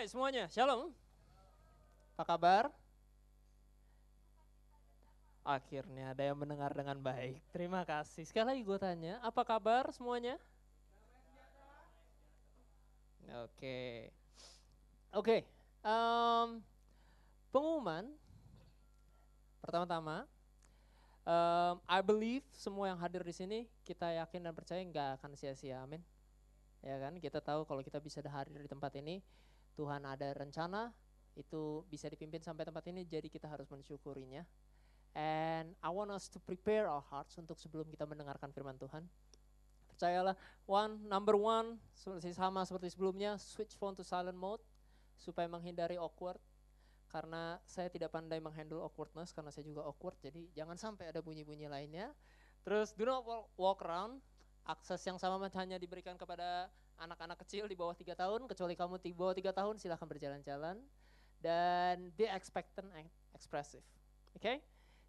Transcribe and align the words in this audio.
Hai 0.00 0.08
semuanya, 0.08 0.48
shalom. 0.48 0.88
Apa 2.16 2.24
kabar? 2.24 2.72
Akhirnya 5.44 6.16
ada 6.16 6.24
yang 6.24 6.40
mendengar 6.40 6.72
dengan 6.72 6.96
baik. 6.96 7.44
Terima 7.52 7.84
kasih. 7.84 8.24
Sekali 8.24 8.48
lagi 8.48 8.62
gue 8.64 8.78
tanya, 8.80 9.20
apa 9.20 9.44
kabar 9.44 9.92
semuanya? 9.92 10.40
Oke. 13.44 14.08
Oke. 15.12 15.44
em, 15.84 16.48
pengumuman. 17.52 18.08
Pertama-tama, 19.60 20.24
em, 21.28 21.76
I 21.84 22.00
believe 22.00 22.48
semua 22.56 22.88
yang 22.88 22.96
hadir 22.96 23.20
di 23.20 23.36
sini 23.36 23.68
kita 23.84 24.16
yakin 24.16 24.48
dan 24.48 24.56
percaya 24.56 24.80
nggak 24.80 25.20
akan 25.20 25.36
sia-sia. 25.36 25.84
Amin. 25.84 26.00
Ya 26.80 26.96
kan? 26.96 27.20
Kita 27.20 27.44
tahu 27.44 27.68
kalau 27.68 27.84
kita 27.84 28.00
bisa 28.00 28.24
hadir 28.24 28.64
di 28.64 28.64
tempat 28.64 28.96
ini, 28.96 29.20
Tuhan 29.74 30.02
ada 30.06 30.28
rencana 30.34 30.90
itu 31.38 31.86
bisa 31.88 32.10
dipimpin 32.10 32.42
sampai 32.42 32.66
tempat 32.66 32.84
ini, 32.90 33.06
jadi 33.06 33.26
kita 33.30 33.46
harus 33.46 33.70
mensyukurinya. 33.70 34.42
And 35.14 35.74
I 35.82 35.90
want 35.90 36.14
us 36.14 36.30
to 36.30 36.38
prepare 36.38 36.86
our 36.86 37.02
hearts 37.02 37.34
untuk 37.38 37.58
sebelum 37.58 37.90
kita 37.90 38.06
mendengarkan 38.06 38.54
firman 38.54 38.78
Tuhan. 38.78 39.06
Percayalah, 39.90 40.38
one, 40.70 41.02
number 41.06 41.34
one, 41.34 41.76
seperti 41.92 42.30
sama 42.32 42.62
seperti 42.62 42.94
sebelumnya, 42.94 43.34
switch 43.36 43.74
phone 43.74 43.98
to 43.98 44.06
silent 44.06 44.38
mode 44.38 44.62
supaya 45.18 45.50
menghindari 45.50 45.98
awkward. 45.98 46.38
Karena 47.10 47.58
saya 47.66 47.90
tidak 47.90 48.14
pandai 48.14 48.38
menghandle 48.38 48.86
awkwardness 48.86 49.34
karena 49.34 49.50
saya 49.50 49.66
juga 49.66 49.82
awkward, 49.82 50.14
jadi 50.22 50.46
jangan 50.54 50.78
sampai 50.78 51.10
ada 51.10 51.18
bunyi-bunyi 51.18 51.66
lainnya. 51.66 52.14
Terus 52.62 52.94
do 52.94 53.02
not 53.02 53.26
wa- 53.26 53.50
walk 53.58 53.82
around. 53.82 54.22
Akses 54.62 55.02
yang 55.02 55.18
sama 55.18 55.42
hanya 55.58 55.80
diberikan 55.80 56.14
kepada 56.14 56.70
anak-anak 57.00 57.40
kecil 57.40 57.64
di 57.64 57.74
bawah 57.74 57.96
tiga 57.96 58.12
tahun, 58.12 58.44
kecuali 58.44 58.76
kamu 58.76 59.00
di 59.00 59.12
bawah 59.16 59.32
tiga 59.32 59.50
tahun 59.56 59.80
silahkan 59.80 60.04
berjalan-jalan 60.04 60.76
dan 61.40 62.12
be 62.14 62.28
expectant 62.28 62.92
and 62.92 63.08
expressive. 63.32 63.82
Oke? 64.36 64.60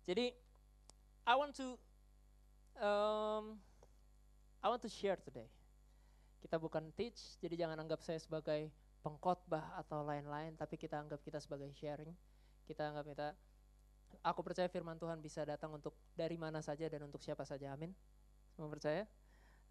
Jadi 0.07 0.31
I 1.27 1.33
want 1.35 1.53
to 1.59 1.75
um, 2.79 3.59
I 4.63 4.67
want 4.71 4.81
to 4.87 4.91
share 4.91 5.19
today. 5.19 5.51
Kita 6.41 6.57
bukan 6.57 6.89
teach, 6.97 7.37
jadi 7.37 7.67
jangan 7.67 7.77
anggap 7.85 8.01
saya 8.01 8.17
sebagai 8.17 8.73
pengkhotbah 9.05 9.77
atau 9.77 10.01
lain-lain, 10.01 10.57
tapi 10.57 10.73
kita 10.79 10.97
anggap 10.97 11.21
kita 11.21 11.37
sebagai 11.37 11.69
sharing. 11.77 12.09
Kita 12.65 12.89
anggap 12.89 13.05
kita 13.05 13.27
aku 14.21 14.41
percaya 14.43 14.67
firman 14.67 14.99
Tuhan 14.99 15.23
bisa 15.23 15.47
datang 15.47 15.71
untuk 15.71 15.95
dari 16.13 16.35
mana 16.35 16.59
saja 16.59 16.85
dan 16.91 17.07
untuk 17.07 17.23
siapa 17.23 17.47
saja. 17.47 17.73
Amin. 17.73 17.95
Semua 18.53 18.69
percaya? 18.69 19.07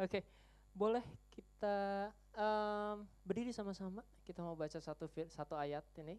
Oke. 0.00 0.24
Boleh 0.74 1.02
kita 1.34 2.10
um, 2.34 3.06
berdiri 3.26 3.52
sama-sama. 3.54 4.02
Kita 4.22 4.42
mau 4.42 4.54
baca 4.54 4.78
satu 4.78 5.10
satu 5.28 5.54
ayat 5.58 5.82
ini. 5.98 6.18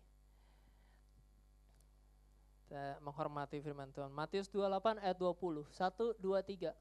Kita 2.67 3.03
menghormati 3.03 3.59
firman 3.59 3.91
Tuhan. 3.91 4.11
Matius 4.11 4.47
28 4.47 5.03
ayat 5.03 5.17
20. 5.19 5.67
1, 5.67 6.15
2, 6.19 6.71
3. 6.71 6.75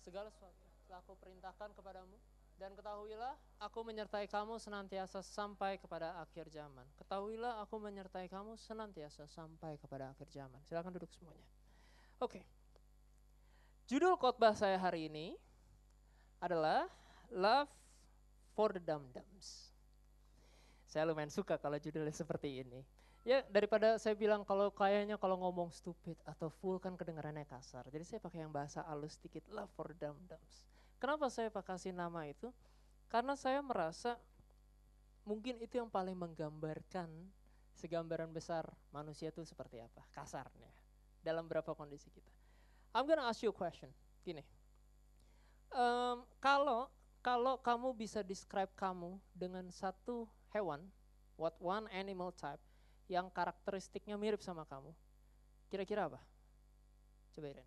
Segala 0.00 0.32
sesuatu 0.32 0.64
telah 0.88 1.00
aku 1.04 1.12
perintahkan 1.20 1.70
kepadamu. 1.76 2.16
Dan 2.60 2.76
ketahuilah 2.76 3.40
aku 3.56 3.80
menyertai 3.88 4.28
kamu 4.28 4.60
senantiasa 4.60 5.24
sampai 5.24 5.80
kepada 5.80 6.20
akhir 6.20 6.52
zaman. 6.52 6.84
Ketahuilah 7.00 7.56
aku 7.64 7.80
menyertai 7.80 8.28
kamu 8.28 8.60
senantiasa 8.60 9.24
sampai 9.24 9.80
kepada 9.80 10.12
akhir 10.12 10.28
zaman. 10.28 10.60
Silakan 10.68 10.92
duduk 10.92 11.08
semuanya. 11.08 11.48
Oke. 12.20 12.44
Judul 13.90 14.14
khotbah 14.14 14.54
saya 14.54 14.78
hari 14.78 15.10
ini 15.10 15.34
adalah 16.38 16.86
Love 17.34 17.66
for 18.54 18.70
the 18.70 18.78
Dum-Dums. 18.78 19.74
Saya 20.86 21.10
lumayan 21.10 21.26
suka 21.26 21.58
kalau 21.58 21.74
judulnya 21.74 22.14
seperti 22.14 22.62
ini. 22.62 22.86
Ya 23.26 23.42
daripada 23.50 23.98
saya 23.98 24.14
bilang 24.14 24.46
kalau 24.46 24.70
kayaknya 24.70 25.18
kalau 25.18 25.42
ngomong 25.42 25.74
stupid 25.74 26.14
atau 26.22 26.54
full 26.62 26.78
kan 26.78 26.94
kedengarannya 26.94 27.42
kasar. 27.50 27.82
Jadi 27.90 28.06
saya 28.06 28.22
pakai 28.22 28.46
yang 28.46 28.54
bahasa 28.54 28.86
halus 28.86 29.18
sedikit 29.18 29.42
love 29.50 29.66
for 29.74 29.90
the 29.90 29.98
dum-dums. 29.98 30.70
Kenapa 31.02 31.26
saya 31.26 31.50
pakai 31.50 31.74
kasih 31.74 31.90
nama 31.90 32.30
itu? 32.30 32.46
Karena 33.10 33.34
saya 33.34 33.58
merasa 33.58 34.14
mungkin 35.26 35.58
itu 35.58 35.82
yang 35.82 35.90
paling 35.90 36.14
menggambarkan 36.14 37.10
segambaran 37.74 38.30
besar 38.30 38.70
manusia 38.94 39.34
itu 39.34 39.42
seperti 39.42 39.82
apa 39.82 40.06
kasarnya 40.14 40.70
dalam 41.26 41.50
berapa 41.50 41.74
kondisi 41.74 42.06
kita. 42.14 42.39
I'm 42.94 43.06
gonna 43.06 43.22
ask 43.26 43.42
you 43.42 43.50
a 43.50 43.56
question. 43.56 43.90
Gini, 44.26 44.42
Em, 45.70 46.18
kalau 46.42 46.90
kalau 47.22 47.54
kamu 47.62 47.94
bisa 47.94 48.26
describe 48.26 48.70
kamu 48.74 49.22
dengan 49.30 49.70
satu 49.70 50.26
hewan, 50.50 50.82
what 51.38 51.54
one 51.62 51.86
animal 51.94 52.34
type 52.34 52.58
yang 53.06 53.30
karakteristiknya 53.30 54.18
mirip 54.18 54.42
sama 54.42 54.66
kamu, 54.66 54.90
kira-kira 55.70 56.10
apa? 56.10 56.18
Coba. 57.30 57.62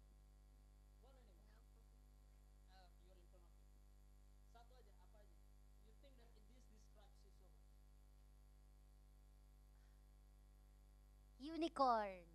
Unicorn. 11.39 12.32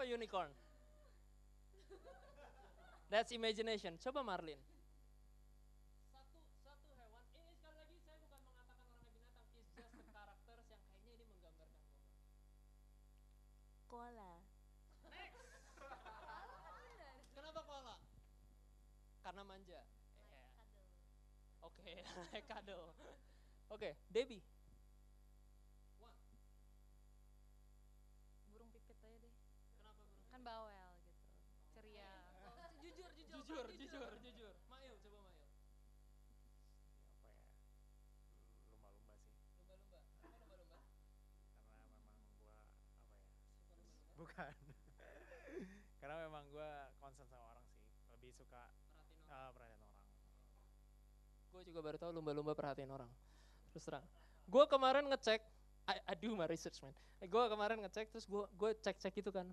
Kenapa 0.00 0.16
unicorn? 0.16 0.48
That's 3.12 3.36
imagination. 3.36 4.00
Coba 4.00 4.24
Marlin. 4.24 4.56
Satu 6.08 6.40
satu 6.64 6.88
hewan. 6.96 7.20
Ini 7.36 7.52
sekali 7.52 7.76
lagi 7.76 8.00
saya 8.00 8.16
bukan 8.24 8.40
mengatakan 8.40 8.80
orangnya 8.80 9.12
binatang. 9.12 9.44
It's 9.60 9.76
just 9.76 9.92
the 9.92 10.08
characters 10.08 10.64
yang 10.72 10.80
kayaknya 10.88 11.20
ini 11.20 11.24
menggambarkan 11.28 11.84
kamu. 11.84 12.00
Koala. 13.92 14.40
Kenapa 17.36 17.60
koala? 17.60 18.00
Karena 19.20 19.42
manja. 19.44 19.84
Iya. 19.84 20.48
Oke, 21.60 21.92
like 22.32 22.48
kado. 22.48 22.96
Oke, 23.68 24.00
Debbie. 24.08 24.40
Jujur 33.50 33.66
jujur 33.74 34.10
Jujur. 34.22 34.54
Mail, 34.70 34.94
coba 35.02 35.18
Mail. 35.26 35.42
apa 37.10 37.26
ya 37.26 37.34
lumba-lumba 38.70 39.14
sih 39.18 39.34
Lumba-lumba. 39.50 39.98
Kenapa 40.22 40.34
lumba-lumba? 40.38 40.78
karena 41.74 41.82
memang 41.90 42.06
gua 42.14 42.22
apa 42.30 42.44
ya 42.46 42.54
Suka 42.62 43.74
lumba-lumba. 43.74 44.14
bukan 44.14 44.52
karena 46.00 46.16
memang 46.28 46.44
gua 46.54 46.70
concern 47.02 47.26
sama 47.26 47.42
orang 47.50 47.66
sih 47.74 47.82
lebih 48.14 48.30
suka 48.30 48.62
Perhatiin 48.94 49.18
orang. 49.26 49.34
uh, 49.34 49.50
perhatian 49.50 49.80
orang 49.82 49.98
Gue 51.50 51.62
juga 51.66 51.80
baru 51.82 51.98
tahu 51.98 52.14
lumba-lumba 52.14 52.54
perhatiin 52.54 52.94
orang. 52.94 53.10
Terus 53.74 53.82
terang. 53.82 54.06
Gue 54.46 54.70
kemarin 54.70 55.10
ngecek, 55.10 55.42
I, 55.90 55.98
I 56.06 56.14
do 56.14 56.30
my 56.38 56.46
research 56.46 56.78
man. 56.86 56.94
Gue 57.26 57.44
kemarin 57.50 57.82
ngecek, 57.82 58.14
terus 58.14 58.24
gue 58.30 58.46
gue 58.54 58.70
cek-cek 58.78 59.12
itu 59.18 59.30
kan, 59.34 59.50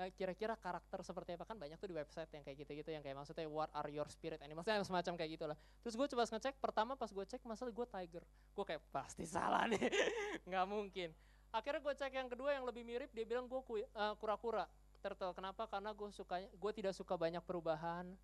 eh, 0.00 0.10
kira-kira 0.16 0.56
karakter 0.56 1.04
seperti 1.04 1.36
apa 1.36 1.44
kan 1.44 1.60
banyak 1.60 1.76
tuh 1.76 1.92
di 1.92 1.96
website 1.96 2.32
yang 2.32 2.42
kayak 2.42 2.64
gitu-gitu 2.64 2.90
yang 2.90 3.04
kayak 3.04 3.20
maksudnya 3.20 3.46
what 3.46 3.68
are 3.76 3.86
your 3.92 4.08
spirit 4.08 4.40
animals, 4.40 4.64
yang 4.64 4.82
semacam 4.82 5.14
kayak 5.20 5.36
gitulah. 5.36 5.56
Terus 5.84 5.94
gue 5.94 6.06
coba 6.16 6.24
ngecek, 6.24 6.56
pertama 6.58 6.96
pas 6.96 7.12
gue 7.12 7.24
cek 7.28 7.44
masalah 7.44 7.70
gue 7.70 7.86
tiger, 7.86 8.24
gue 8.26 8.64
kayak 8.64 8.82
pasti 8.88 9.28
salah 9.28 9.68
nih, 9.68 9.78
nggak 10.48 10.66
mungkin. 10.66 11.12
Akhirnya 11.54 11.80
gue 11.84 11.94
cek 11.94 12.12
yang 12.16 12.28
kedua 12.32 12.56
yang 12.56 12.64
lebih 12.64 12.82
mirip, 12.82 13.12
dia 13.12 13.28
bilang 13.28 13.46
gue 13.46 13.60
eh, 13.84 14.14
kura-kura. 14.18 14.66
Turtle, 15.04 15.36
kenapa? 15.36 15.68
Karena 15.68 15.92
gue 15.92 16.08
suka, 16.08 16.40
gue 16.40 16.72
tidak 16.72 16.96
suka 16.96 17.12
banyak 17.20 17.44
perubahan, 17.44 18.16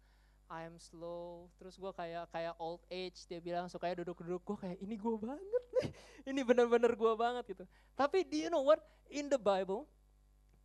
I 0.50 0.66
am 0.66 0.76
slow. 0.82 1.46
Terus 1.62 1.78
gue 1.78 1.92
kayak 1.94 2.26
kayak 2.34 2.58
old 2.58 2.82
age. 2.90 3.22
Dia 3.30 3.38
bilang 3.38 3.70
sukanya 3.70 4.02
duduk-duduk. 4.02 4.42
Gue 4.42 4.58
kayak 4.58 4.82
ini 4.82 4.98
gue 4.98 5.14
banget 5.14 5.62
nih. 5.78 5.90
Ini 6.34 6.44
bener-bener 6.44 6.92
gue 6.92 7.12
banget 7.16 7.44
gitu. 7.56 7.64
Tapi 7.96 8.26
do 8.26 8.36
you 8.36 8.50
know 8.52 8.60
what? 8.60 8.82
In 9.08 9.32
the 9.32 9.40
Bible, 9.40 9.88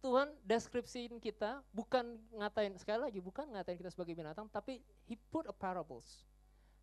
Tuhan 0.04 0.30
deskripsiin 0.44 1.18
kita 1.18 1.63
bukan 1.74 2.19
ngatain 2.36 2.75
sekali 2.77 3.09
lagi 3.09 3.18
bukan 3.24 3.50
ngatain 3.56 3.80
kita 3.80 3.89
sebagai 3.89 4.13
binatang, 4.13 4.45
tapi 4.51 4.83
He 5.07 5.15
put 5.31 5.48
a 5.48 5.56
parables. 5.56 6.27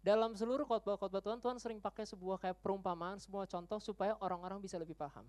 Dalam 0.03 0.35
seluruh 0.35 0.67
khotbah-khotbah 0.67 1.23
Tuhan, 1.23 1.39
Tuhan 1.39 1.59
sering 1.63 1.79
pakai 1.79 2.03
sebuah 2.03 2.43
kayak 2.43 2.59
perumpamaan, 2.59 3.23
sebuah 3.23 3.47
contoh 3.47 3.79
supaya 3.79 4.19
orang-orang 4.19 4.59
bisa 4.59 4.75
lebih 4.75 4.99
paham. 4.99 5.23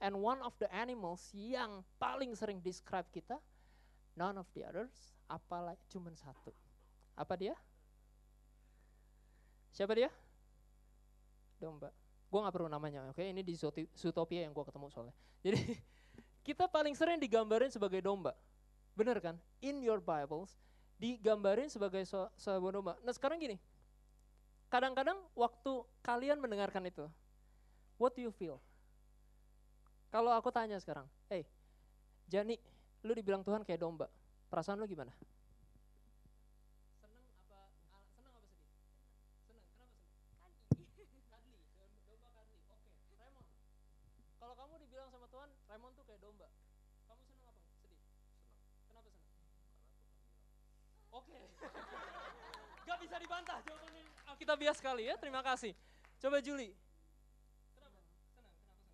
And 0.00 0.16
one 0.16 0.40
of 0.40 0.56
the 0.56 0.68
animals 0.72 1.28
yang 1.36 1.84
paling 2.00 2.32
sering 2.32 2.64
describe 2.64 3.04
kita, 3.12 3.36
none 4.16 4.40
of 4.40 4.48
the 4.56 4.64
others, 4.64 5.12
apalagi 5.28 5.84
cuman 5.92 6.16
satu. 6.16 6.56
Apa 7.16 7.34
dia? 7.34 7.56
Siapa 9.72 9.96
dia? 9.96 10.12
Domba. 11.56 11.88
Gue 12.28 12.44
gak 12.44 12.52
perlu 12.52 12.68
namanya, 12.68 13.08
oke? 13.08 13.24
Ini 13.24 13.40
di 13.40 13.56
Zootopia 13.96 14.44
yang 14.44 14.52
gue 14.52 14.64
ketemu 14.64 14.86
soalnya. 14.92 15.16
Jadi 15.44 15.60
kita 16.44 16.68
paling 16.68 16.92
sering 16.92 17.16
digambarin 17.16 17.72
sebagai 17.72 18.04
domba. 18.04 18.36
Bener 18.92 19.16
kan? 19.24 19.40
In 19.64 19.80
your 19.80 20.00
Bibles, 20.04 20.52
digambarin 21.00 21.72
sebagai 21.72 22.04
sebuah 22.36 22.72
domba. 22.72 22.92
Nah 23.00 23.12
sekarang 23.12 23.40
gini, 23.40 23.56
kadang-kadang 24.68 25.16
waktu 25.32 25.72
kalian 26.04 26.40
mendengarkan 26.40 26.84
itu, 26.88 27.08
what 27.96 28.12
do 28.12 28.20
you 28.24 28.32
feel? 28.32 28.60
Kalau 30.12 30.32
aku 30.32 30.48
tanya 30.48 30.80
sekarang, 30.80 31.04
hey, 31.28 31.44
Jani, 32.28 32.56
lu 33.04 33.12
dibilang 33.12 33.44
Tuhan 33.44 33.62
kayak 33.62 33.80
domba, 33.84 34.08
perasaan 34.48 34.80
lu 34.80 34.88
gimana? 34.88 35.12
Dibantah 53.46 53.62
jawabannya 53.62 54.02
Alkitabiah 54.26 54.74
sekali 54.74 55.06
ya, 55.06 55.14
terima 55.22 55.38
kasih. 55.38 55.70
Coba 56.18 56.42
Juli. 56.42 56.74
Kenapa? 57.78 58.02
Senang, 58.26 58.50
kenapa 58.58 58.74
senang? 58.74 58.90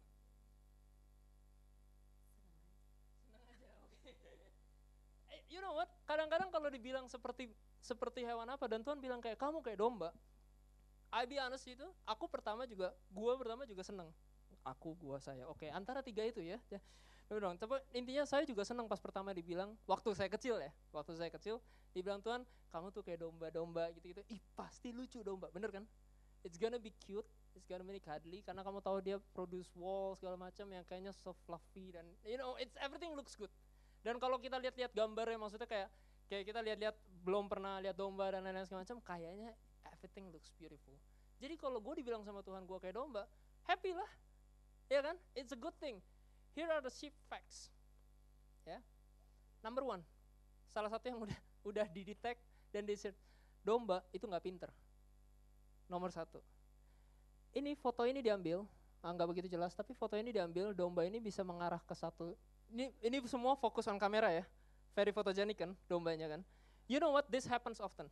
Senang 3.24 3.44
aja, 3.48 3.68
oke. 3.88 4.12
You 5.48 5.64
know 5.64 5.72
what? 5.72 5.88
Kadang-kadang 6.04 6.52
kalau 6.52 6.68
dibilang 6.68 7.08
seperti 7.08 7.48
seperti 7.80 8.28
hewan 8.28 8.44
apa 8.52 8.68
dan 8.68 8.84
Tuhan 8.84 9.00
bilang 9.00 9.24
kayak 9.24 9.40
kamu 9.40 9.64
kayak 9.64 9.80
domba. 9.80 10.12
I 11.08 11.24
be 11.24 11.40
honest 11.40 11.64
itu, 11.64 11.88
aku 12.04 12.28
pertama 12.28 12.68
juga, 12.68 12.92
gua 13.08 13.32
pertama 13.40 13.64
juga 13.64 13.80
seneng. 13.80 14.12
Aku, 14.68 14.92
gua, 15.00 15.16
saya. 15.16 15.48
Oke, 15.48 15.72
antara 15.72 16.04
tiga 16.04 16.28
itu 16.28 16.44
ya. 16.44 16.60
Ya. 17.32 17.40
Bener 17.40 17.48
dong, 17.48 17.56
tapi 17.56 17.80
intinya 17.96 18.28
saya 18.28 18.44
juga 18.44 18.60
senang 18.68 18.84
pas 18.84 19.00
pertama 19.00 19.32
dibilang, 19.32 19.72
waktu 19.88 20.12
saya 20.12 20.28
kecil 20.28 20.60
ya, 20.60 20.68
waktu 20.92 21.16
saya 21.16 21.32
kecil, 21.32 21.64
dibilang 21.96 22.20
Tuhan, 22.20 22.44
kamu 22.68 22.92
tuh 22.92 23.00
kayak 23.00 23.24
domba-domba 23.24 23.88
gitu-gitu. 23.96 24.20
Ih 24.28 24.40
pasti 24.52 24.92
lucu 24.92 25.24
domba, 25.24 25.48
bener 25.48 25.72
kan? 25.72 25.84
It's 26.44 26.60
gonna 26.60 26.76
be 26.76 26.92
cute, 27.00 27.24
it's 27.56 27.64
gonna 27.64 27.88
be 27.88 27.96
cuddly, 28.04 28.44
karena 28.44 28.60
kamu 28.60 28.84
tahu 28.84 29.00
dia 29.00 29.16
produce 29.32 29.72
wall 29.72 30.12
segala 30.12 30.36
macam 30.36 30.68
yang 30.68 30.84
kayaknya 30.84 31.16
so 31.16 31.32
fluffy 31.48 31.88
dan 31.88 32.04
you 32.28 32.36
know, 32.36 32.52
it's 32.60 32.76
everything 32.84 33.16
looks 33.16 33.32
good. 33.32 33.50
Dan 34.04 34.20
kalau 34.20 34.36
kita 34.36 34.60
lihat-lihat 34.60 34.92
gambarnya 34.92 35.40
maksudnya 35.40 35.64
kayak 35.64 35.88
kayak 36.28 36.44
kita 36.48 36.60
lihat-lihat 36.60 36.96
belum 37.24 37.48
pernah 37.48 37.80
lihat 37.80 37.96
domba 37.96 38.28
dan 38.28 38.44
lain-lain 38.44 38.68
segala 38.68 38.84
macam, 38.84 38.98
kayaknya 39.00 39.56
everything 39.88 40.28
looks 40.28 40.52
beautiful. 40.60 40.96
Jadi 41.40 41.54
kalau 41.56 41.80
gue 41.80 41.94
dibilang 42.02 42.22
sama 42.26 42.44
Tuhan 42.44 42.68
gue 42.68 42.78
kayak 42.82 42.98
domba, 42.98 43.24
happy 43.64 43.94
lah, 43.96 44.10
ya 44.90 45.00
kan? 45.00 45.16
It's 45.32 45.54
a 45.54 45.58
good 45.58 45.74
thing. 45.80 46.02
Here 46.52 46.68
are 46.68 46.84
the 46.84 46.92
sheep 46.92 47.16
facts. 47.32 47.72
Ya. 48.68 48.78
Number 49.64 49.80
one, 49.80 50.04
salah 50.68 50.92
satu 50.92 51.08
yang 51.08 51.18
udah 51.24 51.38
udah 51.70 51.86
didetek 51.88 52.36
dan 52.68 52.84
di 52.84 52.96
domba 53.64 54.04
itu 54.12 54.28
nggak 54.28 54.44
pinter. 54.44 54.70
Nomor 55.88 56.12
satu. 56.12 56.40
Ini 57.52 57.76
foto 57.76 58.04
ini 58.08 58.24
diambil, 58.24 58.64
ah, 59.04 59.12
nggak 59.12 59.28
begitu 59.28 59.48
jelas, 59.52 59.76
tapi 59.76 59.92
foto 59.92 60.16
ini 60.16 60.32
diambil, 60.32 60.72
domba 60.72 61.04
ini 61.04 61.20
bisa 61.20 61.44
mengarah 61.44 61.80
ke 61.84 61.92
satu. 61.92 62.32
Ini 62.72 62.88
ini 63.04 63.16
semua 63.28 63.52
fokus 63.56 63.84
on 63.88 64.00
kamera 64.00 64.32
ya, 64.32 64.44
very 64.96 65.12
photogenic 65.12 65.60
kan 65.60 65.76
dombanya 65.84 66.32
kan. 66.32 66.40
You 66.88 66.96
know 66.96 67.12
what? 67.12 67.28
This 67.28 67.44
happens 67.44 67.80
often. 67.80 68.08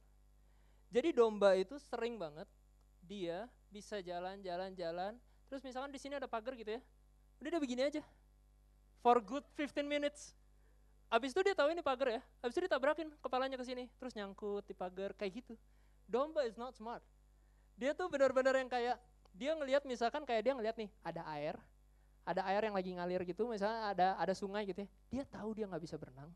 Jadi 0.92 1.16
domba 1.16 1.56
itu 1.56 1.80
sering 1.80 2.20
banget 2.20 2.44
dia 3.00 3.48
bisa 3.72 4.02
jalan-jalan-jalan, 4.04 5.16
terus 5.48 5.64
misalkan 5.64 5.88
di 5.88 5.96
sini 5.96 6.20
ada 6.20 6.28
pagar 6.28 6.52
gitu 6.52 6.76
ya, 6.76 6.80
udah 7.40 7.50
dia 7.56 7.60
begini 7.62 7.82
aja, 7.86 8.02
for 9.00 9.20
good 9.20 9.44
15 9.56 9.84
minutes. 9.84 10.36
Abis 11.10 11.34
itu 11.34 11.42
dia 11.42 11.58
tahu 11.58 11.74
ini 11.74 11.82
pagar 11.82 12.06
ya, 12.06 12.22
abis 12.38 12.54
itu 12.54 12.70
ditabrakin 12.70 13.10
kepalanya 13.18 13.58
ke 13.58 13.66
sini, 13.66 13.90
terus 13.98 14.14
nyangkut 14.14 14.62
di 14.62 14.74
pagar 14.78 15.10
kayak 15.18 15.42
gitu. 15.42 15.58
Domba 16.06 16.46
is 16.46 16.54
not 16.54 16.70
smart. 16.78 17.02
Dia 17.74 17.98
tuh 17.98 18.06
benar-benar 18.06 18.54
yang 18.54 18.70
kayak 18.70 18.94
dia 19.34 19.58
ngelihat 19.58 19.82
misalkan 19.82 20.22
kayak 20.22 20.46
dia 20.46 20.54
ngelihat 20.54 20.76
nih 20.78 20.90
ada 21.02 21.26
air, 21.34 21.58
ada 22.22 22.46
air 22.46 22.62
yang 22.62 22.76
lagi 22.78 22.94
ngalir 22.94 23.26
gitu, 23.26 23.50
misalnya 23.50 23.90
ada 23.90 24.08
ada 24.22 24.34
sungai 24.38 24.62
gitu 24.70 24.86
ya. 24.86 24.88
Dia 25.10 25.24
tahu 25.26 25.50
dia 25.58 25.66
nggak 25.66 25.82
bisa 25.82 25.98
berenang, 25.98 26.30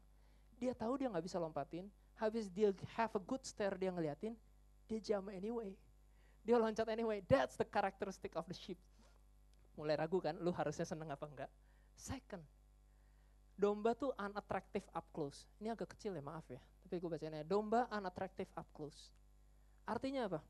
dia 0.59 0.75
tahu 0.75 0.99
dia 0.99 1.07
nggak 1.07 1.23
bisa 1.23 1.39
lompatin. 1.39 1.87
Habis 2.19 2.51
dia 2.51 2.75
have 2.99 3.15
a 3.15 3.23
good 3.23 3.43
stare 3.47 3.79
dia 3.79 3.95
ngeliatin, 3.95 4.35
dia 4.91 4.99
jump 4.99 5.31
anyway. 5.31 5.75
Dia 6.43 6.59
loncat 6.59 6.87
anyway. 6.91 7.23
That's 7.31 7.55
the 7.55 7.67
characteristic 7.67 8.35
of 8.35 8.47
the 8.51 8.55
sheep. 8.59 8.79
Mulai 9.79 10.03
ragu 10.03 10.19
kan, 10.19 10.35
lu 10.39 10.51
harusnya 10.51 10.87
seneng 10.87 11.11
apa 11.11 11.27
enggak? 11.27 11.51
Second, 11.95 12.43
domba 13.55 13.95
tuh 13.95 14.11
unattractive 14.19 14.85
up 14.93 15.07
close. 15.15 15.47
Ini 15.63 15.73
agak 15.73 15.95
kecil 15.97 16.15
ya, 16.15 16.23
maaf 16.23 16.45
ya. 16.51 16.61
Tapi 16.85 17.01
gue 17.01 17.11
bacain 17.11 17.33
ya. 17.33 17.47
Domba 17.47 17.87
unattractive 17.89 18.51
up 18.59 18.69
close. 18.75 19.15
Artinya 19.87 20.27
apa? 20.29 20.41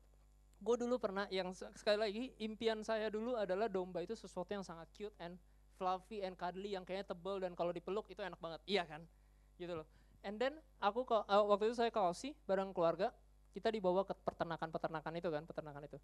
Gue 0.59 0.75
dulu 0.79 0.97
pernah, 0.97 1.29
yang 1.29 1.51
sekali 1.53 1.97
lagi, 1.99 2.23
impian 2.41 2.81
saya 2.81 3.11
dulu 3.11 3.35
adalah 3.37 3.69
domba 3.69 4.01
itu 4.01 4.15
sesuatu 4.17 4.49
yang 4.49 4.65
sangat 4.65 4.87
cute 4.95 5.15
and 5.19 5.35
fluffy 5.75 6.23
and 6.23 6.39
cuddly, 6.39 6.73
yang 6.73 6.87
kayaknya 6.87 7.11
tebel 7.11 7.37
dan 7.43 7.51
kalau 7.53 7.75
dipeluk 7.75 8.07
itu 8.07 8.23
enak 8.23 8.39
banget. 8.39 8.63
Iya 8.65 8.83
kan? 8.87 9.03
Gitu 9.59 9.75
loh. 9.75 9.87
And 10.25 10.41
then 10.41 10.57
aku 10.81 11.05
uh, 11.05 11.45
waktu 11.45 11.69
itu 11.69 11.75
saya 11.77 11.93
ke 11.93 12.01
Aussie 12.01 12.33
bareng 12.49 12.73
keluarga, 12.73 13.13
kita 13.53 13.69
dibawa 13.69 14.01
ke 14.07 14.15
peternakan-peternakan 14.25 15.13
itu 15.19 15.29
kan, 15.29 15.43
peternakan 15.45 15.83
itu. 15.85 15.99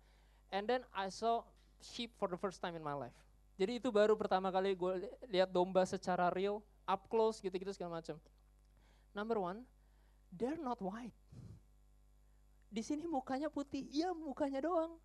And 0.52 0.68
then 0.68 0.86
I 0.94 1.10
saw 1.10 1.42
sheep 1.82 2.14
for 2.20 2.30
the 2.30 2.38
first 2.38 2.62
time 2.62 2.78
in 2.78 2.84
my 2.86 2.94
life. 2.94 3.16
Jadi 3.60 3.78
itu 3.84 3.90
baru 3.92 4.16
pertama 4.16 4.50
kali 4.50 4.74
gue 4.74 5.12
lihat 5.28 5.52
domba 5.52 5.84
secara 5.84 6.32
real, 6.32 6.64
up 6.88 7.06
close 7.12 7.44
gitu-gitu 7.44 7.72
segala 7.76 8.00
macam. 8.00 8.18
Number 9.12 9.38
one, 9.38 9.68
they're 10.32 10.60
not 10.60 10.80
white. 10.80 11.16
Di 12.72 12.80
sini 12.80 13.04
mukanya 13.04 13.52
putih, 13.52 13.84
iya 13.92 14.16
mukanya 14.16 14.64
doang. 14.64 14.96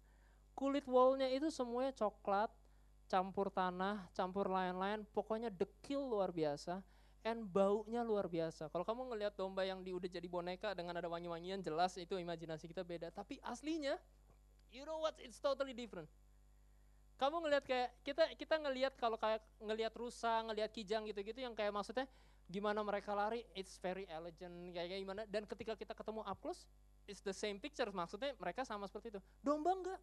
Kulit 0.54 0.86
wallnya 0.86 1.26
itu 1.26 1.50
semuanya 1.50 1.92
coklat, 1.98 2.48
campur 3.10 3.50
tanah, 3.50 4.06
campur 4.14 4.46
lain-lain, 4.46 5.02
pokoknya 5.10 5.50
dekil 5.50 6.06
luar 6.06 6.30
biasa. 6.30 6.80
And 7.26 7.42
baunya 7.42 8.06
luar 8.06 8.30
biasa. 8.30 8.70
Kalau 8.70 8.86
kamu 8.86 9.10
ngelihat 9.10 9.34
domba 9.34 9.66
yang 9.66 9.82
di, 9.82 9.90
udah 9.90 10.06
jadi 10.06 10.30
boneka 10.30 10.78
dengan 10.78 10.94
ada 10.94 11.10
wangi-wangian, 11.10 11.58
jelas 11.58 11.98
itu 11.98 12.14
imajinasi 12.14 12.70
kita 12.70 12.86
beda. 12.86 13.10
Tapi 13.10 13.42
aslinya, 13.42 13.98
you 14.70 14.86
know 14.86 15.02
what? 15.02 15.18
It's 15.18 15.42
totally 15.42 15.74
different 15.74 16.06
kamu 17.16 17.48
ngelihat 17.48 17.64
kayak 17.64 17.88
kita 18.04 18.24
kita 18.36 18.54
ngelihat 18.60 18.92
kalau 19.00 19.16
kayak 19.16 19.40
ngelihat 19.56 19.92
rusa, 19.96 20.44
ngelihat 20.44 20.68
kijang 20.68 21.08
gitu-gitu 21.08 21.40
yang 21.40 21.56
kayak 21.56 21.72
maksudnya 21.72 22.04
gimana 22.46 22.78
mereka 22.84 23.10
lari, 23.10 23.42
it's 23.58 23.80
very 23.82 24.06
elegant 24.06 24.54
kayak, 24.70 25.02
gimana. 25.02 25.22
Dan 25.26 25.48
ketika 25.48 25.74
kita 25.74 25.92
ketemu 25.96 26.22
up 26.22 26.38
close, 26.38 26.68
it's 27.10 27.24
the 27.24 27.34
same 27.34 27.58
picture. 27.58 27.88
Maksudnya 27.90 28.36
mereka 28.38 28.62
sama 28.62 28.86
seperti 28.86 29.18
itu. 29.18 29.20
Domba 29.42 29.74
enggak. 29.74 30.00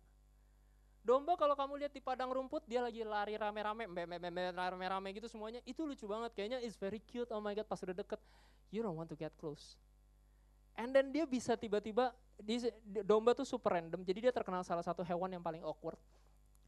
Domba 1.04 1.36
kalau 1.36 1.56
kamu 1.56 1.84
lihat 1.84 1.92
di 1.92 2.00
padang 2.00 2.32
rumput 2.32 2.64
dia 2.64 2.80
lagi 2.80 3.04
lari 3.04 3.36
rame-rame, 3.36 3.88
rame-rame 4.56 5.10
gitu 5.16 5.28
semuanya, 5.28 5.60
itu 5.68 5.84
lucu 5.84 6.08
banget. 6.08 6.32
Kayaknya 6.32 6.60
it's 6.64 6.80
very 6.80 7.00
cute. 7.00 7.28
Oh 7.32 7.44
my 7.44 7.52
god, 7.52 7.68
pas 7.68 7.80
udah 7.84 7.96
deket, 7.96 8.20
you 8.72 8.80
don't 8.80 8.96
want 8.96 9.12
to 9.12 9.16
get 9.20 9.32
close. 9.36 9.76
And 10.80 10.96
then 10.96 11.12
dia 11.12 11.28
bisa 11.28 11.60
tiba-tiba, 11.60 12.16
domba 13.04 13.36
tuh 13.36 13.46
super 13.46 13.76
random. 13.76 14.02
Jadi 14.04 14.28
dia 14.28 14.34
terkenal 14.34 14.64
salah 14.64 14.84
satu 14.84 15.04
hewan 15.04 15.30
yang 15.32 15.44
paling 15.44 15.62
awkward 15.62 16.00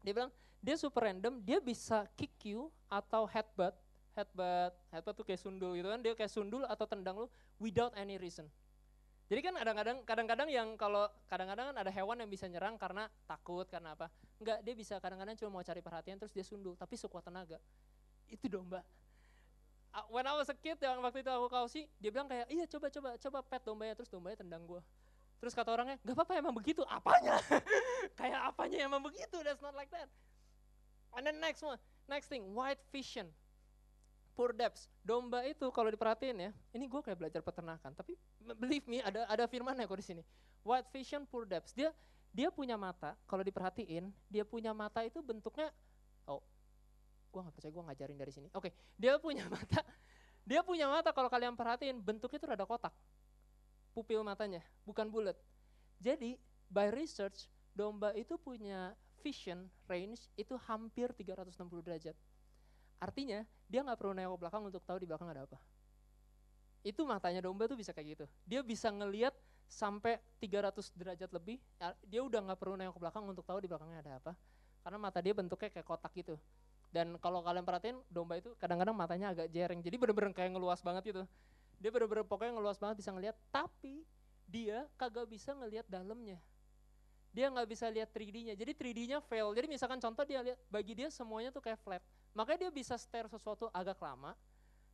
dia 0.06 0.14
bilang 0.14 0.30
dia 0.62 0.78
super 0.78 1.10
random, 1.10 1.42
dia 1.42 1.58
bisa 1.58 2.06
kick 2.14 2.30
you 2.46 2.70
atau 2.86 3.26
headbutt, 3.26 3.74
headbutt, 4.14 4.72
headbutt 4.94 5.14
tuh 5.18 5.26
kayak 5.26 5.42
sundul 5.42 5.74
gitu 5.74 5.90
kan, 5.90 5.98
dia 5.98 6.14
kayak 6.14 6.30
sundul 6.30 6.62
atau 6.62 6.86
tendang 6.86 7.18
lu 7.18 7.26
without 7.58 7.90
any 7.98 8.14
reason. 8.14 8.46
Jadi 9.26 9.42
kan 9.42 9.58
kadang-kadang 9.58 9.96
kadang-kadang 10.06 10.48
yang 10.54 10.78
kalau 10.78 11.10
kadang-kadang 11.26 11.74
kan 11.74 11.76
ada 11.82 11.90
hewan 11.90 12.22
yang 12.22 12.30
bisa 12.30 12.46
nyerang 12.46 12.78
karena 12.78 13.10
takut 13.26 13.66
karena 13.66 13.98
apa? 13.98 14.06
Enggak, 14.38 14.62
dia 14.62 14.74
bisa 14.78 14.94
kadang-kadang 15.02 15.34
cuma 15.34 15.58
mau 15.58 15.64
cari 15.66 15.82
perhatian 15.82 16.14
terus 16.22 16.30
dia 16.30 16.46
sundul, 16.46 16.78
tapi 16.78 16.94
sekuat 16.94 17.26
tenaga. 17.26 17.58
Itu 18.30 18.46
domba. 18.46 18.86
When 20.12 20.28
I 20.28 20.36
was 20.36 20.46
a 20.52 20.54
kid 20.54 20.78
yang 20.78 21.02
waktu 21.02 21.24
itu 21.24 21.30
aku 21.32 21.48
kausi, 21.48 21.88
dia 21.98 22.12
bilang 22.12 22.28
kayak, 22.28 22.46
"Iya, 22.52 22.68
coba 22.68 22.86
coba 22.92 23.08
coba 23.16 23.38
pet 23.42 23.62
dombanya." 23.64 23.94
Terus 23.96 24.12
dombanya 24.12 24.44
tendang 24.44 24.62
gua. 24.68 24.84
Terus 25.36 25.52
kata 25.52 25.68
orangnya, 25.72 26.00
gak 26.00 26.16
apa-apa 26.16 26.40
emang 26.40 26.54
begitu. 26.56 26.80
Apanya? 26.88 27.36
Kayak 28.20 28.40
apanya 28.52 28.78
emang 28.88 29.04
begitu? 29.04 29.36
That's 29.44 29.60
not 29.60 29.76
like 29.76 29.92
that. 29.92 30.08
And 31.16 31.24
then 31.24 31.40
next 31.40 31.64
one, 31.64 31.80
next 32.08 32.28
thing, 32.28 32.52
white 32.52 32.80
vision. 32.92 33.28
Poor 34.36 34.52
depths. 34.52 34.88
Domba 35.00 35.48
itu 35.48 35.64
kalau 35.72 35.88
diperhatiin 35.88 36.36
ya, 36.36 36.50
ini 36.76 36.84
gue 36.84 37.00
kayak 37.00 37.16
belajar 37.16 37.40
peternakan, 37.40 37.96
tapi 37.96 38.20
believe 38.60 38.84
me 38.84 39.00
ada 39.00 39.24
ada 39.24 39.48
firmannya 39.48 39.88
kok 39.88 39.96
di 39.96 40.04
sini. 40.04 40.22
White 40.60 40.92
vision, 40.92 41.24
poor 41.24 41.48
depths. 41.48 41.72
Dia 41.72 41.88
dia 42.36 42.52
punya 42.52 42.76
mata, 42.76 43.16
kalau 43.24 43.40
diperhatiin, 43.40 44.12
dia 44.28 44.44
punya 44.44 44.76
mata 44.76 45.00
itu 45.00 45.24
bentuknya, 45.24 45.72
oh, 46.28 46.44
gue 47.32 47.40
nggak 47.40 47.54
percaya 47.56 47.72
gue 47.72 47.84
ngajarin 47.88 48.18
dari 48.20 48.32
sini. 48.36 48.48
Oke, 48.52 48.68
okay, 48.68 48.72
dia 49.00 49.16
punya 49.16 49.48
mata, 49.56 49.80
dia 50.44 50.60
punya 50.60 50.84
mata 50.84 51.16
kalau 51.16 51.32
kalian 51.32 51.56
perhatiin 51.56 51.96
bentuknya 51.96 52.36
itu 52.36 52.46
rada 52.52 52.68
kotak 52.68 52.92
pupil 53.96 54.20
matanya, 54.20 54.60
bukan 54.84 55.08
bulat. 55.08 55.40
Jadi 55.96 56.36
by 56.68 56.92
research 56.92 57.48
domba 57.72 58.12
itu 58.12 58.36
punya 58.36 58.92
vision 59.24 59.72
range 59.88 60.28
itu 60.36 60.52
hampir 60.68 61.08
360 61.16 61.56
derajat. 61.80 62.12
Artinya 63.00 63.40
dia 63.64 63.80
nggak 63.80 63.96
perlu 63.96 64.12
nengok 64.12 64.36
belakang 64.36 64.62
untuk 64.68 64.84
tahu 64.84 65.00
di 65.00 65.08
belakang 65.08 65.32
ada 65.32 65.48
apa. 65.48 65.56
Itu 66.84 67.08
matanya 67.08 67.40
domba 67.40 67.64
tuh 67.64 67.80
bisa 67.80 67.96
kayak 67.96 68.20
gitu. 68.20 68.24
Dia 68.44 68.60
bisa 68.60 68.92
ngeliat 68.92 69.32
sampai 69.66 70.20
300 70.38 70.92
derajat 70.94 71.30
lebih, 71.32 71.58
ya, 71.80 71.96
dia 72.06 72.20
udah 72.22 72.52
nggak 72.52 72.58
perlu 72.60 72.76
nengok 72.76 72.94
ke 72.94 73.00
belakang 73.00 73.24
untuk 73.26 73.42
tahu 73.48 73.58
di 73.64 73.66
belakangnya 73.66 73.98
ada 74.04 74.12
apa. 74.20 74.32
Karena 74.84 74.98
mata 75.02 75.18
dia 75.18 75.34
bentuknya 75.34 75.72
kayak 75.72 75.88
kotak 75.88 76.12
gitu. 76.14 76.38
Dan 76.94 77.18
kalau 77.18 77.42
kalian 77.42 77.66
perhatiin, 77.66 77.98
domba 78.06 78.38
itu 78.38 78.54
kadang-kadang 78.60 78.94
matanya 78.94 79.34
agak 79.34 79.50
jereng. 79.50 79.82
Jadi 79.82 79.96
bener-bener 79.98 80.30
kayak 80.30 80.54
ngeluas 80.54 80.78
banget 80.86 81.10
gitu. 81.10 81.22
Dia 81.80 81.90
bener-bener 81.92 82.24
pokoknya 82.24 82.56
ngeluas 82.56 82.80
banget 82.80 83.04
bisa 83.04 83.10
ngeliat, 83.12 83.36
tapi 83.52 84.04
dia 84.46 84.86
kagak 84.96 85.28
bisa 85.28 85.52
ngeliat 85.52 85.84
dalamnya. 85.90 86.40
Dia 87.36 87.52
nggak 87.52 87.68
bisa 87.68 87.92
lihat 87.92 88.08
3D-nya. 88.16 88.56
Jadi 88.56 88.72
3D-nya 88.72 89.18
fail. 89.20 89.52
Jadi 89.52 89.68
misalkan 89.68 90.00
contoh 90.00 90.24
dia 90.24 90.40
lihat 90.40 90.58
bagi 90.72 90.96
dia 90.96 91.12
semuanya 91.12 91.52
tuh 91.52 91.60
kayak 91.60 91.76
flat. 91.84 92.00
Makanya 92.32 92.68
dia 92.68 92.70
bisa 92.72 92.96
stare 92.96 93.28
sesuatu 93.28 93.68
agak 93.76 94.00
lama 94.00 94.32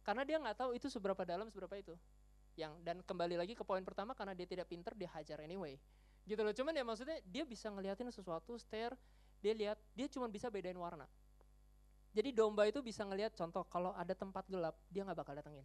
karena 0.03 0.27
dia 0.27 0.37
nggak 0.43 0.59
tahu 0.59 0.71
itu 0.75 0.91
seberapa 0.91 1.23
dalam 1.23 1.47
seberapa 1.55 1.79
itu. 1.79 1.95
Yang 2.59 2.75
dan 2.83 2.99
kembali 3.07 3.39
lagi 3.39 3.55
ke 3.55 3.63
poin 3.63 3.87
pertama 3.87 4.13
karena 4.19 4.35
dia 4.35 4.51
tidak 4.51 4.67
pinter 4.67 4.91
dia 4.99 5.07
hajar 5.15 5.39
anyway. 5.39 5.79
Gitu 6.27 6.43
loh. 6.43 6.51
Cuman 6.51 6.75
ya 6.75 6.83
maksudnya 6.83 7.23
dia 7.23 7.47
bisa 7.47 7.71
ngeliatin 7.71 8.11
sesuatu 8.11 8.59
stare, 8.59 8.99
dia 9.39 9.55
lihat, 9.55 9.79
dia 9.95 10.11
cuma 10.11 10.27
bisa 10.27 10.51
bedain 10.51 10.75
warna. 10.75 11.07
Jadi 12.13 12.35
domba 12.35 12.67
itu 12.67 12.83
bisa 12.83 13.07
ngelihat 13.07 13.33
contoh 13.39 13.65
kalau 13.71 13.95
ada 13.95 14.13
tempat 14.13 14.45
gelap 14.51 14.75
dia 14.91 15.07
nggak 15.07 15.17
bakal 15.17 15.35
datengin. 15.39 15.65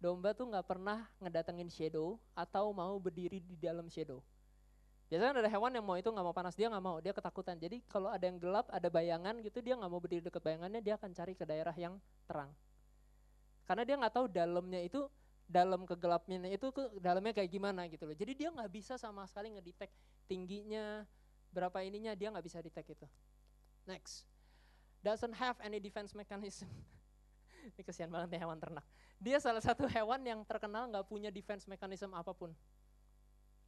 Domba 0.00 0.32
tuh 0.32 0.48
nggak 0.48 0.64
pernah 0.64 1.04
ngedatengin 1.20 1.68
shadow 1.68 2.16
atau 2.32 2.72
mau 2.72 2.96
berdiri 2.96 3.36
di 3.44 3.52
dalam 3.60 3.84
shadow. 3.92 4.24
Biasanya 5.12 5.44
ada 5.44 5.50
hewan 5.52 5.76
yang 5.76 5.84
mau 5.84 5.98
itu 6.00 6.08
nggak 6.08 6.24
mau 6.24 6.32
panas 6.32 6.56
dia 6.56 6.72
nggak 6.72 6.80
mau 6.80 6.96
dia 7.04 7.12
ketakutan. 7.12 7.60
Jadi 7.60 7.84
kalau 7.84 8.08
ada 8.08 8.24
yang 8.24 8.40
gelap 8.40 8.64
ada 8.72 8.88
bayangan 8.88 9.36
gitu 9.44 9.60
dia 9.60 9.76
nggak 9.76 9.90
mau 9.92 10.00
berdiri 10.00 10.24
dekat 10.24 10.40
bayangannya 10.40 10.80
dia 10.80 10.96
akan 10.96 11.10
cari 11.12 11.36
ke 11.36 11.44
daerah 11.44 11.76
yang 11.76 12.00
terang. 12.24 12.48
Karena 13.68 13.84
dia 13.84 14.00
nggak 14.00 14.14
tahu 14.16 14.26
dalamnya 14.32 14.80
itu 14.80 15.04
dalam 15.50 15.82
kegelapnya 15.84 16.48
itu 16.48 16.70
ke 16.72 16.82
dalamnya 17.02 17.36
kayak 17.36 17.50
gimana 17.52 17.84
gitu 17.92 18.08
loh. 18.08 18.16
Jadi 18.16 18.32
dia 18.40 18.48
nggak 18.48 18.70
bisa 18.72 18.96
sama 18.96 19.28
sekali 19.28 19.52
ngedetect 19.52 19.92
tingginya 20.24 21.04
berapa 21.52 21.82
ininya 21.84 22.16
dia 22.16 22.32
nggak 22.32 22.46
bisa 22.46 22.64
detect 22.64 22.96
itu. 22.96 23.06
Next 23.84 24.24
doesn't 25.04 25.36
have 25.36 25.60
any 25.60 25.76
defense 25.76 26.16
mechanism. 26.16 26.70
Ini 27.60 27.82
kesian 27.84 28.08
banget 28.08 28.36
ya 28.36 28.48
hewan 28.48 28.56
ternak. 28.56 28.84
Dia 29.20 29.36
salah 29.36 29.60
satu 29.60 29.84
hewan 29.84 30.20
yang 30.24 30.40
terkenal 30.48 30.88
nggak 30.88 31.06
punya 31.06 31.28
defense 31.28 31.68
mechanism 31.68 32.16
apa 32.16 32.32
pun. 32.32 32.52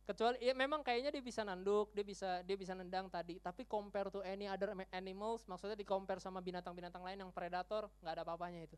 Kecuali 0.02 0.34
ya 0.42 0.50
memang 0.50 0.82
kayaknya 0.82 1.14
dia 1.14 1.22
bisa 1.22 1.46
nanduk, 1.46 1.94
dia 1.94 2.02
bisa 2.02 2.42
dia 2.42 2.56
bisa 2.58 2.75
nendang 2.75 3.06
tadi, 3.06 3.38
tapi 3.38 3.62
compare 3.62 4.11
to 4.11 4.18
any 4.26 4.50
other 4.50 4.75
animals, 4.90 5.46
maksudnya 5.46 5.78
di 5.78 5.87
compare 5.87 6.18
sama 6.18 6.42
binatang-binatang 6.42 7.06
lain 7.06 7.22
yang 7.22 7.30
predator, 7.30 7.87
nggak 8.02 8.12
ada 8.18 8.22
apa-apanya 8.26 8.66
itu. 8.66 8.75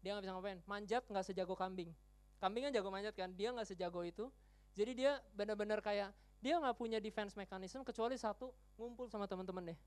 Dia 0.00 0.16
nggak 0.16 0.24
bisa 0.24 0.32
ngapain, 0.32 0.58
manjat 0.64 1.02
nggak 1.04 1.24
sejago 1.28 1.52
kambing. 1.52 1.92
Kambing 2.40 2.66
kan 2.66 2.72
jago 2.72 2.88
manjat 2.88 3.12
kan, 3.12 3.30
dia 3.36 3.52
nggak 3.52 3.68
sejago 3.68 4.00
itu. 4.00 4.32
Jadi 4.72 4.96
dia 4.96 5.20
benar-benar 5.36 5.84
kayak 5.84 6.08
dia 6.40 6.56
nggak 6.56 6.74
punya 6.74 6.98
defense 6.98 7.36
mechanism 7.36 7.84
kecuali 7.84 8.16
satu 8.16 8.50
ngumpul 8.74 9.06
sama 9.06 9.30
teman-teman 9.30 9.70
deh 9.70 9.78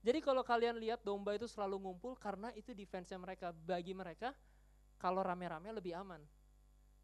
jadi 0.00 0.18
kalau 0.24 0.40
kalian 0.40 0.80
lihat 0.80 1.04
domba 1.04 1.36
itu 1.36 1.44
selalu 1.44 1.76
ngumpul 1.76 2.16
karena 2.16 2.48
itu 2.56 2.72
defense-nya 2.72 3.20
mereka. 3.20 3.52
Bagi 3.52 3.92
mereka 3.92 4.32
kalau 4.96 5.20
rame-rame 5.20 5.68
lebih 5.76 5.92
aman. 5.92 6.24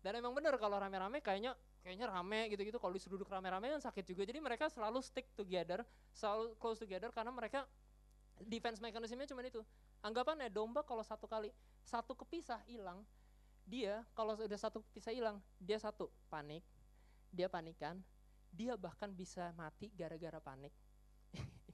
Dan 0.01 0.17
emang 0.17 0.33
bener 0.33 0.57
kalau 0.57 0.81
rame-rame 0.81 1.21
kayaknya 1.21 1.53
kayaknya 1.85 2.09
rame 2.09 2.49
gitu-gitu 2.51 2.81
kalau 2.81 2.97
disuruh 2.97 3.21
duduk 3.21 3.29
rame-rame 3.29 3.69
kan 3.69 3.83
sakit 3.85 4.05
juga. 4.09 4.25
Jadi 4.25 4.41
mereka 4.41 4.73
selalu 4.73 5.05
stick 5.05 5.29
together, 5.37 5.85
selalu 6.17 6.57
close 6.57 6.81
together 6.81 7.13
karena 7.13 7.29
mereka 7.29 7.69
defense 8.49 8.81
mekanismenya 8.81 9.29
cuma 9.29 9.45
itu. 9.45 9.61
Anggapannya 10.01 10.49
domba 10.49 10.81
kalau 10.81 11.05
satu 11.05 11.29
kali 11.29 11.53
satu 11.85 12.17
kepisah 12.17 12.65
hilang, 12.65 13.05
dia 13.69 14.09
kalau 14.17 14.33
sudah 14.41 14.57
satu 14.57 14.81
kepisah 14.89 15.13
hilang, 15.13 15.37
dia 15.61 15.77
satu 15.77 16.09
panik, 16.33 16.65
dia 17.29 17.53
panikan, 17.53 18.01
dia 18.49 18.73
bahkan 18.81 19.13
bisa 19.13 19.53
mati 19.53 19.93
gara-gara 19.93 20.41
panik 20.41 20.73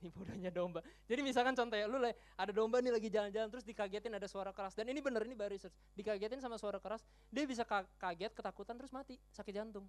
ini 0.03 0.11
bodohnya 0.11 0.51
domba. 0.51 0.83
Jadi 1.07 1.23
misalkan 1.23 1.55
contoh 1.55 1.79
ya, 1.79 1.87
lu 1.87 2.03
ada 2.03 2.53
domba 2.53 2.83
nih 2.83 2.91
lagi 2.91 3.09
jalan-jalan 3.09 3.49
terus 3.49 3.63
dikagetin 3.63 4.11
ada 4.19 4.27
suara 4.27 4.51
keras 4.51 4.75
dan 4.75 4.91
ini 4.91 4.99
bener 4.99 5.23
ini 5.23 5.39
baru 5.39 5.55
research. 5.55 5.73
Dikagetin 5.95 6.43
sama 6.43 6.59
suara 6.59 6.83
keras, 6.83 7.07
dia 7.31 7.47
bisa 7.47 7.63
kaget, 8.03 8.35
ketakutan 8.35 8.75
terus 8.75 8.91
mati, 8.91 9.15
sakit 9.31 9.55
jantung. 9.55 9.87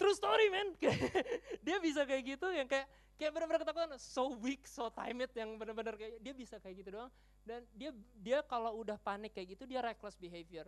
True 0.00 0.16
story 0.16 0.48
man, 0.48 0.72
dia 1.66 1.76
bisa 1.76 2.08
kayak 2.08 2.24
gitu 2.24 2.48
yang 2.48 2.64
kayak 2.64 2.88
kayak 3.20 3.36
benar-benar 3.36 3.60
ketakutan, 3.60 3.92
so 4.00 4.32
weak, 4.40 4.64
so 4.64 4.88
timid 4.88 5.28
yang 5.36 5.60
benar-benar 5.60 5.92
kayak 6.00 6.16
dia 6.24 6.32
bisa 6.32 6.56
kayak 6.56 6.80
gitu 6.80 6.96
doang. 6.96 7.12
Dan 7.44 7.68
dia 7.76 7.92
dia 8.16 8.40
kalau 8.40 8.80
udah 8.80 8.96
panik 8.96 9.36
kayak 9.36 9.60
gitu 9.60 9.68
dia 9.68 9.84
reckless 9.84 10.16
behavior. 10.16 10.64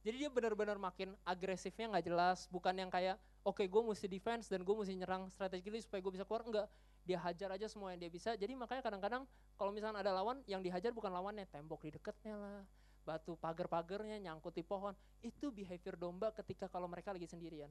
Jadi 0.00 0.16
dia 0.16 0.30
benar-benar 0.32 0.80
makin 0.80 1.12
agresifnya 1.28 1.92
nggak 1.92 2.08
jelas, 2.08 2.48
bukan 2.48 2.72
yang 2.72 2.88
kayak 2.88 3.20
oke 3.44 3.60
okay, 3.60 3.68
gue 3.68 3.82
mesti 3.84 4.08
defense 4.08 4.48
dan 4.48 4.64
gue 4.64 4.72
mesti 4.72 4.96
nyerang 4.96 5.28
strategically 5.28 5.84
supaya 5.84 6.00
gue 6.00 6.12
bisa 6.16 6.24
keluar, 6.24 6.40
enggak 6.48 6.68
dia 7.10 7.18
hajar 7.18 7.50
aja 7.58 7.66
semua 7.66 7.90
yang 7.90 8.06
dia 8.06 8.12
bisa. 8.12 8.38
Jadi 8.38 8.54
makanya 8.54 8.86
kadang-kadang 8.86 9.26
kalau 9.58 9.74
misalnya 9.74 9.98
ada 9.98 10.14
lawan 10.14 10.38
yang 10.46 10.62
dihajar 10.62 10.94
bukan 10.94 11.10
lawannya, 11.10 11.50
tembok 11.50 11.82
di 11.82 11.90
dekatnya 11.98 12.38
lah, 12.38 12.62
batu 13.02 13.34
pagar-pagarnya 13.34 14.22
nyangkut 14.22 14.54
di 14.54 14.62
pohon. 14.62 14.94
Itu 15.18 15.50
behavior 15.50 15.98
domba 15.98 16.30
ketika 16.30 16.70
kalau 16.70 16.86
mereka 16.86 17.10
lagi 17.10 17.26
sendirian. 17.26 17.68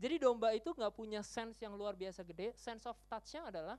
Jadi 0.00 0.16
domba 0.16 0.56
itu 0.56 0.72
nggak 0.72 0.96
punya 0.96 1.20
sense 1.20 1.60
yang 1.60 1.76
luar 1.76 1.92
biasa 1.92 2.24
gede. 2.24 2.56
Sense 2.56 2.88
of 2.88 2.96
touch-nya 3.06 3.52
adalah 3.52 3.76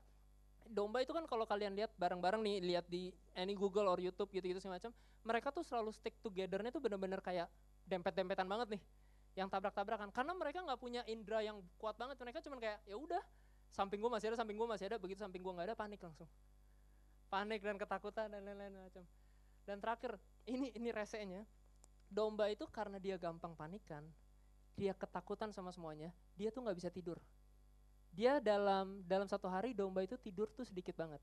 domba 0.64 1.04
itu 1.04 1.12
kan 1.12 1.26
kalau 1.28 1.44
kalian 1.44 1.76
lihat 1.76 1.92
bareng-bareng 1.98 2.40
nih, 2.40 2.56
lihat 2.62 2.86
di 2.88 3.12
any 3.36 3.52
Google 3.52 3.90
or 3.90 4.00
YouTube 4.00 4.32
gitu-gitu 4.32 4.62
semacam, 4.62 4.94
mereka 5.20 5.52
tuh 5.52 5.60
selalu 5.60 5.92
stick 5.92 6.16
together-nya 6.24 6.72
tuh 6.72 6.80
bener-bener 6.80 7.20
kayak 7.20 7.50
dempet-dempetan 7.84 8.48
banget 8.48 8.78
nih, 8.78 8.82
yang 9.36 9.52
tabrak-tabrakan. 9.52 10.08
Karena 10.08 10.32
mereka 10.32 10.64
nggak 10.64 10.80
punya 10.80 11.04
indera 11.04 11.44
yang 11.44 11.60
kuat 11.76 12.00
banget, 12.00 12.16
mereka 12.16 12.40
cuma 12.40 12.56
kayak 12.56 12.80
ya 12.88 12.96
udah 12.96 13.20
samping 13.74 13.98
gue 13.98 14.06
masih 14.06 14.30
ada, 14.30 14.38
samping 14.38 14.54
gue 14.54 14.68
masih 14.70 14.86
ada, 14.86 14.96
begitu 15.02 15.18
samping 15.18 15.42
gue 15.42 15.50
nggak 15.50 15.74
ada 15.74 15.76
panik 15.76 15.98
langsung. 15.98 16.30
Panik 17.26 17.58
dan 17.66 17.74
ketakutan 17.74 18.30
dan 18.30 18.40
lain-lain 18.46 18.70
macam. 18.78 19.02
Dan 19.66 19.82
terakhir, 19.82 20.14
ini 20.46 20.70
ini 20.78 20.94
resenya, 20.94 21.42
domba 22.06 22.46
itu 22.46 22.70
karena 22.70 23.02
dia 23.02 23.18
gampang 23.18 23.58
panikan, 23.58 24.06
dia 24.78 24.94
ketakutan 24.94 25.50
sama 25.50 25.74
semuanya, 25.74 26.14
dia 26.38 26.54
tuh 26.54 26.62
nggak 26.62 26.78
bisa 26.78 26.90
tidur. 26.94 27.18
Dia 28.14 28.38
dalam 28.38 29.02
dalam 29.02 29.26
satu 29.26 29.50
hari 29.50 29.74
domba 29.74 30.06
itu 30.06 30.14
tidur 30.14 30.46
tuh 30.54 30.62
sedikit 30.62 30.94
banget. 30.94 31.18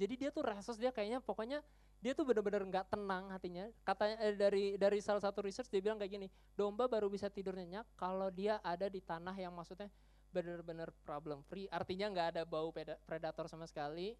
Jadi 0.00 0.14
dia 0.16 0.30
tuh 0.32 0.48
restless 0.48 0.80
dia 0.80 0.88
kayaknya 0.88 1.20
pokoknya 1.20 1.60
dia 2.00 2.12
tuh 2.16 2.24
benar-benar 2.24 2.64
nggak 2.64 2.88
tenang 2.88 3.28
hatinya. 3.28 3.68
Katanya 3.84 4.16
eh, 4.24 4.32
dari 4.32 4.64
dari 4.80 5.04
salah 5.04 5.20
satu 5.20 5.44
research 5.44 5.68
dia 5.68 5.84
bilang 5.84 6.00
kayak 6.00 6.12
gini, 6.16 6.28
domba 6.56 6.88
baru 6.88 7.12
bisa 7.12 7.28
tidur 7.28 7.52
nyenyak 7.52 7.84
kalau 8.00 8.32
dia 8.32 8.56
ada 8.64 8.88
di 8.88 9.04
tanah 9.04 9.36
yang 9.36 9.52
maksudnya 9.52 9.92
benar-benar 10.34 10.92
problem 11.06 11.42
free, 11.46 11.70
artinya 11.70 12.10
nggak 12.12 12.28
ada 12.36 12.42
bau 12.42 12.70
predator 13.04 13.46
sama 13.46 13.66
sekali, 13.66 14.14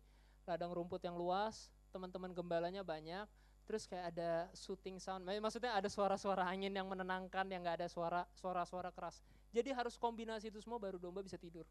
ladang 0.47 0.73
rumput 0.73 1.03
yang 1.03 1.19
luas, 1.19 1.69
teman-teman 1.91 2.33
gembalanya 2.33 2.87
banyak, 2.87 3.27
terus 3.67 3.91
kayak 3.91 4.15
ada 4.15 4.47
shooting 4.55 5.03
sound, 5.03 5.27
maksudnya 5.27 5.75
ada 5.75 5.91
suara-suara 5.91 6.47
angin 6.47 6.71
yang 6.71 6.87
menenangkan, 6.87 7.47
yang 7.51 7.67
nggak 7.67 7.85
ada 7.85 7.89
suara 7.91 8.23
suara-suara 8.39 8.95
keras. 8.95 9.21
Jadi 9.51 9.75
harus 9.75 9.99
kombinasi 9.99 10.53
itu 10.53 10.63
semua 10.63 10.79
baru 10.79 11.01
domba 11.01 11.25
bisa 11.25 11.41
tidur. 11.41 11.67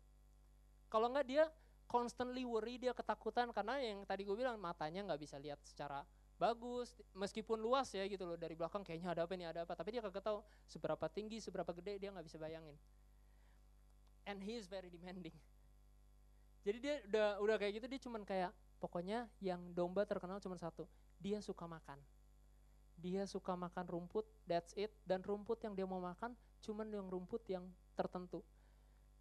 Kalau 0.91 1.07
nggak 1.11 1.25
dia 1.27 1.47
constantly 1.87 2.43
worry, 2.43 2.81
dia 2.81 2.91
ketakutan 2.91 3.53
karena 3.55 3.79
yang 3.79 4.03
tadi 4.03 4.27
gue 4.27 4.35
bilang 4.35 4.59
matanya 4.59 5.05
nggak 5.05 5.21
bisa 5.21 5.39
lihat 5.39 5.61
secara 5.63 6.03
bagus 6.35 6.91
meskipun 7.15 7.55
luas 7.55 7.87
ya 7.95 8.03
gitu 8.11 8.27
loh 8.27 8.35
dari 8.35 8.59
belakang 8.59 8.83
kayaknya 8.83 9.15
ada 9.15 9.21
apa 9.23 9.33
nih 9.39 9.47
ada 9.55 9.59
apa 9.63 9.71
tapi 9.71 9.95
dia 9.95 10.03
kagak 10.03 10.19
tahu 10.19 10.43
seberapa 10.67 11.07
tinggi 11.07 11.39
seberapa 11.39 11.71
gede 11.71 11.95
dia 11.95 12.09
nggak 12.11 12.27
bisa 12.27 12.35
bayangin 12.35 12.75
and 14.25 14.41
he 14.41 14.57
is 14.57 14.65
very 14.69 14.89
demanding. 14.89 15.33
Jadi 16.65 16.77
dia 16.81 16.95
udah 17.05 17.29
udah 17.41 17.55
kayak 17.61 17.81
gitu 17.81 17.85
dia 17.85 18.01
cuman 18.01 18.25
kayak 18.25 18.51
pokoknya 18.81 19.29
yang 19.37 19.61
domba 19.77 20.05
terkenal 20.05 20.41
cuma 20.41 20.57
satu, 20.57 20.89
dia 21.21 21.37
suka 21.39 21.69
makan. 21.69 22.01
Dia 22.95 23.27
suka 23.29 23.53
makan 23.53 23.85
rumput, 23.85 24.25
that's 24.49 24.73
it. 24.73 24.89
Dan 25.05 25.21
rumput 25.21 25.61
yang 25.61 25.77
dia 25.77 25.85
mau 25.85 26.01
makan 26.01 26.33
cuman 26.65 26.89
yang 26.89 27.05
rumput 27.05 27.45
yang 27.45 27.69
tertentu. 27.93 28.41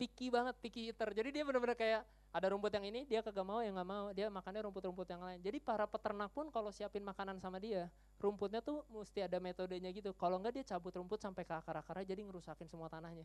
Picky 0.00 0.32
banget, 0.32 0.56
picky 0.58 0.90
eater. 0.90 1.12
Jadi 1.12 1.30
dia 1.30 1.44
benar-benar 1.44 1.76
kayak 1.76 2.02
ada 2.34 2.50
rumput 2.50 2.74
yang 2.74 2.82
ini 2.82 3.06
dia 3.06 3.22
kagak 3.22 3.46
mau 3.46 3.62
yang 3.62 3.78
nggak 3.78 3.86
mau 3.86 4.10
dia 4.10 4.26
makannya 4.26 4.66
rumput-rumput 4.66 5.06
yang 5.06 5.22
lain 5.22 5.38
jadi 5.38 5.62
para 5.62 5.86
peternak 5.86 6.34
pun 6.34 6.50
kalau 6.50 6.74
siapin 6.74 7.06
makanan 7.06 7.38
sama 7.38 7.62
dia 7.62 7.86
rumputnya 8.18 8.58
tuh 8.58 8.82
mesti 8.90 9.22
ada 9.22 9.38
metodenya 9.38 9.94
gitu 9.94 10.10
kalau 10.18 10.42
enggak 10.42 10.58
dia 10.58 10.74
cabut 10.74 10.90
rumput 10.98 11.22
sampai 11.22 11.46
ke 11.46 11.54
akar-akarnya 11.54 12.02
jadi 12.02 12.26
ngerusakin 12.26 12.66
semua 12.66 12.90
tanahnya 12.90 13.22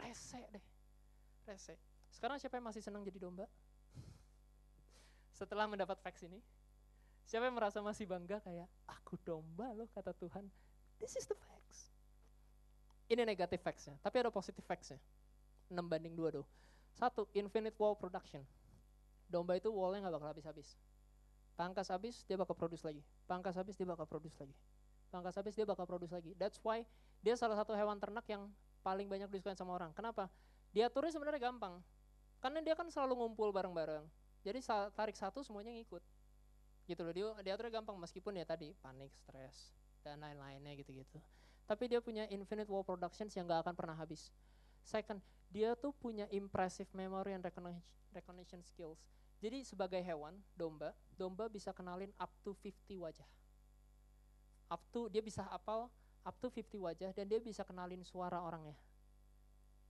Rese 0.00 0.40
deh. 0.52 0.64
Rese. 1.44 1.74
Sekarang 2.12 2.36
siapa 2.40 2.56
yang 2.60 2.66
masih 2.68 2.80
senang 2.84 3.04
jadi 3.04 3.18
domba? 3.20 3.48
Setelah 5.38 5.68
mendapat 5.68 5.98
fax 6.00 6.24
ini, 6.24 6.40
siapa 7.26 7.48
yang 7.48 7.56
merasa 7.56 7.80
masih 7.80 8.08
bangga 8.08 8.40
kayak, 8.40 8.68
aku 8.88 9.18
domba 9.20 9.72
loh 9.76 9.88
kata 9.92 10.12
Tuhan. 10.16 10.48
This 11.00 11.18
is 11.18 11.26
the 11.26 11.36
facts. 11.36 11.90
Ini 13.10 13.26
negatif 13.26 13.60
factsnya, 13.60 13.98
tapi 14.00 14.22
ada 14.22 14.30
positif 14.32 14.62
factsnya. 14.64 14.96
6 15.68 15.76
banding 15.88 16.14
2 16.16 16.40
tuh. 16.40 16.46
Satu, 16.92 17.24
infinite 17.32 17.76
wall 17.80 17.96
production. 17.96 18.44
Domba 19.28 19.56
itu 19.56 19.72
wallnya 19.72 20.04
nggak 20.04 20.14
bakal 20.20 20.28
habis-habis. 20.36 20.76
Pangkas 21.56 21.88
habis, 21.88 22.24
dia 22.28 22.36
bakal 22.36 22.56
produce 22.56 22.84
lagi. 22.84 23.00
Pangkas 23.24 23.56
habis, 23.56 23.76
dia 23.76 23.88
bakal 23.88 24.04
produce 24.04 24.36
lagi. 24.40 24.54
pangkas 25.12 25.36
habis 25.36 25.52
dia 25.52 25.68
bakal 25.68 25.84
produce 25.84 26.08
lagi. 26.08 26.32
That's 26.40 26.56
why 26.64 26.88
dia 27.20 27.36
salah 27.36 27.60
satu 27.60 27.76
hewan 27.76 28.00
ternak 28.00 28.24
yang 28.32 28.48
paling 28.82 29.06
banyak 29.06 29.30
disukain 29.30 29.56
sama 29.56 29.78
orang. 29.78 29.94
Kenapa? 29.94 30.26
Diaturnya 30.74 31.14
sebenarnya 31.14 31.40
gampang. 31.48 31.78
Karena 32.42 32.58
dia 32.58 32.74
kan 32.74 32.90
selalu 32.90 33.22
ngumpul 33.22 33.54
bareng-bareng. 33.54 34.04
Jadi 34.42 34.58
tarik 34.98 35.14
satu 35.14 35.46
semuanya 35.46 35.70
ngikut. 35.70 36.02
Gitu 36.90 36.98
loh, 37.06 37.14
dia 37.14 37.30
diaturnya 37.46 37.78
gampang 37.78 37.94
meskipun 37.94 38.34
ya 38.34 38.42
tadi 38.42 38.74
panik, 38.82 39.14
stres, 39.22 39.70
dan 40.02 40.18
lain-lainnya 40.18 40.74
gitu-gitu. 40.74 41.22
Tapi 41.62 41.86
dia 41.86 42.02
punya 42.02 42.26
infinite 42.26 42.66
wall 42.66 42.82
productions 42.82 43.30
yang 43.38 43.46
gak 43.46 43.62
akan 43.62 43.74
pernah 43.78 43.94
habis. 43.94 44.34
Second, 44.82 45.22
dia 45.46 45.78
tuh 45.78 45.94
punya 45.94 46.26
impressive 46.34 46.90
memory 46.90 47.38
and 47.38 47.46
recognition 48.10 48.66
skills. 48.66 48.98
Jadi 49.38 49.62
sebagai 49.62 50.02
hewan, 50.02 50.42
domba, 50.58 50.90
domba 51.14 51.46
bisa 51.46 51.70
kenalin 51.70 52.10
up 52.18 52.34
to 52.42 52.50
50 52.58 52.98
wajah. 52.98 53.28
Up 54.66 54.82
to, 54.90 55.06
dia 55.06 55.22
bisa 55.22 55.46
apal 55.54 55.86
up 56.22 56.36
to 56.38 56.48
50 56.48 56.78
wajah 56.78 57.10
dan 57.14 57.24
dia 57.26 57.38
bisa 57.42 57.66
kenalin 57.66 58.02
suara 58.06 58.38
orangnya. 58.42 58.78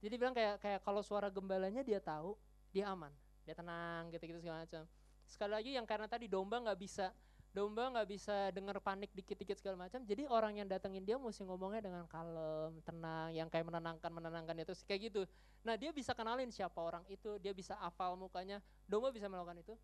Jadi 0.02 0.14
bilang 0.18 0.34
kayak 0.34 0.58
kayak 0.58 0.80
kalau 0.82 1.04
suara 1.04 1.30
gembalanya 1.30 1.86
dia 1.86 2.02
tahu, 2.02 2.34
dia 2.74 2.90
aman, 2.90 3.12
dia 3.46 3.54
tenang 3.54 4.10
gitu-gitu 4.10 4.42
segala 4.42 4.66
macam. 4.66 4.82
Sekali 5.28 5.52
lagi 5.54 5.70
yang 5.78 5.86
karena 5.86 6.10
tadi 6.10 6.26
domba 6.26 6.58
nggak 6.58 6.78
bisa 6.80 7.14
domba 7.52 7.92
nggak 7.92 8.08
bisa 8.08 8.48
dengar 8.48 8.80
panik 8.80 9.12
dikit-dikit 9.12 9.60
segala 9.60 9.86
macam. 9.86 10.00
Jadi 10.02 10.24
orang 10.26 10.58
yang 10.58 10.66
datengin 10.66 11.04
dia 11.04 11.20
mesti 11.20 11.44
ngomongnya 11.44 11.84
dengan 11.84 12.08
kalem, 12.08 12.80
tenang, 12.82 13.28
yang 13.36 13.46
kayak 13.52 13.68
menenangkan 13.68 14.10
menenangkan 14.10 14.56
itu 14.58 14.72
kayak 14.88 15.12
gitu. 15.12 15.22
Nah 15.62 15.76
dia 15.76 15.92
bisa 15.92 16.16
kenalin 16.16 16.48
siapa 16.48 16.80
orang 16.80 17.04
itu, 17.12 17.36
dia 17.38 17.52
bisa 17.52 17.76
hafal 17.78 18.16
mukanya. 18.16 18.58
Domba 18.88 19.12
bisa 19.12 19.28
melakukan 19.28 19.60
itu. 19.60 19.76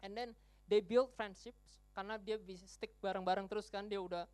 And 0.00 0.16
then 0.16 0.32
they 0.64 0.80
build 0.80 1.12
friendships 1.12 1.84
karena 1.92 2.16
dia 2.18 2.40
bisa 2.40 2.64
stick 2.66 2.96
bareng-bareng 2.98 3.46
terus 3.46 3.68
kan 3.68 3.86
dia 3.86 4.00
udah 4.00 4.24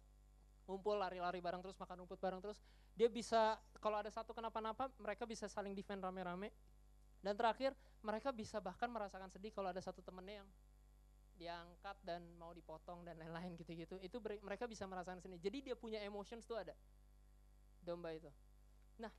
ngumpul 0.70 0.94
lari-lari 0.94 1.42
bareng 1.42 1.58
terus 1.58 1.74
makan 1.74 2.06
rumput 2.06 2.22
bareng 2.22 2.38
terus 2.38 2.62
dia 2.94 3.10
bisa 3.10 3.58
kalau 3.82 3.98
ada 3.98 4.12
satu 4.12 4.30
kenapa-napa 4.30 4.86
mereka 5.02 5.26
bisa 5.26 5.50
saling 5.50 5.74
defend 5.74 5.98
rame-rame. 5.98 6.54
Dan 7.20 7.36
terakhir 7.36 7.76
mereka 8.00 8.32
bisa 8.32 8.62
bahkan 8.62 8.88
merasakan 8.88 9.28
sedih 9.28 9.52
kalau 9.52 9.68
ada 9.68 9.82
satu 9.82 10.00
temennya 10.00 10.40
yang 10.40 10.48
diangkat 11.36 11.96
dan 12.04 12.24
mau 12.36 12.52
dipotong 12.52 13.04
dan 13.04 13.16
lain-lain 13.16 13.56
gitu-gitu. 13.60 13.96
Itu 14.00 14.20
mereka 14.40 14.64
bisa 14.64 14.88
merasakan 14.88 15.20
sendiri. 15.20 15.40
Jadi 15.40 15.58
dia 15.72 15.76
punya 15.76 16.00
emotions 16.00 16.44
tuh 16.48 16.60
ada. 16.60 16.72
Domba 17.80 18.12
itu. 18.12 18.28
Nah 19.00 19.12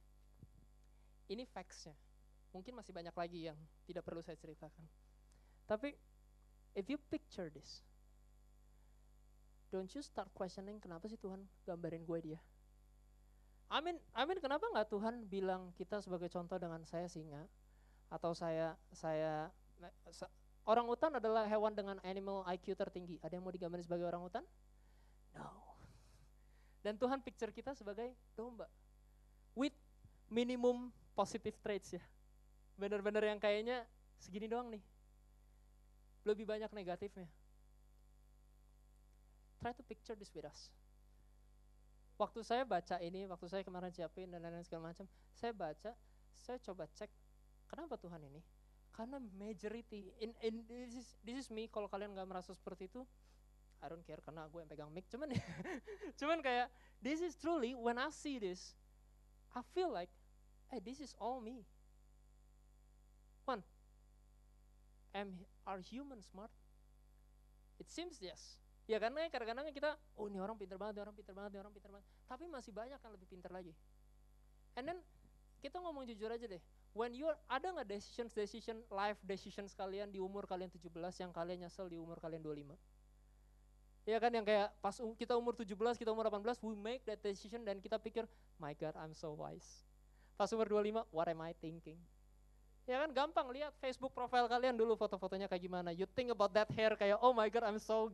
ini 1.30 1.46
factsnya. 1.46 1.94
Mungkin 2.54 2.74
masih 2.74 2.94
banyak 2.94 3.14
lagi 3.14 3.50
yang 3.50 3.58
tidak 3.86 4.06
perlu 4.06 4.22
saya 4.22 4.38
ceritakan. 4.38 4.86
Tapi 5.66 5.94
if 6.78 6.86
you 6.90 6.98
picture 7.10 7.50
this 7.54 7.86
don't 9.72 9.90
you 9.96 10.04
start 10.04 10.28
questioning 10.36 10.78
kenapa 10.78 11.08
sih 11.08 11.16
Tuhan 11.16 11.48
gambarin 11.64 12.04
gue 12.04 12.20
dia? 12.20 12.40
Amin, 13.72 13.96
amin. 14.12 14.38
Kenapa 14.44 14.68
nggak 14.68 14.92
Tuhan 14.92 15.24
bilang 15.32 15.72
kita 15.80 16.04
sebagai 16.04 16.28
contoh 16.28 16.60
dengan 16.60 16.84
saya 16.84 17.08
singa 17.08 17.48
atau 18.12 18.36
saya 18.36 18.76
saya 18.92 19.48
orang 20.68 20.84
hutan 20.92 21.16
adalah 21.16 21.48
hewan 21.48 21.72
dengan 21.72 21.96
animal 22.04 22.44
IQ 22.52 22.76
tertinggi. 22.76 23.16
Ada 23.24 23.40
yang 23.40 23.48
mau 23.48 23.56
digambarin 23.56 23.88
sebagai 23.88 24.04
orang 24.04 24.28
hutan? 24.28 24.44
No. 25.32 25.48
Dan 26.84 27.00
Tuhan 27.00 27.24
picture 27.24 27.56
kita 27.56 27.72
sebagai 27.72 28.12
domba 28.36 28.68
with 29.56 29.74
minimum 30.28 30.92
positive 31.16 31.56
traits 31.64 31.96
ya. 31.96 32.04
Benar-benar 32.76 33.24
yang 33.24 33.40
kayaknya 33.40 33.88
segini 34.20 34.52
doang 34.52 34.68
nih. 34.68 34.84
Lebih 36.28 36.44
banyak 36.44 36.76
negatifnya 36.76 37.32
try 39.62 39.72
to 39.78 39.86
picture 39.86 40.18
this 40.18 40.34
with 40.34 40.50
us. 40.50 40.74
Waktu 42.18 42.42
saya 42.42 42.66
baca 42.66 42.98
ini, 42.98 43.30
waktu 43.30 43.46
saya 43.46 43.62
kemarin 43.62 43.94
siapin 43.94 44.34
dan 44.34 44.42
lain-lain 44.42 44.66
segala 44.66 44.90
macam, 44.90 45.06
saya 45.38 45.54
baca, 45.54 45.94
saya 46.38 46.58
coba 46.62 46.90
cek 46.98 47.10
kenapa 47.70 47.98
Tuhan 48.02 48.22
ini? 48.26 48.42
Karena 48.92 49.22
majority 49.38 50.12
in, 50.20 50.34
in 50.44 50.66
this 50.68 50.94
is 50.98 51.08
this 51.24 51.38
is 51.38 51.48
me 51.48 51.70
kalau 51.72 51.88
kalian 51.88 52.12
nggak 52.12 52.28
merasa 52.28 52.52
seperti 52.52 52.92
itu, 52.92 53.06
I 53.82 53.90
don't 53.90 54.04
care 54.06 54.20
karena 54.22 54.46
gue 54.50 54.60
yang 54.62 54.70
pegang 54.70 54.92
mic. 54.94 55.08
Cuman 55.10 55.32
cuman 56.20 56.44
kayak 56.44 56.68
this 57.02 57.22
is 57.24 57.34
truly 57.38 57.74
when 57.74 57.98
I 57.98 58.14
see 58.14 58.38
this, 58.38 58.78
I 59.56 59.66
feel 59.74 59.90
like, 59.90 60.12
hey 60.70 60.84
this 60.84 61.02
is 61.02 61.16
all 61.18 61.40
me. 61.40 61.66
One, 63.50 63.66
am 65.18 65.42
are 65.66 65.82
humans 65.82 66.30
smart? 66.30 66.54
It 67.82 67.90
seems 67.90 68.22
yes. 68.22 68.62
Ya 68.92 69.00
karena 69.00 69.24
kadang-kadang 69.32 69.72
kita, 69.72 69.96
oh 70.20 70.28
ini 70.28 70.44
orang 70.44 70.60
pinter 70.60 70.76
banget, 70.76 71.00
ini 71.00 71.02
orang 71.08 71.16
pinter 71.16 71.32
banget, 71.32 71.56
ini 71.56 71.60
orang 71.64 71.72
pinter 71.72 71.92
banget. 71.96 72.06
Tapi 72.28 72.44
masih 72.52 72.76
banyak 72.76 73.00
yang 73.00 73.14
lebih 73.16 73.28
pinter 73.32 73.48
lagi. 73.48 73.72
And 74.76 74.84
then 74.84 75.00
kita 75.64 75.80
ngomong 75.80 76.04
jujur 76.12 76.28
aja 76.28 76.44
deh. 76.44 76.60
When 76.92 77.16
you 77.16 77.32
ada 77.48 77.72
nggak 77.72 77.88
decision 77.88 78.28
decision 78.28 78.84
life 78.92 79.16
decision 79.24 79.64
kalian 79.72 80.12
di 80.12 80.20
umur 80.20 80.44
kalian 80.44 80.68
17 80.68 80.92
yang 81.24 81.32
kalian 81.32 81.64
nyesel 81.64 81.88
di 81.88 81.96
umur 81.96 82.20
kalian 82.20 82.44
25? 82.44 82.76
Ya 84.04 84.20
kan 84.20 84.34
yang 84.36 84.44
kayak 84.44 84.76
pas 84.84 85.00
kita 85.16 85.40
umur 85.40 85.56
17, 85.56 85.72
kita 85.96 86.12
umur 86.12 86.28
18, 86.28 86.60
we 86.60 86.76
make 86.76 87.08
that 87.08 87.24
decision 87.24 87.64
dan 87.64 87.80
kita 87.80 87.96
pikir, 87.96 88.28
my 88.60 88.76
God, 88.76 88.98
I'm 89.00 89.16
so 89.16 89.32
wise. 89.40 89.88
Pas 90.36 90.52
umur 90.52 90.68
25, 90.68 91.08
what 91.16 91.32
am 91.32 91.40
I 91.40 91.56
thinking? 91.64 91.96
Ya 92.90 93.00
kan 93.08 93.14
gampang 93.16 93.48
lihat 93.56 93.72
Facebook 93.80 94.12
profile 94.12 94.52
kalian 94.52 94.76
dulu 94.76 95.00
foto-fotonya 95.00 95.48
kayak 95.48 95.64
gimana. 95.64 95.96
You 95.96 96.10
think 96.12 96.34
about 96.34 96.52
that 96.58 96.68
hair 96.76 96.98
kayak, 97.00 97.22
oh 97.24 97.32
my 97.32 97.48
God, 97.48 97.64
I'm 97.64 97.80
so 97.80 98.12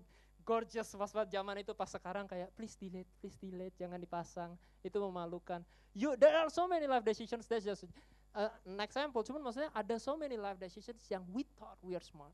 gorgeous 0.47 0.87
pas 0.95 1.11
zaman 1.11 1.59
itu 1.59 1.75
pas 1.75 1.91
sekarang 1.91 2.23
kayak 2.23 2.47
please 2.55 2.79
delete, 2.79 3.11
please 3.19 3.35
delete, 3.35 3.75
jangan 3.75 3.99
dipasang. 3.99 4.55
Itu 4.79 5.03
memalukan. 5.03 5.59
You 5.91 6.15
there 6.15 6.39
are 6.39 6.47
so 6.47 6.63
many 6.71 6.87
life 6.87 7.03
decisions 7.03 7.43
that's 7.51 7.67
just 7.67 7.83
uh, 8.31 8.47
an 8.63 8.79
example. 8.79 9.19
Cuman 9.27 9.43
maksudnya 9.43 9.67
ada 9.75 9.99
so 9.99 10.15
many 10.15 10.39
life 10.39 10.55
decisions 10.55 11.03
yang 11.11 11.27
we 11.35 11.43
thought 11.59 11.75
we 11.83 11.99
are 11.99 12.05
smart. 12.07 12.31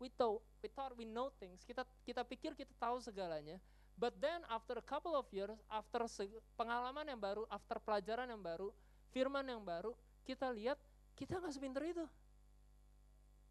We 0.00 0.08
thought 0.08 0.40
we 0.64 0.72
thought 0.72 0.96
we 0.96 1.04
know 1.04 1.28
things. 1.36 1.60
Kita 1.68 1.84
kita 2.08 2.24
pikir 2.24 2.56
kita 2.56 2.72
tahu 2.80 3.04
segalanya. 3.04 3.60
But 3.94 4.18
then 4.18 4.42
after 4.50 4.80
a 4.80 4.82
couple 4.82 5.14
of 5.14 5.28
years, 5.30 5.54
after 5.70 6.02
pengalaman 6.58 7.06
yang 7.06 7.20
baru, 7.20 7.46
after 7.46 7.78
pelajaran 7.78 8.26
yang 8.26 8.42
baru, 8.42 8.74
firman 9.14 9.46
yang 9.46 9.62
baru, 9.62 9.94
kita 10.26 10.50
lihat 10.50 10.80
kita 11.14 11.38
nggak 11.38 11.52
sepinter 11.54 11.84
itu. 11.86 12.02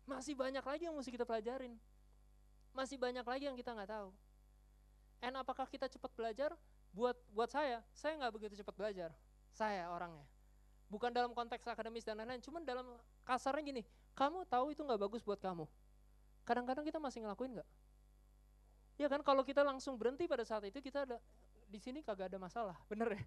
Masih 0.03 0.35
banyak 0.35 0.59
lagi 0.59 0.83
yang 0.83 0.95
mesti 0.99 1.15
kita 1.15 1.23
pelajarin 1.23 1.79
masih 2.73 2.97
banyak 2.97 3.23
lagi 3.23 3.45
yang 3.47 3.57
kita 3.57 3.71
nggak 3.71 3.89
tahu. 3.89 4.09
And 5.23 5.33
apakah 5.39 5.69
kita 5.69 5.87
cepat 5.87 6.11
belajar? 6.17 6.51
Buat 6.93 7.17
buat 7.33 7.49
saya, 7.49 7.81
saya 7.95 8.19
nggak 8.19 8.33
begitu 8.35 8.53
cepat 8.59 8.75
belajar. 8.75 9.09
Saya 9.53 9.89
orangnya. 9.89 10.25
Bukan 10.91 11.09
dalam 11.09 11.33
konteks 11.33 11.65
akademis 11.65 12.05
dan 12.05 12.21
lain-lain, 12.21 12.43
cuman 12.43 12.61
dalam 12.61 12.85
kasarnya 13.25 13.65
gini, 13.65 13.81
kamu 14.13 14.45
tahu 14.45 14.73
itu 14.77 14.81
nggak 14.85 15.01
bagus 15.01 15.25
buat 15.25 15.41
kamu. 15.41 15.65
Kadang-kadang 16.45 16.85
kita 16.85 16.99
masih 17.01 17.25
ngelakuin 17.25 17.57
nggak? 17.57 17.69
Ya 19.01 19.09
kan 19.09 19.25
kalau 19.25 19.41
kita 19.41 19.65
langsung 19.65 19.97
berhenti 19.97 20.29
pada 20.29 20.45
saat 20.45 20.69
itu 20.69 20.77
kita 20.77 21.09
ada 21.09 21.17
di 21.65 21.81
sini 21.81 22.05
kagak 22.05 22.29
ada 22.29 22.37
masalah, 22.37 22.77
bener 22.85 23.17
ya? 23.17 23.23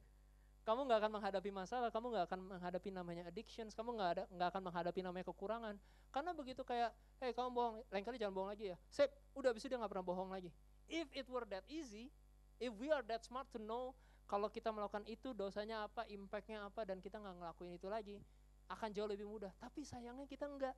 Kamu 0.66 0.90
nggak 0.90 0.98
akan 0.98 1.12
menghadapi 1.14 1.50
masalah, 1.54 1.94
kamu 1.94 2.10
nggak 2.10 2.26
akan 2.26 2.40
menghadapi 2.42 2.90
namanya 2.90 3.22
addictions, 3.30 3.70
kamu 3.70 3.94
nggak 3.94 4.10
ada 4.18 4.24
nggak 4.34 4.48
akan 4.50 4.62
menghadapi 4.66 5.00
namanya 5.06 5.24
kekurangan. 5.30 5.78
Karena 6.10 6.34
begitu 6.34 6.66
kayak, 6.66 6.90
hey 7.22 7.30
kamu 7.30 7.54
bohong, 7.54 7.76
lain 7.86 8.02
kali 8.02 8.18
jangan 8.18 8.34
bohong 8.34 8.50
lagi 8.50 8.74
ya. 8.74 8.76
Sip, 8.90 9.14
udah 9.38 9.54
itu 9.54 9.70
dia 9.70 9.78
nggak 9.78 9.94
pernah 9.94 10.06
bohong 10.10 10.34
lagi. 10.34 10.50
If 10.90 11.06
it 11.14 11.30
were 11.30 11.46
that 11.54 11.62
easy, 11.70 12.10
if 12.58 12.74
we 12.82 12.90
are 12.90 13.06
that 13.06 13.22
smart 13.22 13.46
to 13.54 13.62
know 13.62 13.94
kalau 14.26 14.50
kita 14.50 14.74
melakukan 14.74 15.06
itu 15.06 15.30
dosanya 15.30 15.86
apa, 15.86 16.02
impactnya 16.10 16.66
apa, 16.66 16.82
dan 16.82 16.98
kita 16.98 17.22
nggak 17.22 17.38
ngelakuin 17.38 17.78
itu 17.78 17.86
lagi, 17.86 18.18
akan 18.66 18.90
jauh 18.90 19.06
lebih 19.06 19.30
mudah. 19.30 19.54
Tapi 19.62 19.86
sayangnya 19.86 20.26
kita 20.26 20.50
enggak. 20.50 20.74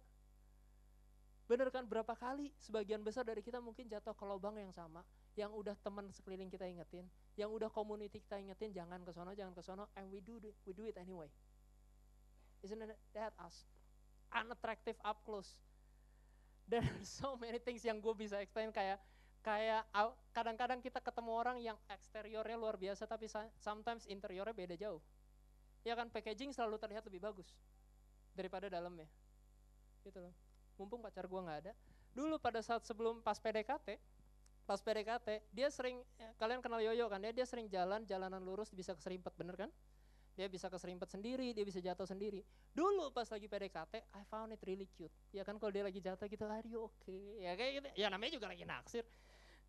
Bener 1.49 1.73
kan 1.73 1.89
berapa 1.89 2.13
kali 2.13 2.53
sebagian 2.61 3.01
besar 3.01 3.25
dari 3.25 3.41
kita 3.41 3.57
mungkin 3.57 3.89
jatuh 3.89 4.13
ke 4.13 4.25
lubang 4.29 4.61
yang 4.61 4.69
sama, 4.69 5.01
yang 5.39 5.55
udah 5.55 5.79
teman 5.87 6.11
sekeliling 6.11 6.51
kita 6.51 6.67
ingetin, 6.67 7.07
yang 7.39 7.55
udah 7.55 7.71
community 7.71 8.19
kita 8.19 8.43
ingetin 8.43 8.75
jangan 8.75 8.99
ke 9.07 9.15
sono, 9.15 9.31
jangan 9.39 9.55
ke 9.55 9.63
sono, 9.63 9.87
and 9.95 10.11
we 10.11 10.19
do 10.19 10.43
we 10.67 10.75
do 10.75 10.83
it 10.91 10.99
anyway. 10.99 11.31
Isn't 12.67 12.83
that 13.15 13.33
us? 13.39 13.63
Unattractive 14.35 14.99
up 15.07 15.23
close. 15.23 15.55
There 16.67 16.83
are 16.83 17.05
so 17.23 17.39
many 17.39 17.63
things 17.63 17.87
yang 17.87 18.03
gue 18.03 18.15
bisa 18.19 18.43
explain 18.43 18.75
kayak 18.75 18.99
kayak 19.47 19.87
kadang-kadang 20.35 20.83
kita 20.83 20.99
ketemu 20.99 21.31
orang 21.31 21.57
yang 21.63 21.79
eksteriornya 21.87 22.59
luar 22.59 22.75
biasa 22.75 23.07
tapi 23.07 23.31
sometimes 23.63 24.11
interiornya 24.11 24.53
beda 24.53 24.75
jauh. 24.75 24.99
Ya 25.87 25.95
kan 25.95 26.11
packaging 26.11 26.51
selalu 26.51 26.83
terlihat 26.83 27.07
lebih 27.07 27.23
bagus 27.23 27.55
daripada 28.35 28.67
dalamnya. 28.67 29.07
Gitu 30.03 30.19
loh 30.19 30.35
mumpung 30.79 31.03
pacar 31.03 31.27
gue 31.27 31.41
nggak 31.43 31.59
ada 31.67 31.73
dulu 32.15 32.39
pada 32.39 32.63
saat 32.63 32.87
sebelum 32.87 33.21
pas 33.21 33.37
PDKT 33.37 33.99
pas 34.69 34.85
PDKT 34.85 35.49
dia 35.49 35.73
sering 35.73 36.05
ya, 36.21 36.29
kalian 36.37 36.61
kenal 36.61 36.85
Yoyo 36.85 37.09
kan 37.09 37.25
ya 37.25 37.33
dia 37.33 37.49
sering 37.49 37.73
jalan 37.73 38.05
jalanan 38.05 38.45
lurus 38.45 38.69
bisa 38.69 38.93
keserimpet 38.93 39.33
bener 39.33 39.57
kan 39.57 39.73
dia 40.37 40.45
bisa 40.45 40.69
keserimpet 40.69 41.09
sendiri 41.09 41.57
dia 41.57 41.65
bisa 41.65 41.81
jatuh 41.81 42.05
sendiri 42.05 42.45
dulu 42.77 43.09
pas 43.09 43.25
lagi 43.33 43.49
PDKT 43.49 44.13
I 44.13 44.23
found 44.29 44.53
it 44.53 44.61
really 44.69 44.85
cute 44.93 45.11
ya 45.33 45.41
kan 45.41 45.57
kalau 45.57 45.73
dia 45.73 45.89
lagi 45.89 46.05
jatuh 46.05 46.29
gitu 46.29 46.45
are 46.45 46.69
you 46.69 46.85
okay 46.85 47.41
ya 47.41 47.57
kayak 47.57 47.73
gitu 47.81 47.89
ya 47.97 48.13
namanya 48.13 48.37
juga 48.37 48.53
lagi 48.53 48.69
naksir 48.69 49.09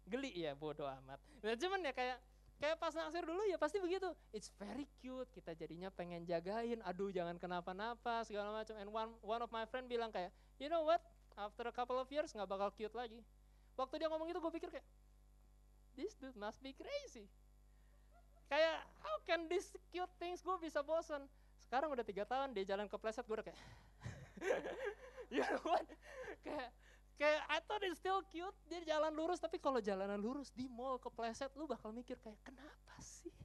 geli 0.03 0.35
ya 0.35 0.51
bodoh 0.59 0.91
amat 0.91 1.23
nah, 1.39 1.55
cuman 1.55 1.79
ya 1.79 1.95
kayak 1.95 2.19
Kayak 2.59 2.75
pas 2.75 2.91
naksir 2.91 3.23
dulu 3.23 3.39
ya 3.47 3.55
pasti 3.55 3.79
begitu. 3.79 4.11
It's 4.35 4.51
very 4.59 4.83
cute. 4.99 5.31
Kita 5.31 5.55
jadinya 5.55 5.87
pengen 5.87 6.27
jagain. 6.27 6.83
Aduh 6.83 7.07
jangan 7.07 7.39
kenapa-napa 7.39 8.27
segala 8.27 8.51
macam. 8.51 8.75
And 8.75 8.91
one 8.91 9.15
one 9.23 9.39
of 9.39 9.47
my 9.47 9.63
friend 9.63 9.87
bilang 9.87 10.11
kayak, 10.11 10.35
you 10.59 10.67
know 10.67 10.83
what? 10.83 10.99
After 11.39 11.63
a 11.63 11.71
couple 11.71 11.95
of 11.95 12.11
years 12.11 12.35
nggak 12.35 12.51
bakal 12.51 12.67
cute 12.75 12.91
lagi. 12.91 13.23
Waktu 13.79 13.95
dia 14.03 14.11
ngomong 14.11 14.27
itu 14.27 14.43
gue 14.43 14.53
pikir 14.59 14.67
kayak, 14.67 14.83
this 15.95 16.11
dude 16.19 16.35
must 16.35 16.59
be 16.59 16.75
crazy. 16.75 17.31
Kayak 18.51 18.83
how 18.99 19.15
can 19.23 19.47
this 19.47 19.71
cute 19.87 20.11
things 20.19 20.43
gue 20.43 20.55
bisa 20.59 20.83
bosan. 20.83 21.23
Sekarang 21.63 21.87
udah 21.95 22.03
tiga 22.03 22.27
tahun 22.27 22.51
dia 22.51 22.75
jalan 22.75 22.91
ke 22.91 22.97
pleset 22.99 23.23
gue 23.23 23.35
udah 23.39 23.47
kayak, 23.47 23.59
you 25.33 25.39
know 25.47 25.63
what? 25.63 25.87
Kayak 26.43 26.75
kayak 27.19 27.43
I 27.51 27.59
thought 27.67 27.83
it's 27.83 27.99
still 27.99 28.23
cute 28.31 28.55
dia 28.71 28.79
jalan 28.95 29.11
lurus 29.11 29.43
tapi 29.43 29.59
kalau 29.59 29.83
jalanan 29.83 30.15
lurus 30.23 30.55
di 30.55 30.71
mall 30.71 30.95
kepleset 31.03 31.51
lu 31.59 31.67
bakal 31.67 31.91
mikir 31.91 32.15
kayak 32.23 32.39
kenapa 32.47 32.95
sih 33.03 33.35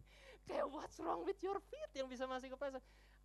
kayak 0.47 0.71
what's 0.71 1.03
wrong 1.03 1.27
with 1.27 1.37
your 1.43 1.59
feet 1.59 1.91
yang 1.99 2.07
bisa 2.07 2.23
masih 2.31 2.55
kepleset 2.55 2.79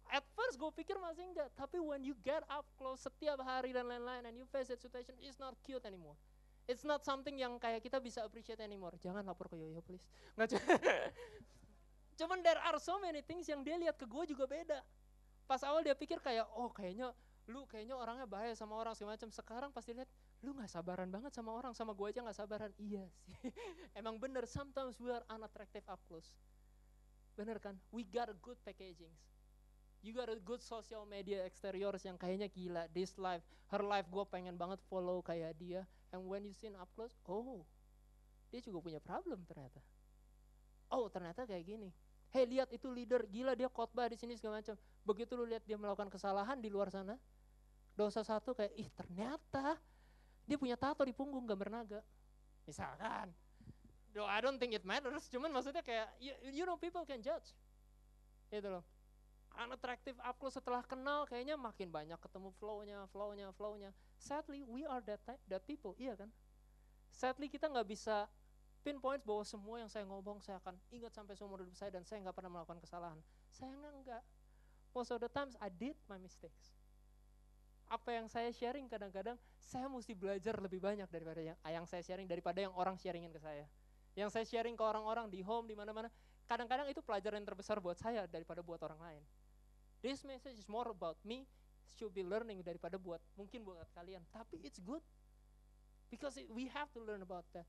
at 0.10 0.26
first 0.34 0.58
gue 0.58 0.72
pikir 0.82 0.98
masih 0.98 1.22
enggak 1.30 1.54
tapi 1.54 1.78
when 1.78 2.02
you 2.02 2.18
get 2.26 2.42
up 2.50 2.66
close 2.82 3.06
setiap 3.06 3.38
hari 3.46 3.78
dan 3.78 3.86
lain-lain 3.86 4.26
and 4.26 4.34
you 4.42 4.46
face 4.50 4.74
that 4.74 4.82
situation 4.82 5.14
it's 5.22 5.38
not 5.38 5.54
cute 5.62 5.86
anymore 5.86 6.18
it's 6.70 6.86
not 6.86 7.02
something 7.02 7.34
yang 7.34 7.58
kayak 7.58 7.82
kita 7.82 7.98
bisa 7.98 8.22
appreciate 8.22 8.62
anymore. 8.62 8.94
Jangan 9.02 9.26
lapor 9.26 9.50
ke 9.50 9.58
Yoyo 9.58 9.82
please. 9.82 10.06
Nggak 10.38 10.62
cuman 12.22 12.46
there 12.46 12.62
are 12.62 12.78
so 12.78 13.02
many 13.02 13.26
things 13.26 13.50
yang 13.50 13.66
dia 13.66 13.74
lihat 13.82 13.98
ke 13.98 14.06
gue 14.06 14.24
juga 14.30 14.46
beda. 14.46 14.86
Pas 15.50 15.66
awal 15.66 15.82
dia 15.82 15.98
pikir 15.98 16.22
kayak 16.22 16.46
oh 16.54 16.70
kayaknya 16.70 17.10
lu 17.50 17.66
kayaknya 17.66 17.98
orangnya 17.98 18.30
bahaya 18.30 18.54
sama 18.54 18.78
orang 18.78 18.94
segala 18.94 19.18
macam. 19.18 19.34
Sekarang 19.34 19.70
pasti 19.74 19.98
lihat 19.98 20.06
lu 20.46 20.54
nggak 20.54 20.70
sabaran 20.70 21.10
banget 21.10 21.34
sama 21.34 21.58
orang 21.58 21.74
sama 21.74 21.98
gue 21.98 22.06
aja 22.06 22.22
nggak 22.22 22.38
sabaran. 22.38 22.72
Iya 22.78 23.10
sih. 23.10 23.34
Emang 24.00 24.22
bener 24.22 24.46
sometimes 24.46 25.02
we 25.02 25.10
are 25.10 25.26
unattractive 25.34 25.84
up 25.90 26.00
close. 26.06 26.30
Bener 27.34 27.58
kan? 27.58 27.82
We 27.90 28.06
got 28.06 28.30
a 28.30 28.38
good 28.38 28.62
packaging 28.62 29.12
you 30.00 30.16
got 30.16 30.32
a 30.32 30.40
good 30.40 30.64
social 30.64 31.04
media 31.04 31.44
exteriors 31.44 32.08
yang 32.08 32.16
kayaknya 32.16 32.48
gila. 32.48 32.88
This 32.96 33.20
life 33.20 33.44
her 33.68 33.84
life 33.84 34.08
gue 34.08 34.24
pengen 34.32 34.56
banget 34.56 34.80
follow 34.88 35.20
kayak 35.20 35.60
dia 35.60 35.84
and 36.14 36.22
when 36.26 36.46
you 36.46 36.54
see 36.56 36.70
up 36.74 36.90
close 36.94 37.14
oh 37.30 37.66
dia 38.50 38.60
juga 38.60 38.82
punya 38.82 39.00
problem 39.02 39.42
ternyata 39.46 39.80
oh 40.90 41.06
ternyata 41.10 41.46
kayak 41.46 41.66
gini 41.66 41.90
hey 42.34 42.46
lihat 42.46 42.70
itu 42.74 42.90
leader 42.90 43.26
gila 43.30 43.54
dia 43.54 43.70
khotbah 43.70 44.10
di 44.10 44.18
sini 44.18 44.38
segala 44.38 44.62
macam 44.62 44.78
begitu 45.06 45.34
lu 45.38 45.46
lihat 45.46 45.66
dia 45.66 45.78
melakukan 45.78 46.10
kesalahan 46.10 46.58
di 46.58 46.70
luar 46.70 46.90
sana 46.90 47.18
dosa 47.98 48.24
satu 48.24 48.54
kayak 48.54 48.74
ih 48.78 48.90
ternyata 48.94 49.78
dia 50.50 50.58
punya 50.58 50.74
tato 50.74 51.06
di 51.06 51.14
punggung 51.14 51.46
gambar 51.46 51.70
naga. 51.70 52.02
Misalkan. 52.66 53.30
Do 54.10 54.26
I 54.26 54.42
don't 54.42 54.58
think 54.58 54.74
it 54.74 54.82
matters, 54.82 55.30
cuman 55.30 55.54
maksudnya 55.54 55.86
kayak 55.86 56.10
you, 56.18 56.34
you 56.50 56.66
know 56.66 56.74
people 56.82 57.06
can 57.06 57.22
judge. 57.22 57.54
Itu 58.50 58.66
loh. 58.66 58.82
Unattractive 59.58 60.18
up 60.22 60.38
close 60.38 60.56
setelah 60.56 60.86
kenal 60.86 61.26
kayaknya 61.26 61.58
makin 61.58 61.90
banyak 61.90 62.16
ketemu 62.22 62.50
flow-nya, 62.62 63.10
flow-nya, 63.10 63.50
flow-nya. 63.58 63.92
Sadly 64.22 64.62
we 64.64 64.86
are 64.86 65.02
that 65.04 65.20
type, 65.26 65.42
that 65.50 65.66
people, 65.66 65.98
iya 65.98 66.14
kan? 66.14 66.30
Sadly 67.10 67.50
kita 67.50 67.66
nggak 67.66 67.90
bisa 67.90 68.30
pinpoint 68.86 69.26
bahwa 69.26 69.44
semua 69.44 69.82
yang 69.82 69.90
saya 69.92 70.08
ngomong 70.08 70.40
saya 70.40 70.62
akan 70.64 70.78
ingat 70.94 71.12
sampai 71.12 71.36
seumur 71.36 71.60
hidup 71.66 71.76
saya 71.76 71.92
dan 71.92 72.06
saya 72.06 72.24
nggak 72.24 72.36
pernah 72.38 72.52
melakukan 72.54 72.80
kesalahan. 72.80 73.20
Saya 73.50 73.74
enggak. 73.74 74.24
Most 74.94 75.12
of 75.12 75.20
the 75.20 75.30
times 75.30 75.58
I 75.60 75.68
did 75.68 75.98
my 76.08 76.18
mistakes 76.18 76.80
apa 77.90 78.10
yang 78.14 78.30
saya 78.30 78.54
sharing 78.54 78.86
kadang-kadang 78.86 79.34
saya 79.58 79.90
mesti 79.90 80.14
belajar 80.14 80.54
lebih 80.62 80.78
banyak 80.78 81.10
daripada 81.10 81.42
yang, 81.42 81.58
yang 81.66 81.86
saya 81.90 82.06
sharing 82.06 82.30
daripada 82.30 82.62
yang 82.62 82.74
orang 82.78 82.96
sharingin 83.02 83.34
ke 83.34 83.42
saya. 83.42 83.66
Yang 84.14 84.30
saya 84.38 84.46
sharing 84.46 84.78
ke 84.78 84.84
orang-orang 84.86 85.26
di 85.30 85.42
home 85.42 85.66
di 85.66 85.74
mana-mana, 85.74 86.10
kadang-kadang 86.46 86.86
itu 86.90 87.02
pelajaran 87.02 87.42
yang 87.42 87.50
terbesar 87.50 87.82
buat 87.82 87.98
saya 87.98 88.30
daripada 88.30 88.62
buat 88.62 88.78
orang 88.86 89.02
lain. 89.02 89.24
This 90.00 90.24
message 90.24 90.56
is 90.56 90.68
more 90.72 90.88
about 90.88 91.20
me, 91.28 91.44
should 92.00 92.16
be 92.16 92.24
learning 92.24 92.64
daripada 92.64 92.96
buat 92.96 93.20
mungkin 93.36 93.68
buat 93.68 93.84
kalian. 93.92 94.24
Tapi 94.32 94.64
it's 94.64 94.80
good 94.80 95.04
because 96.08 96.40
we 96.48 96.72
have 96.72 96.88
to 96.96 97.04
learn 97.04 97.20
about 97.20 97.44
that. 97.52 97.68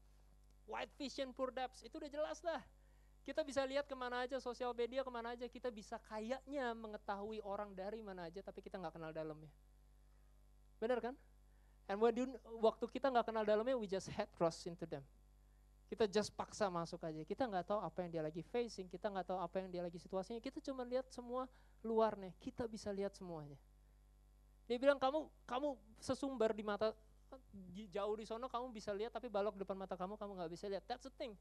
White 0.70 0.94
vision, 0.94 1.34
poor 1.34 1.50
depths 1.50 1.82
itu 1.82 1.98
udah 1.98 2.06
jelas 2.06 2.38
lah. 2.46 2.62
Kita 3.26 3.42
bisa 3.42 3.66
lihat 3.66 3.90
ke 3.90 3.92
mana 3.98 4.24
aja 4.24 4.38
sosial 4.38 4.72
media 4.72 5.04
ke 5.04 5.10
mana 5.12 5.36
aja 5.36 5.44
kita 5.44 5.68
bisa 5.68 6.00
kayaknya 6.08 6.72
mengetahui 6.72 7.42
orang 7.44 7.74
dari 7.76 8.00
mana 8.00 8.30
aja 8.30 8.40
tapi 8.40 8.64
kita 8.64 8.78
nggak 8.78 8.94
kenal 8.96 9.12
dalamnya. 9.12 9.50
Benar 10.80 11.02
kan? 11.02 11.14
And 11.90 11.98
when 11.98 12.14
you, 12.14 12.30
waktu 12.62 12.86
kita 12.86 13.10
nggak 13.10 13.26
kenal 13.26 13.42
dalamnya, 13.42 13.74
we 13.74 13.90
just 13.90 14.06
head 14.14 14.30
cross 14.38 14.62
into 14.70 14.86
them. 14.86 15.02
Kita 15.90 16.06
just 16.06 16.30
paksa 16.38 16.70
masuk 16.70 17.02
aja. 17.02 17.26
Kita 17.26 17.50
nggak 17.50 17.66
tahu 17.66 17.82
apa 17.82 18.06
yang 18.06 18.10
dia 18.14 18.22
lagi 18.22 18.46
facing, 18.46 18.86
kita 18.86 19.10
nggak 19.10 19.26
tahu 19.26 19.42
apa 19.42 19.58
yang 19.58 19.68
dia 19.74 19.82
lagi 19.82 19.98
situasinya. 19.98 20.38
Kita 20.38 20.62
cuma 20.62 20.86
lihat 20.86 21.10
semua 21.10 21.50
luarnya. 21.84 22.32
Kita 22.40 22.68
bisa 22.68 22.90
lihat 22.92 23.16
semuanya. 23.16 23.56
Dia 24.70 24.78
bilang 24.78 25.02
kamu 25.02 25.26
kamu 25.48 25.74
sesumbar 25.98 26.54
di 26.54 26.62
mata 26.62 26.94
jauh 27.90 28.14
di 28.14 28.26
sono 28.26 28.46
kamu 28.46 28.70
bisa 28.74 28.90
lihat 28.94 29.14
tapi 29.14 29.30
balok 29.30 29.58
depan 29.58 29.74
mata 29.78 29.98
kamu 29.98 30.14
kamu 30.14 30.32
nggak 30.38 30.52
bisa 30.54 30.66
lihat. 30.70 30.84
That's 30.86 31.06
the 31.06 31.14
thing. 31.14 31.34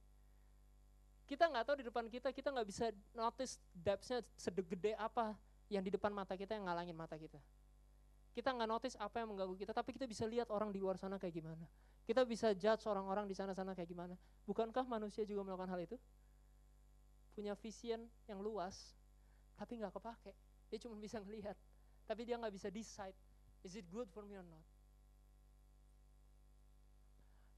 Kita 1.30 1.46
nggak 1.46 1.66
tahu 1.66 1.76
di 1.78 1.86
depan 1.86 2.06
kita 2.10 2.34
kita 2.34 2.50
nggak 2.50 2.68
bisa 2.68 2.90
notice 3.14 3.62
depthnya 3.70 4.26
segede 4.34 4.98
apa 4.98 5.38
yang 5.70 5.86
di 5.86 5.94
depan 5.94 6.10
mata 6.10 6.34
kita 6.34 6.58
yang 6.58 6.66
ngalangin 6.66 6.98
mata 6.98 7.14
kita. 7.14 7.38
Kita 8.34 8.50
nggak 8.54 8.70
notice 8.70 8.96
apa 8.98 9.22
yang 9.22 9.34
mengganggu 9.34 9.58
kita, 9.58 9.74
tapi 9.74 9.94
kita 9.94 10.06
bisa 10.10 10.26
lihat 10.26 10.50
orang 10.50 10.74
di 10.74 10.82
luar 10.82 10.98
sana 10.98 11.22
kayak 11.22 11.34
gimana. 11.34 11.66
Kita 12.06 12.26
bisa 12.26 12.54
judge 12.58 12.82
orang-orang 12.90 13.30
di 13.30 13.38
sana-sana 13.38 13.78
kayak 13.78 13.90
gimana. 13.90 14.18
Bukankah 14.50 14.86
manusia 14.90 15.22
juga 15.26 15.46
melakukan 15.46 15.70
hal 15.70 15.82
itu? 15.86 15.98
Punya 17.38 17.54
vision 17.54 18.10
yang 18.26 18.42
luas, 18.42 18.98
tapi 19.60 19.76
nggak 19.76 19.92
kepake. 19.92 20.32
Dia 20.72 20.80
cuma 20.80 20.96
bisa 20.96 21.20
ngelihat, 21.20 21.60
tapi 22.08 22.24
dia 22.24 22.40
nggak 22.40 22.56
bisa 22.56 22.72
decide, 22.72 23.18
is 23.68 23.76
it 23.76 23.84
good 23.92 24.08
for 24.16 24.24
me 24.24 24.40
or 24.40 24.48
not? 24.48 24.64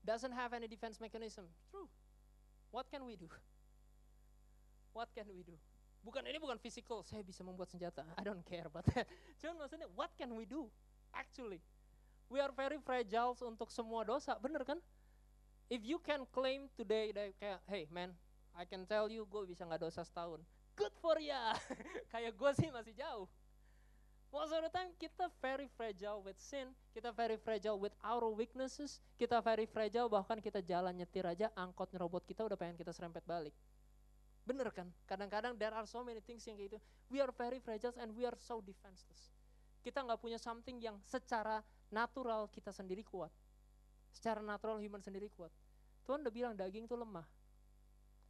Doesn't 0.02 0.34
have 0.34 0.58
any 0.58 0.66
defense 0.66 0.98
mechanism. 0.98 1.46
True. 1.70 1.86
What 2.74 2.90
can 2.90 3.06
we 3.06 3.14
do? 3.14 3.30
What 4.98 5.14
can 5.14 5.30
we 5.30 5.46
do? 5.46 5.54
bukan 6.02 6.26
ini 6.26 6.42
bukan 6.42 6.58
physical 6.58 7.06
saya 7.06 7.22
bisa 7.22 7.46
membuat 7.46 7.70
senjata 7.70 8.02
I 8.18 8.26
don't 8.26 8.42
care 8.42 8.66
but 8.74 8.86
cuman 9.40 9.66
maksudnya 9.66 9.88
what 9.94 10.10
can 10.18 10.34
we 10.34 10.50
do 10.50 10.66
actually 11.14 11.62
we 12.28 12.42
are 12.42 12.50
very 12.50 12.82
fragile 12.82 13.38
untuk 13.46 13.70
semua 13.70 14.02
dosa 14.02 14.34
bener 14.42 14.66
kan 14.66 14.82
if 15.70 15.86
you 15.86 16.02
can 16.02 16.26
claim 16.34 16.68
today 16.74 17.14
that 17.14 17.38
hey 17.70 17.86
man 17.94 18.18
I 18.58 18.66
can 18.66 18.84
tell 18.90 19.08
you 19.14 19.30
gue 19.30 19.46
bisa 19.46 19.62
nggak 19.64 19.86
dosa 19.86 20.02
setahun 20.02 20.42
good 20.82 20.96
for 20.98 21.22
ya 21.22 21.54
kayak 22.14 22.34
gue 22.34 22.52
sih 22.58 22.74
masih 22.74 22.98
jauh 22.98 23.30
Most 24.32 24.56
of 24.56 24.64
the 24.64 24.72
time 24.72 24.96
kita 24.96 25.28
very 25.44 25.68
fragile 25.76 26.24
with 26.24 26.40
sin, 26.40 26.72
kita 26.96 27.12
very 27.12 27.36
fragile 27.36 27.76
with 27.76 27.92
our 28.00 28.32
weaknesses, 28.32 29.04
kita 29.20 29.44
very 29.44 29.68
fragile 29.68 30.08
bahkan 30.08 30.40
kita 30.40 30.64
jalan 30.64 30.96
nyetir 30.96 31.28
aja 31.28 31.52
angkot 31.52 31.92
nyerobot 31.92 32.24
kita 32.24 32.48
udah 32.48 32.56
pengen 32.56 32.80
kita 32.80 32.96
serempet 32.96 33.28
balik. 33.28 33.52
Bener 34.48 34.72
kan? 34.72 34.88
Kadang-kadang 35.04 35.60
there 35.60 35.76
are 35.76 35.84
so 35.84 36.00
many 36.00 36.24
things 36.24 36.48
yang 36.48 36.56
kayak 36.56 36.72
gitu. 36.72 36.80
We 37.12 37.20
are 37.20 37.36
very 37.36 37.60
fragile 37.60 37.92
and 38.00 38.16
we 38.16 38.24
are 38.24 38.40
so 38.40 38.64
defenseless. 38.64 39.36
Kita 39.84 40.00
nggak 40.00 40.24
punya 40.24 40.40
something 40.40 40.80
yang 40.80 40.96
secara 41.04 41.60
natural 41.92 42.48
kita 42.48 42.72
sendiri 42.72 43.04
kuat. 43.04 43.36
Secara 44.16 44.40
natural 44.40 44.80
human 44.80 45.04
sendiri 45.04 45.28
kuat. 45.36 45.52
Tuhan 46.08 46.24
udah 46.24 46.32
bilang 46.32 46.56
daging 46.56 46.88
itu 46.88 46.96
lemah. 46.96 47.28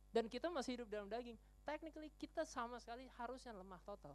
Dan 0.09 0.25
kita 0.25 0.49
masih 0.49 0.81
hidup 0.81 0.89
dalam 0.89 1.05
daging. 1.07 1.37
Technically 1.71 2.11
kita 2.19 2.43
sama 2.43 2.83
sekali 2.83 3.07
harusnya 3.15 3.55
lemah 3.55 3.79
total. 3.87 4.11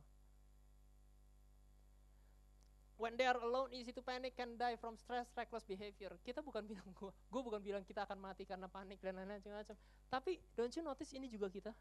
When 3.00 3.16
they 3.16 3.24
are 3.24 3.40
alone, 3.40 3.72
easy 3.72 3.96
to 3.96 4.04
panic, 4.04 4.36
can 4.36 4.60
die 4.60 4.76
from 4.76 5.00
stress, 5.00 5.28
reckless 5.32 5.64
behavior. 5.64 6.12
Kita 6.20 6.44
bukan 6.44 6.68
bilang 6.68 6.84
gua, 6.92 7.16
gua 7.32 7.40
bukan 7.40 7.60
bilang 7.64 7.80
kita 7.80 8.04
akan 8.04 8.20
mati 8.20 8.44
karena 8.44 8.68
panik 8.68 9.00
dan 9.00 9.16
lain-lain 9.16 9.40
macam-macam. 9.40 9.76
Tapi 10.12 10.36
don't 10.52 10.72
you 10.76 10.84
notice 10.84 11.16
ini 11.16 11.32
juga 11.32 11.48
kita? 11.48 11.72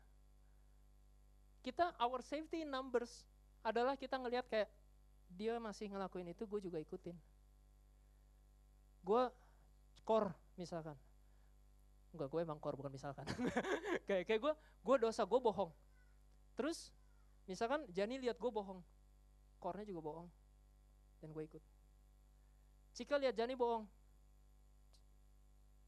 Kita 1.59 1.91
our 1.99 2.23
safety 2.23 2.63
numbers 2.63 3.27
adalah 3.59 3.99
kita 3.99 4.15
ngelihat 4.15 4.47
kayak 4.47 4.71
dia 5.27 5.59
masih 5.59 5.91
ngelakuin 5.91 6.31
itu, 6.31 6.47
gue 6.47 6.59
juga 6.63 6.79
ikutin. 6.79 7.15
Gue 9.03 9.27
core 10.07 10.31
misalkan, 10.55 10.95
enggak 12.15 12.31
gue 12.31 12.41
emang 12.41 12.57
core 12.57 12.79
bukan 12.79 12.91
misalkan. 12.95 13.27
kayak 14.07 14.23
kayak 14.25 14.41
gue, 14.41 14.53
gue 14.55 14.95
dosa, 15.03 15.27
gue 15.27 15.39
bohong. 15.39 15.71
Terus 16.55 16.89
misalkan 17.45 17.83
Jani 17.91 18.17
lihat 18.23 18.39
gue 18.39 18.51
bohong, 18.51 18.79
core-nya 19.59 19.91
juga 19.91 20.01
bohong 20.07 20.27
dan 21.19 21.29
gue 21.35 21.43
ikut. 21.45 21.63
Cika 22.95 23.19
lihat 23.19 23.35
Jani 23.35 23.59
bohong, 23.59 23.83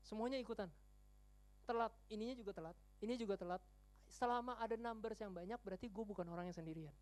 semuanya 0.03 0.35
ikutan. 0.35 0.67
Telat, 1.67 1.91
ininya 2.07 2.35
juga 2.35 2.51
telat, 2.55 2.77
ini 3.03 3.15
juga 3.15 3.35
telat. 3.39 3.63
Selama 4.07 4.55
ada 4.59 4.79
numbers 4.79 5.19
yang 5.19 5.35
banyak, 5.35 5.59
berarti 5.59 5.91
gue 5.91 6.05
bukan 6.07 6.23
orang 6.31 6.47
yang 6.47 6.55
sendirian. 6.55 6.95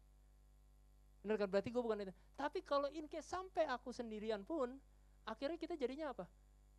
Bener 1.26 1.42
kan? 1.42 1.50
Berarti 1.50 1.70
gue 1.74 1.82
bukan 1.82 1.98
itu. 2.06 2.14
Tapi 2.38 2.62
kalau 2.62 2.86
in 2.94 3.10
case 3.10 3.26
sampai 3.26 3.66
aku 3.66 3.90
sendirian 3.90 4.46
pun, 4.46 4.78
akhirnya 5.26 5.58
kita 5.58 5.74
jadinya 5.74 6.14
apa? 6.14 6.30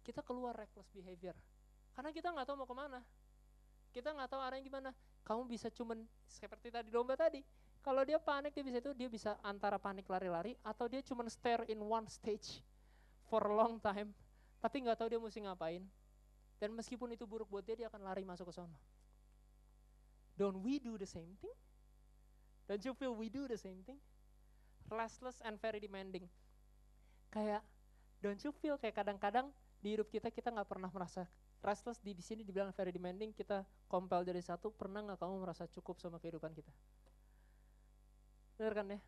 Kita 0.06 0.22
keluar 0.22 0.54
reckless 0.54 0.86
behavior. 0.94 1.34
Karena 1.96 2.12
kita 2.12 2.28
nggak 2.28 2.44
tahu 2.44 2.56
mau 2.60 2.68
ke 2.68 2.76
mana. 2.76 3.00
Kita 3.88 4.12
nggak 4.12 4.28
tahu 4.28 4.40
arahnya 4.44 4.64
gimana. 4.68 4.90
kamu 5.26 5.42
bisa 5.50 5.66
cuman 5.74 6.06
seperti 6.28 6.70
tadi 6.70 6.92
domba 6.92 7.18
tadi. 7.18 7.42
Kalau 7.82 8.04
dia 8.06 8.20
panik 8.20 8.54
dia 8.54 8.62
bisa 8.62 8.78
itu 8.78 8.92
dia 8.94 9.08
bisa 9.10 9.34
antara 9.42 9.74
panik 9.74 10.06
lari-lari 10.06 10.54
atau 10.62 10.86
dia 10.86 11.02
cuman 11.02 11.26
stare 11.26 11.66
in 11.66 11.82
one 11.82 12.06
stage 12.06 12.62
for 13.26 13.42
a 13.42 13.50
long 13.50 13.82
time, 13.82 14.14
tapi 14.62 14.86
nggak 14.86 15.02
tahu 15.02 15.08
dia 15.10 15.18
mesti 15.18 15.42
ngapain. 15.42 15.82
Dan 16.62 16.78
meskipun 16.78 17.10
itu 17.10 17.26
buruk 17.26 17.50
buat 17.50 17.64
dia, 17.66 17.74
dia 17.74 17.88
akan 17.90 18.06
lari 18.06 18.22
masuk 18.22 18.48
ke 18.48 18.54
sana. 18.54 18.78
Don't 20.38 20.62
we 20.62 20.78
do 20.78 20.94
the 20.94 21.08
same 21.08 21.34
thing? 21.42 21.52
Don't 22.70 22.82
you 22.86 22.94
feel 22.94 23.16
we 23.16 23.26
do 23.26 23.50
the 23.50 23.58
same 23.58 23.82
thing? 23.82 23.98
Restless 24.86 25.42
and 25.42 25.58
very 25.58 25.82
demanding. 25.82 26.30
Kayak, 27.34 27.66
don't 28.22 28.38
you 28.40 28.54
feel 28.54 28.78
kayak 28.78 28.94
kadang-kadang 28.94 29.50
di 29.82 29.98
hidup 29.98 30.06
kita 30.06 30.30
kita 30.30 30.54
nggak 30.54 30.68
pernah 30.70 30.88
merasa 30.90 31.26
restless 31.64 31.98
di 32.02 32.14
sini 32.20 32.42
dibilang 32.44 32.70
very 32.74 32.92
demanding 32.92 33.32
kita 33.32 33.64
compel 33.88 34.22
dari 34.22 34.40
satu 34.42 34.70
pernah 34.72 35.02
nggak 35.02 35.18
kamu 35.18 35.34
merasa 35.42 35.64
cukup 35.70 35.98
sama 35.98 36.20
kehidupan 36.20 36.52
kita? 36.52 36.72
Bener 38.56 38.72
kan 38.72 38.86
ya? 38.88 39.00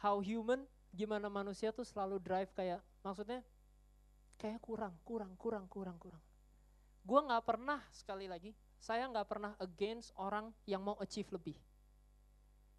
How 0.00 0.20
human 0.20 0.68
gimana 0.94 1.26
manusia 1.26 1.74
tuh 1.74 1.82
selalu 1.82 2.20
drive 2.22 2.52
kayak 2.54 2.78
maksudnya 3.02 3.42
kayak 4.38 4.60
kurang 4.62 4.94
kurang 5.02 5.32
kurang 5.40 5.66
kurang 5.66 5.96
kurang. 5.98 6.22
Gue 7.04 7.20
nggak 7.20 7.44
pernah 7.44 7.80
sekali 7.92 8.28
lagi 8.28 8.52
saya 8.80 9.08
nggak 9.08 9.28
pernah 9.28 9.52
against 9.60 10.12
orang 10.20 10.52
yang 10.68 10.84
mau 10.84 10.96
achieve 11.00 11.28
lebih. 11.32 11.56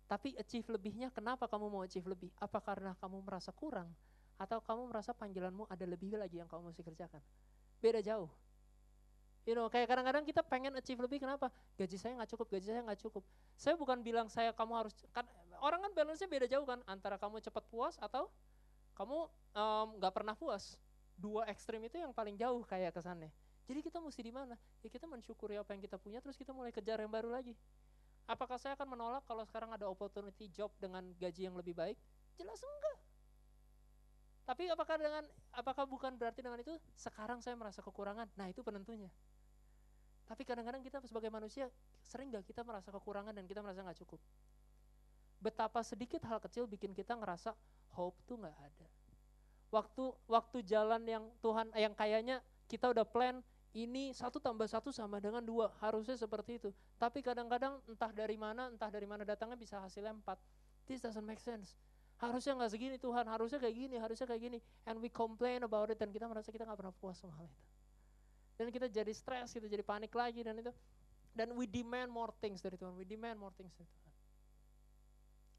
Tapi 0.05 0.37
achieve 0.37 0.69
lebihnya 0.69 1.09
kenapa 1.09 1.49
kamu 1.49 1.65
mau 1.65 1.81
achieve 1.81 2.05
lebih? 2.05 2.29
Apa 2.37 2.61
karena 2.61 2.93
kamu 3.01 3.25
merasa 3.25 3.49
kurang 3.49 3.89
atau 4.37 4.61
kamu 4.61 4.91
merasa 4.91 5.15
panggilanmu 5.17 5.65
ada 5.65 5.85
lebih 5.87 6.13
lagi 6.13 6.37
yang 6.37 6.45
kamu 6.45 6.69
mesti 6.69 6.85
kerjakan? 6.85 7.21
Beda 7.81 8.05
jauh 8.05 8.29
You 9.45 9.53
know, 9.53 9.69
kayak 9.69 9.85
kadang-kadang 9.85 10.25
kita 10.25 10.41
pengen 10.41 10.73
achieve 10.73 10.97
lebih, 10.97 11.21
kenapa? 11.21 11.53
Gaji 11.77 12.01
saya 12.01 12.17
nggak 12.17 12.33
cukup, 12.33 12.49
gaji 12.49 12.65
saya 12.65 12.81
nggak 12.81 12.99
cukup. 13.05 13.23
Saya 13.53 13.77
bukan 13.77 14.01
bilang 14.01 14.25
saya 14.25 14.49
kamu 14.49 14.73
harus, 14.73 14.93
kan 15.13 15.21
orang 15.61 15.85
kan 15.85 15.91
balance-nya 15.93 16.25
beda 16.25 16.49
jauh 16.49 16.65
kan, 16.65 16.81
antara 16.89 17.21
kamu 17.21 17.37
cepat 17.45 17.61
puas 17.69 17.93
atau 18.01 18.25
kamu 18.97 19.29
nggak 20.01 20.13
um, 20.13 20.17
pernah 20.17 20.33
puas. 20.33 20.81
Dua 21.15 21.45
ekstrim 21.47 21.79
itu 21.85 22.01
yang 22.01 22.09
paling 22.09 22.35
jauh 22.35 22.65
kayak 22.65 22.91
kesannya. 22.97 23.29
Jadi 23.69 23.79
kita 23.85 24.01
mesti 24.01 24.21
di 24.25 24.33
mana? 24.33 24.57
Ya 24.81 24.89
kita 24.89 25.05
mensyukuri 25.05 25.61
apa 25.61 25.77
yang 25.77 25.81
kita 25.85 26.01
punya, 26.01 26.19
terus 26.25 26.37
kita 26.37 26.49
mulai 26.49 26.73
kejar 26.73 26.97
yang 26.97 27.13
baru 27.13 27.29
lagi. 27.29 27.53
Apakah 28.25 28.57
saya 28.57 28.73
akan 28.73 28.97
menolak 28.97 29.21
kalau 29.29 29.45
sekarang 29.45 29.69
ada 29.69 29.85
opportunity 29.85 30.49
job 30.49 30.73
dengan 30.81 31.05
gaji 31.21 31.45
yang 31.45 31.53
lebih 31.53 31.77
baik? 31.77 31.97
Jelas 32.33 32.57
enggak. 32.57 32.97
Tapi 34.45 34.69
apakah 34.69 34.97
dengan 35.01 35.23
apakah 35.53 35.85
bukan 35.89 36.13
berarti 36.17 36.41
dengan 36.41 36.61
itu 36.61 36.73
sekarang 36.97 37.41
saya 37.41 37.53
merasa 37.57 37.81
kekurangan? 37.81 38.29
Nah 38.37 38.49
itu 38.49 38.61
penentunya. 38.61 39.09
Tapi 40.25 40.41
kadang-kadang 40.41 40.81
kita 40.81 40.97
sebagai 41.05 41.29
manusia 41.29 41.69
sering 42.01 42.33
gak 42.33 42.49
kita 42.49 42.65
merasa 42.65 42.89
kekurangan 42.89 43.33
dan 43.33 43.45
kita 43.45 43.61
merasa 43.61 43.85
gak 43.85 43.97
cukup. 44.01 44.17
Betapa 45.37 45.85
sedikit 45.85 46.25
hal 46.25 46.41
kecil 46.41 46.65
bikin 46.65 46.97
kita 46.97 47.13
ngerasa 47.13 47.53
hope 47.93 48.17
tuh 48.25 48.41
gak 48.41 48.57
ada. 48.57 48.87
Waktu 49.69 50.03
waktu 50.25 50.57
jalan 50.65 51.05
yang 51.05 51.29
Tuhan 51.45 51.69
yang 51.77 51.93
kayaknya 51.93 52.41
kita 52.65 52.89
udah 52.89 53.05
plan 53.05 53.45
ini 53.75 54.15
satu 54.15 54.41
tambah 54.41 54.65
satu 54.65 54.89
sama 54.89 55.21
dengan 55.21 55.45
dua 55.45 55.69
harusnya 55.77 56.17
seperti 56.17 56.57
itu. 56.57 56.69
Tapi 56.97 57.21
kadang-kadang 57.21 57.77
entah 57.85 58.09
dari 58.09 58.39
mana 58.39 58.73
entah 58.73 58.89
dari 58.89 59.05
mana 59.05 59.21
datangnya 59.21 59.59
bisa 59.59 59.77
hasilnya 59.77 60.15
empat. 60.15 60.41
This 60.89 61.05
doesn't 61.05 61.25
make 61.25 61.43
sense. 61.43 61.77
Harusnya 62.17 62.55
nggak 62.55 62.71
segini 62.71 62.97
Tuhan, 62.97 63.27
harusnya 63.27 63.59
kayak 63.59 63.75
gini, 63.75 63.95
harusnya 63.99 64.25
kayak 64.25 64.41
gini. 64.41 64.57
And 64.87 65.03
we 65.03 65.11
complain 65.11 65.61
about 65.67 65.91
it 65.91 65.99
dan 65.99 66.09
kita 66.09 66.25
merasa 66.25 66.49
kita 66.49 66.63
nggak 66.63 66.79
pernah 66.79 66.95
puas 66.95 67.19
sama 67.19 67.35
hal 67.35 67.45
itu 67.45 67.65
dan 68.55 68.71
kita 68.71 68.87
jadi 68.87 69.11
stres, 69.11 69.51
kita 69.51 69.67
jadi 69.67 69.83
panik 69.83 70.11
lagi 70.15 70.39
dan 70.43 70.55
itu. 70.59 70.71
Dan 71.35 71.51
we 71.59 71.67
demand 71.67 72.07
more 72.07 72.31
things 72.39 72.63
dari 72.63 72.79
Tuhan, 72.79 72.95
we 72.95 73.03
demand 73.03 73.35
more 73.35 73.51
things 73.59 73.75
dari 73.75 73.91
Tuhan. 73.91 74.13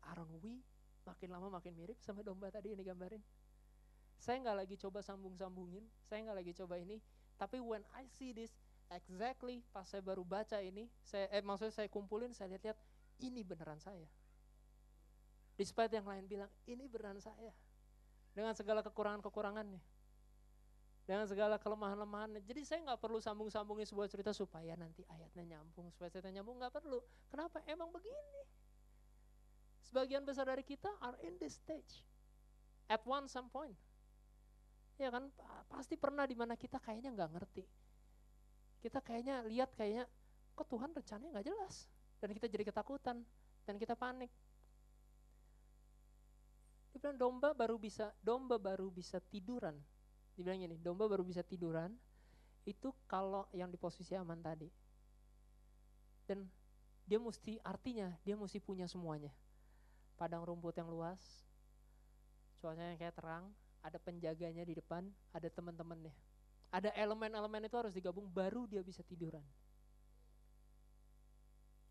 Aren't 0.08 0.32
we 0.40 0.64
makin 1.04 1.28
lama 1.28 1.52
makin 1.52 1.76
mirip 1.76 2.00
sama 2.00 2.24
domba 2.24 2.48
tadi 2.48 2.72
yang 2.72 2.80
digambarin? 2.80 3.20
Saya 4.16 4.40
nggak 4.40 4.56
lagi 4.64 4.74
coba 4.80 5.04
sambung-sambungin, 5.04 5.84
saya 6.08 6.24
nggak 6.24 6.38
lagi 6.40 6.52
coba 6.56 6.80
ini, 6.80 6.96
tapi 7.36 7.60
when 7.60 7.84
I 7.92 8.08
see 8.16 8.32
this, 8.32 8.56
exactly 8.88 9.60
pas 9.76 9.84
saya 9.84 10.00
baru 10.00 10.24
baca 10.24 10.56
ini, 10.64 10.88
saya 11.04 11.28
eh, 11.28 11.44
maksudnya 11.44 11.76
saya 11.76 11.88
kumpulin, 11.92 12.32
saya 12.32 12.56
lihat-lihat, 12.56 12.80
ini 13.20 13.44
beneran 13.44 13.76
saya. 13.76 14.08
Despite 15.60 15.92
yang 15.92 16.08
lain 16.08 16.24
bilang, 16.24 16.48
ini 16.64 16.88
beneran 16.88 17.20
saya. 17.20 17.52
Dengan 18.32 18.56
segala 18.56 18.80
kekurangan-kekurangannya 18.80 19.95
dengan 21.06 21.22
segala 21.30 21.54
kelemahan-lemahannya. 21.56 22.42
Jadi 22.42 22.66
saya 22.66 22.82
nggak 22.82 22.98
perlu 22.98 23.22
sambung-sambungin 23.22 23.86
sebuah 23.86 24.10
cerita 24.10 24.34
supaya 24.34 24.74
nanti 24.74 25.06
ayatnya 25.06 25.56
nyambung, 25.56 25.94
supaya 25.94 26.10
cerita 26.10 26.34
nyambung 26.34 26.58
nggak 26.58 26.74
perlu. 26.74 26.98
Kenapa? 27.30 27.62
Emang 27.70 27.94
begini. 27.94 28.42
Sebagian 29.86 30.26
besar 30.26 30.50
dari 30.50 30.66
kita 30.66 30.90
are 30.98 31.14
in 31.22 31.38
this 31.38 31.62
stage 31.62 32.02
at 32.90 32.98
one 33.06 33.30
some 33.30 33.46
point. 33.46 33.78
Ya 34.98 35.14
kan, 35.14 35.30
pasti 35.70 35.94
pernah 35.94 36.26
di 36.26 36.34
mana 36.34 36.58
kita 36.58 36.82
kayaknya 36.82 37.14
nggak 37.14 37.30
ngerti. 37.38 37.64
Kita 38.82 38.98
kayaknya 38.98 39.46
lihat 39.46 39.78
kayaknya 39.78 40.10
kok 40.58 40.66
Tuhan 40.66 40.90
rencananya 40.90 41.38
nggak 41.38 41.46
jelas 41.46 41.86
dan 42.18 42.34
kita 42.34 42.50
jadi 42.50 42.66
ketakutan 42.66 43.22
dan 43.62 43.74
kita 43.78 43.94
panik. 43.94 44.32
Dia 46.90 46.98
bilang 46.98 47.20
domba 47.20 47.54
baru 47.54 47.78
bisa 47.78 48.10
domba 48.24 48.58
baru 48.58 48.90
bisa 48.90 49.20
tiduran 49.20 49.78
dibilang 50.36 50.60
gini, 50.60 50.76
domba 50.78 51.08
baru 51.08 51.24
bisa 51.24 51.40
tiduran 51.40 51.96
itu 52.68 52.92
kalau 53.08 53.48
yang 53.56 53.72
di 53.72 53.80
posisi 53.80 54.12
aman 54.12 54.38
tadi. 54.44 54.68
Dan 56.28 56.44
dia 57.08 57.16
mesti 57.16 57.56
artinya 57.64 58.12
dia 58.26 58.36
mesti 58.36 58.60
punya 58.60 58.84
semuanya. 58.84 59.32
Padang 60.20 60.44
rumput 60.44 60.76
yang 60.76 60.92
luas, 60.92 61.18
cuacanya 62.60 62.98
kayak 63.00 63.16
terang, 63.16 63.48
ada 63.80 63.96
penjaganya 64.02 64.66
di 64.66 64.74
depan, 64.74 65.06
ada 65.30 65.48
teman-temannya. 65.48 66.12
Ada 66.74 66.90
elemen-elemen 66.98 67.70
itu 67.70 67.76
harus 67.78 67.94
digabung 67.94 68.26
baru 68.26 68.66
dia 68.66 68.82
bisa 68.82 69.00
tiduran. 69.06 69.44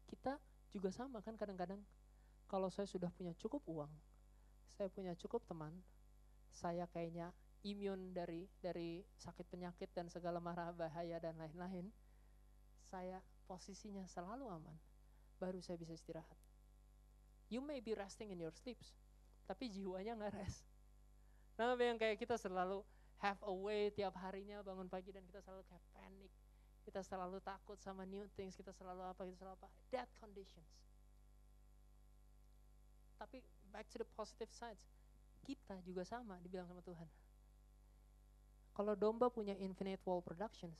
Kita 0.06 0.36
juga 0.76 0.92
sama 0.92 1.24
kan 1.24 1.40
kadang-kadang 1.40 1.80
kalau 2.52 2.68
saya 2.68 2.86
sudah 2.86 3.08
punya 3.16 3.32
cukup 3.40 3.64
uang, 3.66 3.90
saya 4.76 4.92
punya 4.92 5.16
cukup 5.16 5.42
teman, 5.48 5.72
saya 6.52 6.84
kayaknya 6.92 7.32
imun 7.66 8.14
dari 8.14 8.46
dari 8.62 9.02
sakit 9.18 9.50
penyakit 9.50 9.90
dan 9.90 10.06
segala 10.06 10.38
marah 10.38 10.70
bahaya 10.70 11.18
dan 11.18 11.34
lain-lain, 11.34 11.90
saya 12.86 13.18
posisinya 13.50 14.06
selalu 14.06 14.46
aman, 14.46 14.78
baru 15.42 15.58
saya 15.66 15.82
bisa 15.82 15.98
istirahat. 15.98 16.38
You 17.50 17.66
may 17.66 17.82
be 17.82 17.98
resting 17.98 18.30
in 18.30 18.38
your 18.38 18.54
sleeps, 18.54 18.94
tapi 19.50 19.74
jiwanya 19.74 20.14
nggak 20.14 20.34
rest. 20.38 20.62
Nah, 21.58 21.74
yang 21.80 21.98
kayak 21.98 22.22
kita 22.22 22.38
selalu 22.38 22.86
have 23.24 23.42
a 23.42 23.54
way 23.54 23.90
tiap 23.90 24.14
harinya 24.22 24.62
bangun 24.62 24.86
pagi 24.86 25.10
dan 25.10 25.26
kita 25.26 25.42
selalu 25.42 25.66
kayak 25.66 25.86
panik. 25.98 26.34
Kita 26.86 27.02
selalu 27.02 27.42
takut 27.42 27.82
sama 27.82 28.06
new 28.06 28.30
things, 28.38 28.54
kita 28.54 28.70
selalu 28.70 29.02
apa, 29.10 29.26
kita 29.26 29.42
selalu 29.42 29.58
apa. 29.58 29.68
That 29.90 30.10
conditions. 30.22 30.70
Tapi 33.18 33.42
back 33.74 33.90
to 33.96 34.06
the 34.06 34.10
positive 34.14 34.54
sides, 34.54 34.86
kita 35.42 35.82
juga 35.82 36.06
sama 36.06 36.38
dibilang 36.44 36.70
sama 36.70 36.86
Tuhan 36.86 37.10
kalau 38.76 38.92
domba 38.94 39.32
punya 39.32 39.56
infinite 39.56 40.04
wall 40.04 40.20
productions, 40.20 40.76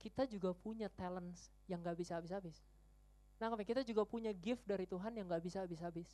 kita 0.00 0.24
juga 0.24 0.56
punya 0.56 0.88
talents 0.88 1.52
yang 1.68 1.84
gak 1.84 2.00
bisa 2.00 2.16
habis-habis. 2.16 2.64
Nah, 3.36 3.52
kita 3.60 3.84
juga 3.84 4.08
punya 4.08 4.32
gift 4.32 4.64
dari 4.64 4.88
Tuhan 4.88 5.12
yang 5.12 5.28
gak 5.28 5.44
bisa 5.44 5.60
habis-habis. 5.60 6.08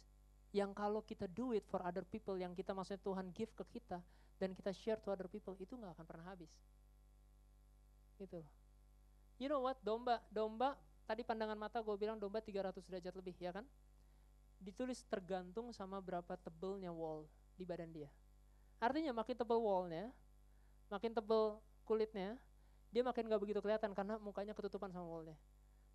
Yang 0.51 0.75
kalau 0.75 1.01
kita 1.07 1.31
do 1.31 1.55
it 1.55 1.63
for 1.71 1.79
other 1.87 2.03
people, 2.03 2.35
yang 2.35 2.53
kita 2.59 2.75
maksudnya 2.75 2.99
Tuhan 3.07 3.31
give 3.31 3.55
ke 3.55 3.65
kita, 3.79 4.03
dan 4.43 4.51
kita 4.59 4.75
share 4.75 4.99
to 4.99 5.15
other 5.15 5.31
people, 5.31 5.55
itu 5.63 5.79
gak 5.79 5.95
akan 5.95 6.07
pernah 6.11 6.27
habis. 6.35 6.51
Gitu. 8.19 8.43
You 9.39 9.47
know 9.47 9.63
what, 9.63 9.79
domba, 9.87 10.19
domba, 10.35 10.75
tadi 11.07 11.23
pandangan 11.23 11.55
mata 11.55 11.79
gue 11.79 11.95
bilang 11.95 12.19
domba 12.19 12.43
300 12.43 12.83
derajat 12.83 13.15
lebih, 13.15 13.39
ya 13.39 13.55
kan? 13.55 13.67
Ditulis 14.59 15.07
tergantung 15.07 15.71
sama 15.71 16.03
berapa 16.03 16.35
tebelnya 16.35 16.91
wall 16.91 17.31
di 17.55 17.63
badan 17.63 17.91
dia. 17.95 18.11
Artinya 18.83 19.15
makin 19.15 19.39
tebel 19.39 19.63
wallnya, 19.63 20.11
makin 20.93 21.17
tebel 21.17 21.57
kulitnya, 21.89 22.37
dia 22.93 23.01
makin 23.01 23.25
gak 23.25 23.41
begitu 23.41 23.65
kelihatan 23.65 23.97
karena 23.97 24.21
mukanya 24.21 24.53
ketutupan 24.53 24.93
sama 24.93 25.09
wallnya. 25.09 25.37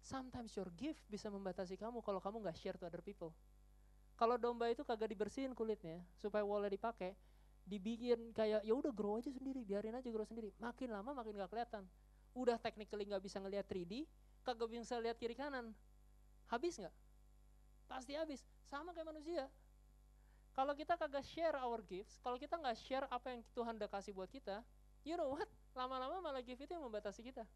Sometimes 0.02 0.50
your 0.58 0.74
gift 0.74 1.06
bisa 1.06 1.30
membatasi 1.30 1.78
kamu 1.78 2.02
kalau 2.02 2.18
kamu 2.18 2.42
gak 2.50 2.58
share 2.58 2.78
to 2.82 2.90
other 2.90 3.06
people. 3.06 3.38
Kalau 4.18 4.34
domba 4.42 4.66
itu 4.74 4.82
kagak 4.82 5.14
dibersihin 5.14 5.54
kulitnya 5.54 6.02
supaya 6.18 6.42
wallnya 6.42 6.74
dipakai, 6.74 7.14
dibikin 7.70 8.34
kayak 8.34 8.66
ya 8.66 8.74
udah 8.74 8.90
grow 8.90 9.22
aja 9.22 9.30
sendiri, 9.30 9.62
biarin 9.62 9.94
aja 9.94 10.10
grow 10.10 10.26
sendiri. 10.26 10.50
Makin 10.58 10.90
lama 10.90 11.14
makin 11.14 11.38
gak 11.38 11.54
kelihatan. 11.54 11.86
Udah 12.34 12.58
technically 12.58 13.06
gak 13.06 13.22
bisa 13.22 13.38
ngelihat 13.38 13.70
3D, 13.70 14.10
kagak 14.42 14.66
bisa 14.74 14.98
lihat 14.98 15.22
kiri 15.22 15.38
kanan. 15.38 15.78
Habis 16.50 16.82
nggak? 16.82 16.96
Pasti 17.86 18.16
habis. 18.18 18.42
Sama 18.72 18.96
kayak 18.96 19.12
manusia. 19.12 19.46
Kalau 20.56 20.74
kita 20.74 20.98
kagak 20.98 21.22
share 21.22 21.60
our 21.62 21.84
gifts, 21.86 22.18
kalau 22.24 22.40
kita 22.42 22.58
nggak 22.58 22.74
share 22.80 23.06
apa 23.14 23.36
yang 23.36 23.46
Tuhan 23.54 23.78
udah 23.78 23.92
kasih 23.92 24.16
buat 24.16 24.32
kita, 24.32 24.66
you 25.08 25.16
know 25.16 25.32
what? 25.32 25.48
Lama-lama 25.72 26.20
malah 26.20 26.44
gift 26.44 26.60
itu 26.60 26.72
yang 26.76 26.84
membatasi 26.84 27.24
kita. 27.24 27.48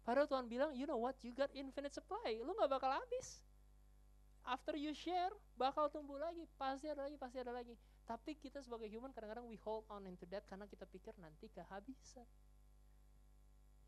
Padahal 0.00 0.24
Tuhan 0.24 0.48
bilang, 0.48 0.72
you 0.72 0.88
know 0.88 0.96
what, 0.96 1.14
you 1.20 1.36
got 1.36 1.52
infinite 1.52 1.92
supply, 1.92 2.40
lu 2.40 2.56
nggak 2.56 2.72
bakal 2.72 2.88
habis. 2.88 3.44
After 4.48 4.72
you 4.72 4.96
share, 4.96 5.28
bakal 5.60 5.92
tumbuh 5.92 6.16
lagi, 6.16 6.48
pasti 6.56 6.88
ada 6.88 7.04
lagi, 7.04 7.20
pasti 7.20 7.36
ada 7.36 7.52
lagi. 7.52 7.76
Tapi 8.08 8.32
kita 8.40 8.64
sebagai 8.64 8.88
human 8.88 9.12
kadang-kadang 9.12 9.44
we 9.44 9.60
hold 9.60 9.84
on 9.92 10.08
into 10.08 10.24
that 10.32 10.42
karena 10.48 10.64
kita 10.64 10.88
pikir 10.88 11.12
nanti 11.20 11.52
kehabisan. 11.52 12.24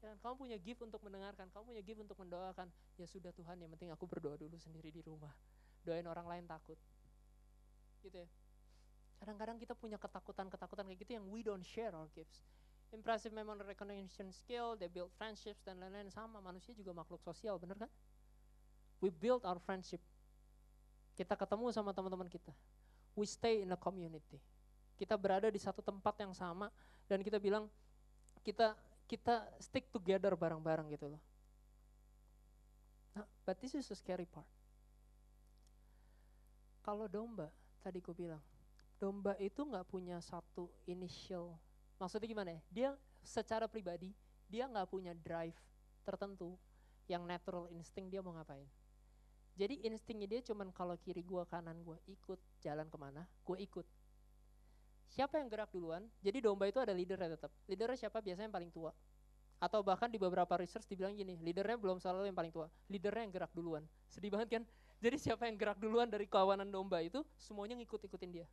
Ya, 0.02 0.12
kamu 0.18 0.34
punya 0.34 0.58
gift 0.58 0.82
untuk 0.82 1.00
mendengarkan, 1.00 1.48
kamu 1.54 1.74
punya 1.74 1.82
gift 1.82 2.02
untuk 2.04 2.18
mendoakan. 2.20 2.68
Ya 3.00 3.06
sudah 3.08 3.32
Tuhan, 3.32 3.56
yang 3.62 3.70
penting 3.72 3.88
aku 3.88 4.04
berdoa 4.04 4.36
dulu 4.36 4.58
sendiri 4.60 4.92
di 4.92 5.00
rumah. 5.00 5.32
Doain 5.86 6.04
orang 6.04 6.28
lain 6.28 6.44
takut. 6.44 6.76
Gitu 8.04 8.18
ya. 8.20 8.28
Kadang-kadang 9.22 9.54
kita 9.54 9.78
punya 9.78 10.02
ketakutan-ketakutan 10.02 10.82
kayak 10.82 10.98
gitu 11.06 11.12
yang 11.14 11.30
we 11.30 11.46
don't 11.46 11.62
share 11.62 11.94
our 11.94 12.10
gifts. 12.10 12.42
Impressive 12.90 13.30
memory 13.30 13.62
recognition 13.62 14.34
skill, 14.34 14.74
they 14.74 14.90
build 14.90 15.14
friendships 15.14 15.62
dan 15.62 15.78
lain-lain 15.78 16.10
sama. 16.10 16.42
Manusia 16.42 16.74
juga 16.74 16.90
makhluk 16.90 17.22
sosial, 17.22 17.54
bener 17.54 17.78
kan? 17.78 17.90
We 18.98 19.14
build 19.14 19.46
our 19.46 19.62
friendship. 19.62 20.02
Kita 21.14 21.38
ketemu 21.38 21.70
sama 21.70 21.94
teman-teman 21.94 22.26
kita. 22.26 22.50
We 23.14 23.30
stay 23.30 23.62
in 23.62 23.70
a 23.70 23.78
community. 23.78 24.42
Kita 24.98 25.14
berada 25.14 25.46
di 25.54 25.62
satu 25.62 25.86
tempat 25.86 26.18
yang 26.18 26.34
sama 26.34 26.66
dan 27.06 27.22
kita 27.22 27.38
bilang 27.38 27.70
kita 28.42 28.74
kita 29.06 29.46
stick 29.62 29.86
together 29.94 30.34
bareng-bareng 30.34 30.90
gitu 30.98 31.14
loh. 31.14 31.22
Nah, 33.14 33.26
but 33.46 33.54
this 33.62 33.78
is 33.78 33.86
the 33.86 33.94
scary 33.94 34.26
part. 34.26 34.50
Kalau 36.82 37.06
domba, 37.06 37.46
tadi 37.78 38.02
gue 38.02 38.10
bilang, 38.10 38.42
domba 39.02 39.34
itu 39.42 39.66
nggak 39.66 39.90
punya 39.90 40.22
satu 40.22 40.70
initial 40.86 41.58
Maksudnya 42.02 42.26
gimana 42.34 42.50
ya? 42.50 42.60
Dia 42.66 42.88
secara 43.22 43.70
pribadi, 43.70 44.10
dia 44.50 44.66
nggak 44.66 44.90
punya 44.90 45.14
drive 45.14 45.54
tertentu 46.02 46.58
yang 47.06 47.22
natural 47.22 47.70
insting 47.70 48.10
dia 48.10 48.18
mau 48.18 48.34
ngapain. 48.34 48.66
Jadi 49.54 49.86
instingnya 49.86 50.26
dia 50.26 50.40
cuman 50.42 50.74
kalau 50.74 50.98
kiri 50.98 51.22
gua 51.22 51.46
kanan 51.46 51.78
gua 51.86 51.94
ikut 52.10 52.42
jalan 52.58 52.90
ke 52.90 52.98
mana, 52.98 53.22
gua 53.46 53.54
ikut. 53.62 53.86
Siapa 55.14 55.38
yang 55.38 55.46
gerak 55.46 55.70
duluan? 55.70 56.10
Jadi 56.26 56.42
domba 56.42 56.66
itu 56.66 56.82
ada 56.82 56.90
leadernya 56.90 57.38
tetap. 57.38 57.54
Leadernya 57.70 57.94
siapa? 57.94 58.18
Biasanya 58.18 58.50
yang 58.50 58.56
paling 58.58 58.72
tua. 58.74 58.90
Atau 59.62 59.86
bahkan 59.86 60.10
di 60.10 60.18
beberapa 60.18 60.58
research 60.58 60.90
dibilang 60.90 61.14
gini, 61.14 61.38
leadernya 61.38 61.78
belum 61.78 62.02
selalu 62.02 62.26
yang 62.26 62.34
paling 62.34 62.50
tua. 62.50 62.66
Leadernya 62.90 63.30
yang 63.30 63.30
gerak 63.30 63.52
duluan. 63.54 63.86
Sedih 64.10 64.32
banget 64.32 64.58
kan? 64.58 64.62
Jadi 64.98 65.22
siapa 65.22 65.46
yang 65.46 65.54
gerak 65.54 65.78
duluan 65.78 66.10
dari 66.10 66.26
kawanan 66.26 66.66
domba 66.66 66.98
itu, 66.98 67.22
semuanya 67.38 67.78
ngikut-ikutin 67.78 68.30
dia. 68.42 68.46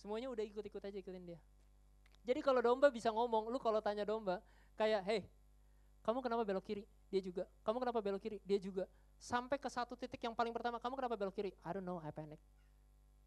Semuanya 0.00 0.32
udah 0.32 0.40
ikut-ikut 0.40 0.80
aja 0.80 0.96
ikutin 0.96 1.28
dia. 1.28 1.40
Jadi 2.24 2.40
kalau 2.40 2.64
domba 2.64 2.88
bisa 2.88 3.12
ngomong, 3.12 3.52
lu 3.52 3.60
kalau 3.60 3.84
tanya 3.84 4.08
domba, 4.08 4.40
kayak, 4.80 5.04
hey, 5.04 5.20
kamu 6.00 6.24
kenapa 6.24 6.42
belok 6.48 6.64
kiri? 6.64 6.84
Dia 7.12 7.20
juga. 7.20 7.44
Kamu 7.60 7.76
kenapa 7.84 8.00
belok 8.00 8.20
kiri? 8.24 8.40
Dia 8.40 8.56
juga. 8.56 8.88
Sampai 9.20 9.60
ke 9.60 9.68
satu 9.68 9.92
titik 9.92 10.24
yang 10.24 10.32
paling 10.32 10.56
pertama, 10.56 10.80
kamu 10.80 10.96
kenapa 10.96 11.20
belok 11.20 11.36
kiri? 11.36 11.52
I 11.60 11.70
don't 11.76 11.84
know, 11.84 12.00
I 12.00 12.08
panic. 12.08 12.40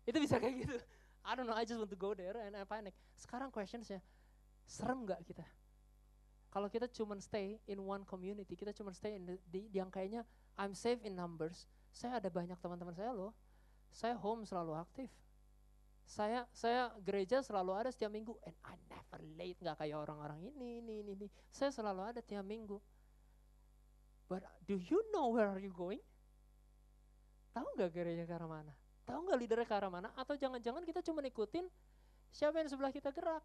Itu 0.09 0.17
bisa 0.17 0.41
kayak 0.41 0.65
gitu. 0.65 0.77
I 1.29 1.37
don't 1.37 1.45
know, 1.45 1.53
I 1.53 1.61
just 1.61 1.77
want 1.77 1.93
to 1.93 1.99
go 1.99 2.17
there 2.17 2.33
and 2.41 2.57
I 2.57 2.65
panic. 2.65 2.97
Sekarang 3.21 3.53
questionsnya, 3.53 4.01
serem 4.65 5.05
gak 5.05 5.21
kita? 5.21 5.45
Kalau 6.49 6.69
kita 6.69 6.89
cuma 6.89 7.17
stay 7.21 7.61
in 7.69 7.81
one 7.81 8.01
community, 8.05 8.57
kita 8.57 8.73
cuma 8.73 8.93
stay 8.93 9.17
in 9.17 9.25
the, 9.25 9.35
di, 9.49 9.69
di 9.69 9.77
yang 9.77 9.89
kayaknya 9.93 10.25
I'm 10.57 10.73
safe 10.73 11.01
in 11.05 11.17
numbers, 11.17 11.69
saya 11.93 12.17
ada 12.17 12.29
banyak 12.29 12.57
teman-teman 12.61 12.93
saya 12.93 13.09
loh, 13.09 13.33
saya 13.89 14.13
home 14.17 14.45
selalu 14.45 14.77
aktif, 14.77 15.09
saya 16.03 16.45
saya 16.51 16.91
gereja 17.01 17.39
selalu 17.39 17.71
ada 17.73 17.89
setiap 17.89 18.11
minggu. 18.11 18.35
And 18.43 18.55
I 18.67 18.75
never 18.91 19.19
late 19.39 19.57
nggak 19.59 19.77
kayak 19.79 19.97
orang-orang 19.97 20.39
ini 20.53 20.83
ini 20.83 20.93
ini 21.01 21.11
ini. 21.15 21.27
Saya 21.49 21.71
selalu 21.71 22.01
ada 22.13 22.21
tiap 22.21 22.43
minggu. 22.43 22.77
But 24.27 24.43
do 24.67 24.79
you 24.79 24.99
know 25.11 25.31
where 25.31 25.47
are 25.47 25.61
you 25.61 25.71
going? 25.71 26.01
Tahu 27.53 27.67
nggak 27.77 27.91
gereja 27.93 28.23
ke 28.25 28.33
arah 28.33 28.49
mana? 28.49 28.73
Tahu 29.03 29.19
nggak 29.29 29.39
leadernya 29.39 29.67
ke 29.67 29.75
arah 29.75 29.91
mana? 29.91 30.09
Atau 30.15 30.33
jangan-jangan 30.39 30.83
kita 30.87 31.03
cuma 31.05 31.21
ikutin 31.21 31.67
siapa 32.33 32.59
yang 32.59 32.69
sebelah 32.71 32.91
kita 32.91 33.13
gerak? 33.13 33.43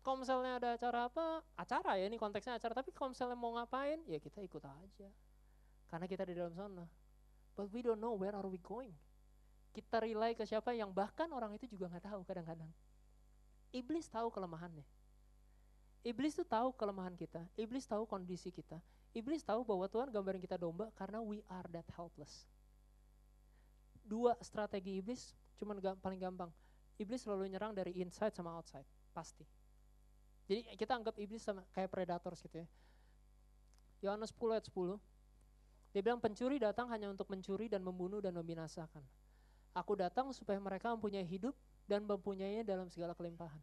Kalau 0.00 0.24
ada 0.24 0.72
acara 0.72 1.10
apa? 1.12 1.44
Acara 1.52 2.00
ya 2.00 2.08
ini 2.08 2.16
konteksnya 2.16 2.56
acara. 2.56 2.80
Tapi 2.80 2.96
kalau 2.96 3.12
mau 3.36 3.52
ngapain? 3.60 4.00
Ya 4.08 4.16
kita 4.16 4.40
ikut 4.40 4.64
aja. 4.64 5.08
Karena 5.90 6.06
kita 6.08 6.24
di 6.24 6.32
dalam 6.32 6.56
sana. 6.56 6.88
But 7.52 7.68
we 7.68 7.84
don't 7.84 8.00
know 8.00 8.16
where 8.16 8.32
are 8.32 8.48
we 8.48 8.56
going 8.62 8.96
kita 9.72 10.02
rely 10.02 10.32
ke 10.34 10.44
siapa 10.48 10.72
yang 10.74 10.90
bahkan 10.90 11.28
orang 11.30 11.54
itu 11.54 11.68
juga 11.68 11.88
nggak 11.92 12.08
tahu 12.08 12.20
kadang-kadang. 12.24 12.70
Iblis 13.72 14.08
tahu 14.08 14.32
kelemahannya. 14.32 14.84
Iblis 16.06 16.38
tuh 16.38 16.46
tahu 16.46 16.72
kelemahan 16.72 17.12
kita. 17.18 17.44
Iblis 17.58 17.84
tahu 17.84 18.08
kondisi 18.08 18.48
kita. 18.48 18.80
Iblis 19.12 19.44
tahu 19.44 19.64
bahwa 19.66 19.88
Tuhan 19.90 20.08
gambarin 20.08 20.40
kita 20.40 20.56
domba 20.56 20.88
karena 20.96 21.20
we 21.20 21.44
are 21.52 21.68
that 21.72 21.84
helpless. 21.92 22.48
Dua 24.08 24.32
strategi 24.40 24.96
iblis 24.96 25.36
cuman 25.60 25.76
gak, 25.82 26.00
paling 26.00 26.22
gampang. 26.22 26.48
Iblis 26.96 27.26
selalu 27.26 27.50
nyerang 27.52 27.76
dari 27.76 27.92
inside 28.00 28.32
sama 28.32 28.56
outside, 28.56 28.86
pasti. 29.12 29.44
Jadi 30.48 30.64
kita 30.80 30.96
anggap 30.96 31.14
iblis 31.20 31.44
sama 31.44 31.60
kayak 31.76 31.92
predator 31.92 32.32
gitu 32.32 32.64
ya. 32.64 32.68
Yohanes 34.00 34.32
10 34.32 34.54
ayat 34.54 34.66
10. 34.70 34.96
Dia 35.92 36.00
bilang 36.00 36.20
pencuri 36.22 36.56
datang 36.56 36.88
hanya 36.88 37.10
untuk 37.12 37.28
mencuri 37.28 37.68
dan 37.68 37.84
membunuh 37.84 38.22
dan 38.22 38.32
membinasakan. 38.32 39.02
Aku 39.78 39.94
datang 39.94 40.34
supaya 40.34 40.58
mereka 40.58 40.90
mempunyai 40.90 41.22
hidup 41.22 41.54
dan 41.86 42.02
mempunyainya 42.02 42.66
dalam 42.66 42.90
segala 42.90 43.14
kelimpahan. 43.14 43.62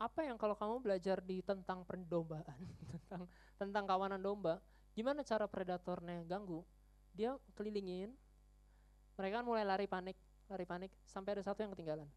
Apa 0.00 0.24
yang 0.24 0.40
kalau 0.40 0.56
kamu 0.56 0.80
belajar 0.80 1.20
di 1.20 1.44
tentang 1.44 1.84
pendombaan, 1.84 2.56
tentang 3.04 3.28
tentang 3.60 3.84
kawanan 3.84 4.18
domba, 4.18 4.64
gimana 4.96 5.20
cara 5.20 5.44
predatornya 5.44 6.24
ganggu? 6.24 6.64
Dia 7.12 7.36
kelilingin, 7.54 8.10
mereka 9.14 9.44
kan 9.44 9.46
mulai 9.46 9.62
lari 9.62 9.86
panik, 9.86 10.16
lari 10.48 10.66
panik, 10.66 10.90
sampai 11.06 11.38
ada 11.38 11.42
satu 11.44 11.62
yang 11.62 11.70
ketinggalan. 11.76 12.08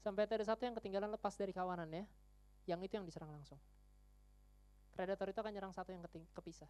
Sampai 0.00 0.24
ada 0.24 0.42
satu 0.42 0.64
yang 0.64 0.74
ketinggalan 0.74 1.12
lepas 1.12 1.36
dari 1.36 1.52
kawanannya, 1.52 2.08
yang 2.64 2.80
itu 2.80 2.96
yang 2.96 3.04
diserang 3.04 3.30
langsung. 3.30 3.60
Predator 4.96 5.28
itu 5.30 5.38
akan 5.38 5.52
nyerang 5.52 5.74
satu 5.76 5.92
yang 5.92 6.02
kepisah. 6.34 6.68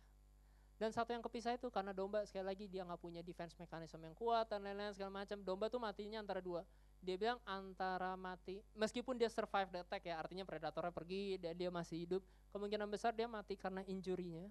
Dan 0.81 0.97
satu 0.97 1.13
yang 1.13 1.21
kepisah 1.21 1.61
itu 1.61 1.69
karena 1.69 1.93
domba 1.93 2.25
sekali 2.25 2.49
lagi 2.49 2.65
dia 2.65 2.89
nggak 2.89 3.05
punya 3.05 3.21
defense 3.21 3.53
mekanisme 3.61 4.01
yang 4.01 4.17
kuat 4.17 4.49
dan 4.49 4.65
lain-lain 4.65 4.97
segala 4.97 5.21
macam. 5.21 5.37
Domba 5.45 5.69
tuh 5.69 5.77
matinya 5.77 6.25
antara 6.25 6.41
dua. 6.41 6.65
Dia 7.05 7.21
bilang 7.21 7.37
antara 7.45 8.17
mati, 8.17 8.65
meskipun 8.73 9.21
dia 9.21 9.29
survive 9.29 9.69
the 9.69 9.85
attack 9.85 10.09
ya, 10.09 10.17
artinya 10.17 10.49
predatornya 10.49 10.89
pergi 10.89 11.37
dan 11.37 11.53
dia 11.53 11.69
masih 11.69 12.09
hidup, 12.09 12.25
kemungkinan 12.57 12.89
besar 12.89 13.13
dia 13.13 13.29
mati 13.29 13.61
karena 13.61 13.85
injurinya 13.85 14.49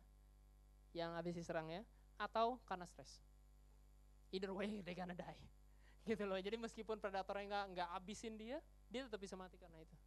yang 0.94 1.18
habis 1.18 1.34
diserang 1.34 1.70
ya, 1.70 1.82
atau 2.22 2.62
karena 2.70 2.86
stres. 2.86 3.26
Either 4.30 4.54
way 4.54 4.86
they 4.86 4.94
gonna 4.94 5.18
die. 5.18 5.42
Gitu 6.10 6.30
loh. 6.30 6.38
Jadi 6.38 6.62
meskipun 6.62 7.02
predatornya 7.02 7.46
nggak 7.50 7.66
nggak 7.74 7.90
abisin 7.98 8.38
dia, 8.38 8.62
dia 8.86 9.02
tetap 9.02 9.18
bisa 9.18 9.34
mati 9.34 9.58
karena 9.58 9.82
itu. 9.82 9.98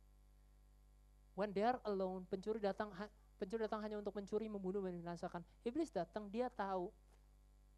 When 1.35 1.51
they 1.51 1.67
are 1.67 1.83
alone, 1.83 2.31
pencuri 2.31 2.63
datang 2.63 2.95
Pencuri 3.43 3.67
datang 3.67 3.83
hanya 3.83 3.99
untuk 3.99 4.15
mencuri, 4.15 4.47
membunuh, 4.47 4.79
dan 4.87 4.95
membinasakan. 4.95 5.43
Iblis 5.67 5.91
datang, 5.91 6.31
dia 6.31 6.47
tahu 6.47 6.95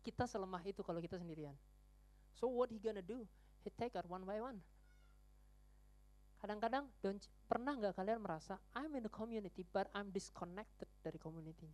kita 0.05 0.29
selemah 0.29 0.61
itu 0.68 0.85
kalau 0.85 1.00
kita 1.00 1.16
sendirian. 1.16 1.57
So 2.37 2.53
what 2.53 2.68
he 2.68 2.77
gonna 2.77 3.00
do? 3.00 3.24
He 3.64 3.72
take 3.72 3.96
out 3.96 4.05
one 4.05 4.29
by 4.29 4.44
one. 4.44 4.61
Kadang-kadang 6.44 6.85
pernah 7.48 7.72
nggak 7.81 7.96
kalian 7.96 8.20
merasa 8.20 8.61
I'm 8.77 8.92
in 8.92 9.09
the 9.09 9.12
community 9.12 9.64
but 9.64 9.88
I'm 9.96 10.12
disconnected 10.12 10.85
dari 11.00 11.16
community-nya. 11.16 11.72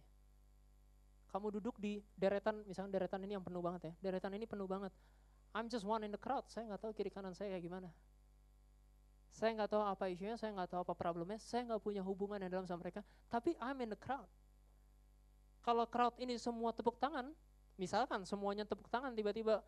Kamu 1.26 1.50
duduk 1.58 1.74
di 1.82 1.98
deretan, 2.14 2.62
misalnya 2.70 3.02
deretan 3.02 3.26
ini 3.26 3.34
yang 3.34 3.42
penuh 3.42 3.58
banget 3.58 3.90
ya, 3.90 3.92
deretan 3.98 4.30
ini 4.38 4.46
penuh 4.46 4.70
banget. 4.70 4.94
I'm 5.50 5.66
just 5.66 5.82
one 5.82 6.06
in 6.06 6.14
the 6.14 6.22
crowd, 6.22 6.46
saya 6.46 6.70
nggak 6.70 6.86
tahu 6.86 6.94
kiri 6.94 7.10
kanan 7.10 7.34
saya 7.34 7.58
kayak 7.58 7.66
gimana. 7.66 7.90
Saya 9.30 9.54
nggak 9.54 9.70
tahu 9.70 9.82
apa 9.86 10.10
isunya, 10.10 10.34
saya 10.34 10.50
nggak 10.52 10.74
tahu 10.74 10.80
apa 10.82 10.94
problemnya, 10.98 11.38
saya 11.38 11.62
nggak 11.70 11.80
punya 11.80 12.02
hubungan 12.02 12.42
yang 12.42 12.50
dalam 12.50 12.66
sama 12.66 12.82
mereka. 12.82 13.06
Tapi 13.30 13.54
I'm 13.62 13.78
in 13.80 13.94
the 13.94 13.98
crowd. 13.98 14.26
Kalau 15.62 15.86
crowd 15.86 16.18
ini 16.18 16.34
semua 16.36 16.74
tepuk 16.74 16.98
tangan, 16.98 17.30
misalkan 17.78 18.26
semuanya 18.26 18.66
tepuk 18.66 18.90
tangan, 18.90 19.14
tiba-tiba 19.14 19.62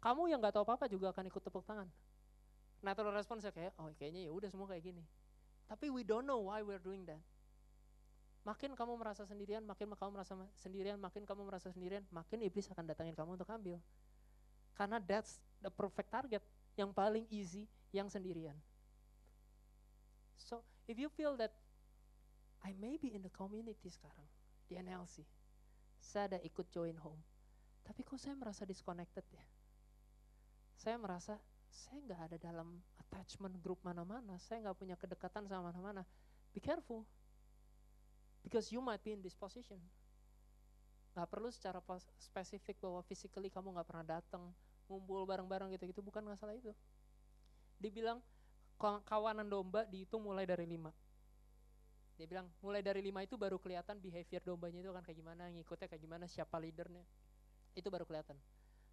kamu 0.00 0.32
yang 0.32 0.40
nggak 0.40 0.56
tahu 0.56 0.64
apa-apa 0.64 0.88
juga 0.88 1.12
akan 1.12 1.28
ikut 1.28 1.42
tepuk 1.44 1.62
tangan. 1.62 1.86
Natural 2.80 3.12
response 3.12 3.44
kayak, 3.52 3.76
oh 3.76 3.92
kayaknya 4.00 4.26
ya 4.26 4.32
udah 4.32 4.48
semua 4.48 4.66
kayak 4.66 4.90
gini. 4.90 5.04
Tapi 5.68 5.92
we 5.92 6.02
don't 6.02 6.24
know 6.24 6.48
why 6.48 6.64
we're 6.64 6.80
doing 6.80 7.04
that. 7.04 7.20
Makin 8.40 8.72
kamu 8.72 8.96
merasa 8.96 9.28
sendirian, 9.28 9.60
makin 9.60 9.92
kamu 9.92 10.10
merasa 10.16 10.32
sendirian, 10.56 10.96
makin 10.96 11.28
kamu 11.28 11.44
merasa 11.44 11.68
sendirian, 11.68 12.00
makin 12.08 12.40
iblis 12.40 12.72
akan 12.72 12.88
datangin 12.88 13.12
kamu 13.12 13.36
untuk 13.36 13.46
ambil. 13.52 13.76
Karena 14.72 14.96
that's 14.96 15.36
the 15.60 15.68
perfect 15.68 16.08
target, 16.08 16.40
yang 16.80 16.88
paling 16.88 17.28
easy, 17.28 17.68
yang 17.92 18.08
sendirian. 18.08 18.56
So 20.40 20.64
if 20.88 20.96
you 20.96 21.12
feel 21.12 21.36
that 21.36 21.52
I 22.64 22.72
may 22.76 22.96
be 22.96 23.12
in 23.12 23.24
the 23.24 23.32
community 23.32 23.88
sekarang 23.92 24.28
di 24.68 24.80
NLC, 24.80 25.24
saya 26.00 26.36
ada 26.36 26.38
ikut 26.40 26.68
join 26.72 26.96
home, 27.00 27.20
tapi 27.84 28.04
kok 28.04 28.16
saya 28.16 28.36
merasa 28.36 28.64
disconnected 28.64 29.24
ya? 29.32 29.44
Saya 30.76 30.96
merasa 30.96 31.36
saya 31.70 32.02
nggak 32.02 32.20
ada 32.32 32.36
dalam 32.40 32.80
attachment 32.98 33.54
group 33.60 33.78
mana-mana, 33.84 34.36
saya 34.40 34.64
nggak 34.64 34.76
punya 34.80 34.96
kedekatan 34.96 35.46
sama 35.46 35.70
mana-mana. 35.70 36.02
Be 36.50 36.58
careful. 36.58 37.06
Because 38.40 38.72
you 38.72 38.80
might 38.80 39.04
be 39.04 39.12
in 39.12 39.20
this 39.20 39.36
position. 39.36 39.78
Gak 41.12 41.26
perlu 41.28 41.52
secara 41.52 41.82
spesifik 42.16 42.80
bahwa 42.80 43.04
physically 43.04 43.52
kamu 43.52 43.76
gak 43.76 43.86
pernah 43.86 44.06
datang, 44.18 44.42
ngumpul 44.88 45.26
bareng-bareng 45.28 45.74
gitu-gitu, 45.76 46.00
bukan 46.00 46.24
masalah 46.24 46.56
itu. 46.56 46.72
Dibilang 47.76 48.22
"Kaw- 48.22 48.39
kawanan 48.80 49.44
domba 49.44 49.84
dihitung 49.84 50.24
mulai 50.24 50.48
dari 50.48 50.64
lima. 50.64 50.88
Dia 52.16 52.28
bilang 52.28 52.48
mulai 52.64 52.80
dari 52.80 53.04
lima 53.04 53.24
itu 53.24 53.36
baru 53.36 53.56
kelihatan 53.56 54.00
behavior 54.00 54.40
dombanya 54.44 54.80
itu 54.80 54.88
akan 54.92 55.04
kayak 55.04 55.18
gimana, 55.20 55.48
ngikutnya 55.52 55.88
kayak 55.88 56.02
gimana, 56.04 56.24
siapa 56.28 56.56
leadernya. 56.56 57.04
Itu 57.76 57.92
baru 57.92 58.04
kelihatan. 58.08 58.36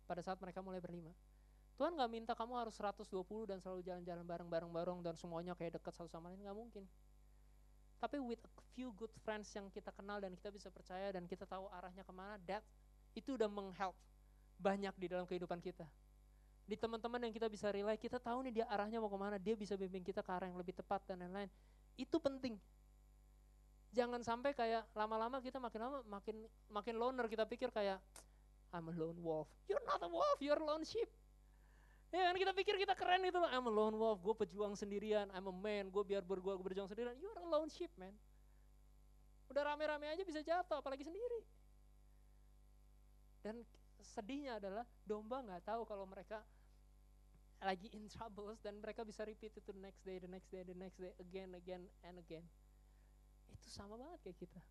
Pada 0.07 0.23
saat 0.23 0.39
mereka 0.39 0.63
mulai 0.63 0.79
berlima. 0.79 1.11
Tuhan 1.75 1.93
nggak 1.93 2.09
minta 2.09 2.33
kamu 2.33 2.57
harus 2.57 2.73
120 2.79 3.11
dan 3.45 3.61
selalu 3.61 3.85
jalan-jalan 3.85 4.25
bareng-bareng 4.25 4.99
dan 5.03 5.13
semuanya 5.13 5.53
kayak 5.53 5.77
dekat 5.77 5.93
satu 5.93 6.09
sama 6.09 6.31
lain, 6.31 6.41
nggak 6.41 6.57
mungkin. 6.57 6.83
Tapi 7.99 8.17
with 8.21 8.41
a 8.41 8.63
few 8.73 8.93
good 8.97 9.11
friends 9.21 9.49
yang 9.53 9.69
kita 9.69 9.89
kenal 9.93 10.17
dan 10.17 10.33
kita 10.33 10.49
bisa 10.49 10.69
percaya 10.69 11.13
dan 11.13 11.25
kita 11.29 11.45
tahu 11.45 11.69
arahnya 11.69 12.01
ke 12.01 12.13
mana, 12.13 12.37
that 12.45 12.65
itu 13.13 13.37
udah 13.37 13.49
menghelp 13.49 13.97
banyak 14.57 14.93
di 14.97 15.07
dalam 15.09 15.25
kehidupan 15.29 15.61
kita. 15.61 15.85
Di 16.67 16.75
teman-teman 16.75 17.23
yang 17.23 17.31
kita 17.31 17.47
bisa 17.47 17.71
rely, 17.71 17.95
kita 17.95 18.19
tahu 18.19 18.43
nih 18.43 18.61
dia 18.61 18.65
arahnya 18.67 18.99
mau 18.99 19.07
ke 19.07 19.15
mana, 19.15 19.39
dia 19.39 19.55
bisa 19.55 19.79
bimbing 19.79 20.03
kita 20.03 20.19
ke 20.19 20.31
arah 20.35 20.51
yang 20.51 20.59
lebih 20.59 20.75
tepat 20.75 20.99
dan 21.07 21.23
lain-lain. 21.23 21.47
Itu 21.95 22.19
penting. 22.19 22.59
Jangan 23.95 24.19
sampai 24.19 24.51
kayak 24.51 24.83
lama-lama 24.91 25.39
kita 25.39 25.63
makin 25.63 25.79
lama 25.79 25.99
makin 26.05 26.35
makin 26.67 26.95
loner 26.99 27.25
kita 27.31 27.47
pikir 27.47 27.71
kayak 27.71 28.03
I'm 28.75 28.91
a 28.91 28.93
lone 28.93 29.15
wolf. 29.23 29.47
You're 29.71 29.81
not 29.87 30.03
a 30.03 30.11
wolf, 30.11 30.37
you're 30.43 30.59
a 30.59 30.67
lone 30.67 30.83
sheep. 30.83 31.07
Ya 32.11 32.27
kan 32.31 32.35
kita 32.39 32.51
pikir 32.55 32.75
kita 32.79 32.95
keren 32.95 33.23
itu 33.23 33.35
loh, 33.35 33.51
I'm 33.51 33.67
a 33.67 33.71
lone 33.71 33.95
wolf, 33.95 34.19
gue 34.23 34.35
pejuang 34.47 34.75
sendirian, 34.79 35.27
I'm 35.31 35.47
a 35.47 35.55
man, 35.55 35.91
gue 35.91 36.03
biar 36.07 36.23
ber, 36.23 36.39
gua 36.39 36.55
berjuang 36.55 36.87
sendirian. 36.87 37.15
You're 37.19 37.35
a 37.35 37.47
lone 37.47 37.67
sheep 37.67 37.91
man. 37.99 38.15
Udah 39.51 39.63
rame-rame 39.63 40.07
aja 40.07 40.23
bisa 40.23 40.39
jatuh, 40.43 40.79
apalagi 40.79 41.03
sendiri. 41.03 41.43
Dan 43.43 43.63
sedihnya 43.99 44.59
adalah 44.59 44.83
domba 45.03 45.43
nggak 45.43 45.63
tahu 45.67 45.83
kalau 45.83 46.07
mereka 46.07 46.43
lagi 47.63 47.89
in 47.93 48.05
troubles 48.05 48.61
dan 48.61 48.77
mereka 48.77 49.01
bisa 49.01 49.25
repeat 49.25 49.55
itu 49.57 49.69
the 49.73 49.81
next 49.81 50.05
day, 50.05 50.21
the 50.21 50.29
next 50.29 50.49
day, 50.53 50.61
the 50.61 50.77
next 50.77 50.97
day, 51.01 51.13
again, 51.17 51.53
again, 51.57 51.83
and 52.05 52.21
again. 52.21 52.45
Itu 53.49 53.67
sama 53.73 53.97
banget 53.97 54.21
kayak 54.29 54.37
kita. 54.45 54.61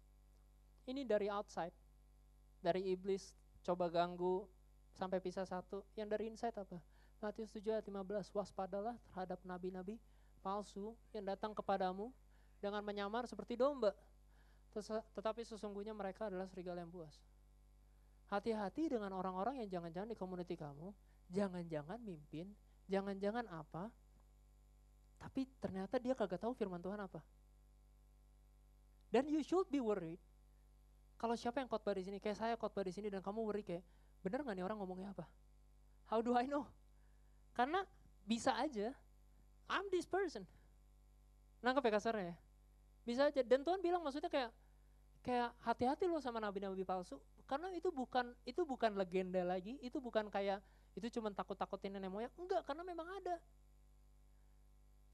Ini 0.86 1.02
dari 1.02 1.26
outside, 1.26 1.74
dari 2.62 2.94
iblis 2.94 3.34
coba 3.66 3.90
ganggu 3.90 4.46
sampai 4.94 5.18
pisah 5.18 5.42
satu. 5.42 5.82
Yang 5.98 6.08
dari 6.14 6.24
inside 6.30 6.54
apa? 6.54 6.78
Matius 7.18 7.50
7 7.50 7.74
ayat 7.74 7.86
15, 7.90 8.30
waspadalah 8.36 8.94
terhadap 9.10 9.42
nabi-nabi 9.42 9.98
palsu 10.44 10.94
yang 11.10 11.26
datang 11.26 11.50
kepadamu 11.56 12.14
dengan 12.62 12.86
menyamar 12.86 13.26
seperti 13.26 13.58
domba. 13.58 13.90
Tetapi 15.16 15.42
sesungguhnya 15.42 15.96
mereka 15.96 16.30
adalah 16.30 16.46
serigala 16.46 16.84
yang 16.84 16.92
buas. 16.92 17.18
Hati-hati 18.30 18.92
dengan 18.92 19.10
orang-orang 19.16 19.64
yang 19.64 19.80
jangan-jangan 19.80 20.12
di 20.12 20.18
community 20.18 20.54
kamu, 20.54 20.92
jangan-jangan 21.32 21.98
mimpin, 21.98 22.52
jangan-jangan 22.86 23.46
apa, 23.50 23.90
tapi 25.18 25.48
ternyata 25.58 25.98
dia 25.98 26.14
kagak 26.14 26.42
tahu 26.42 26.54
firman 26.54 26.78
Tuhan 26.78 26.98
apa. 27.02 27.20
Dan 29.10 29.30
you 29.30 29.42
should 29.42 29.66
be 29.70 29.78
worried. 29.82 30.18
Kalau 31.16 31.32
siapa 31.32 31.64
yang 31.64 31.70
khotbah 31.70 31.96
di 31.96 32.04
sini, 32.04 32.20
kayak 32.20 32.36
saya 32.36 32.54
khotbah 32.60 32.84
di 32.84 32.92
sini 32.92 33.08
dan 33.08 33.24
kamu 33.24 33.40
worry 33.40 33.64
kayak, 33.64 33.80
bener 34.20 34.44
nggak 34.44 34.56
nih 34.60 34.64
orang 34.66 34.78
ngomongnya 34.78 35.16
apa? 35.16 35.24
How 36.12 36.20
do 36.20 36.36
I 36.36 36.44
know? 36.44 36.68
Karena 37.56 37.80
bisa 38.28 38.52
aja, 38.52 38.92
I'm 39.66 39.88
this 39.88 40.04
person. 40.04 40.44
Nangkep 41.64 41.88
ya 41.88 41.92
kasarnya 41.96 42.24
ya? 42.30 42.36
Bisa 43.02 43.22
aja. 43.32 43.40
Dan 43.40 43.64
Tuhan 43.64 43.80
bilang 43.80 44.04
maksudnya 44.04 44.28
kayak, 44.28 44.52
kayak 45.24 45.50
hati-hati 45.64 46.04
loh 46.04 46.20
sama 46.20 46.38
nabi-nabi 46.38 46.84
palsu. 46.84 47.16
Karena 47.48 47.72
itu 47.72 47.88
bukan 47.88 48.36
itu 48.44 48.66
bukan 48.66 48.98
legenda 48.98 49.40
lagi, 49.46 49.78
itu 49.80 49.96
bukan 50.02 50.28
kayak 50.28 50.60
itu 50.96 51.20
cuma 51.20 51.28
takut-takutin 51.28 51.92
nenek 51.92 52.08
moyang. 52.08 52.32
Enggak, 52.40 52.64
karena 52.64 52.82
memang 52.82 53.04
ada. 53.20 53.36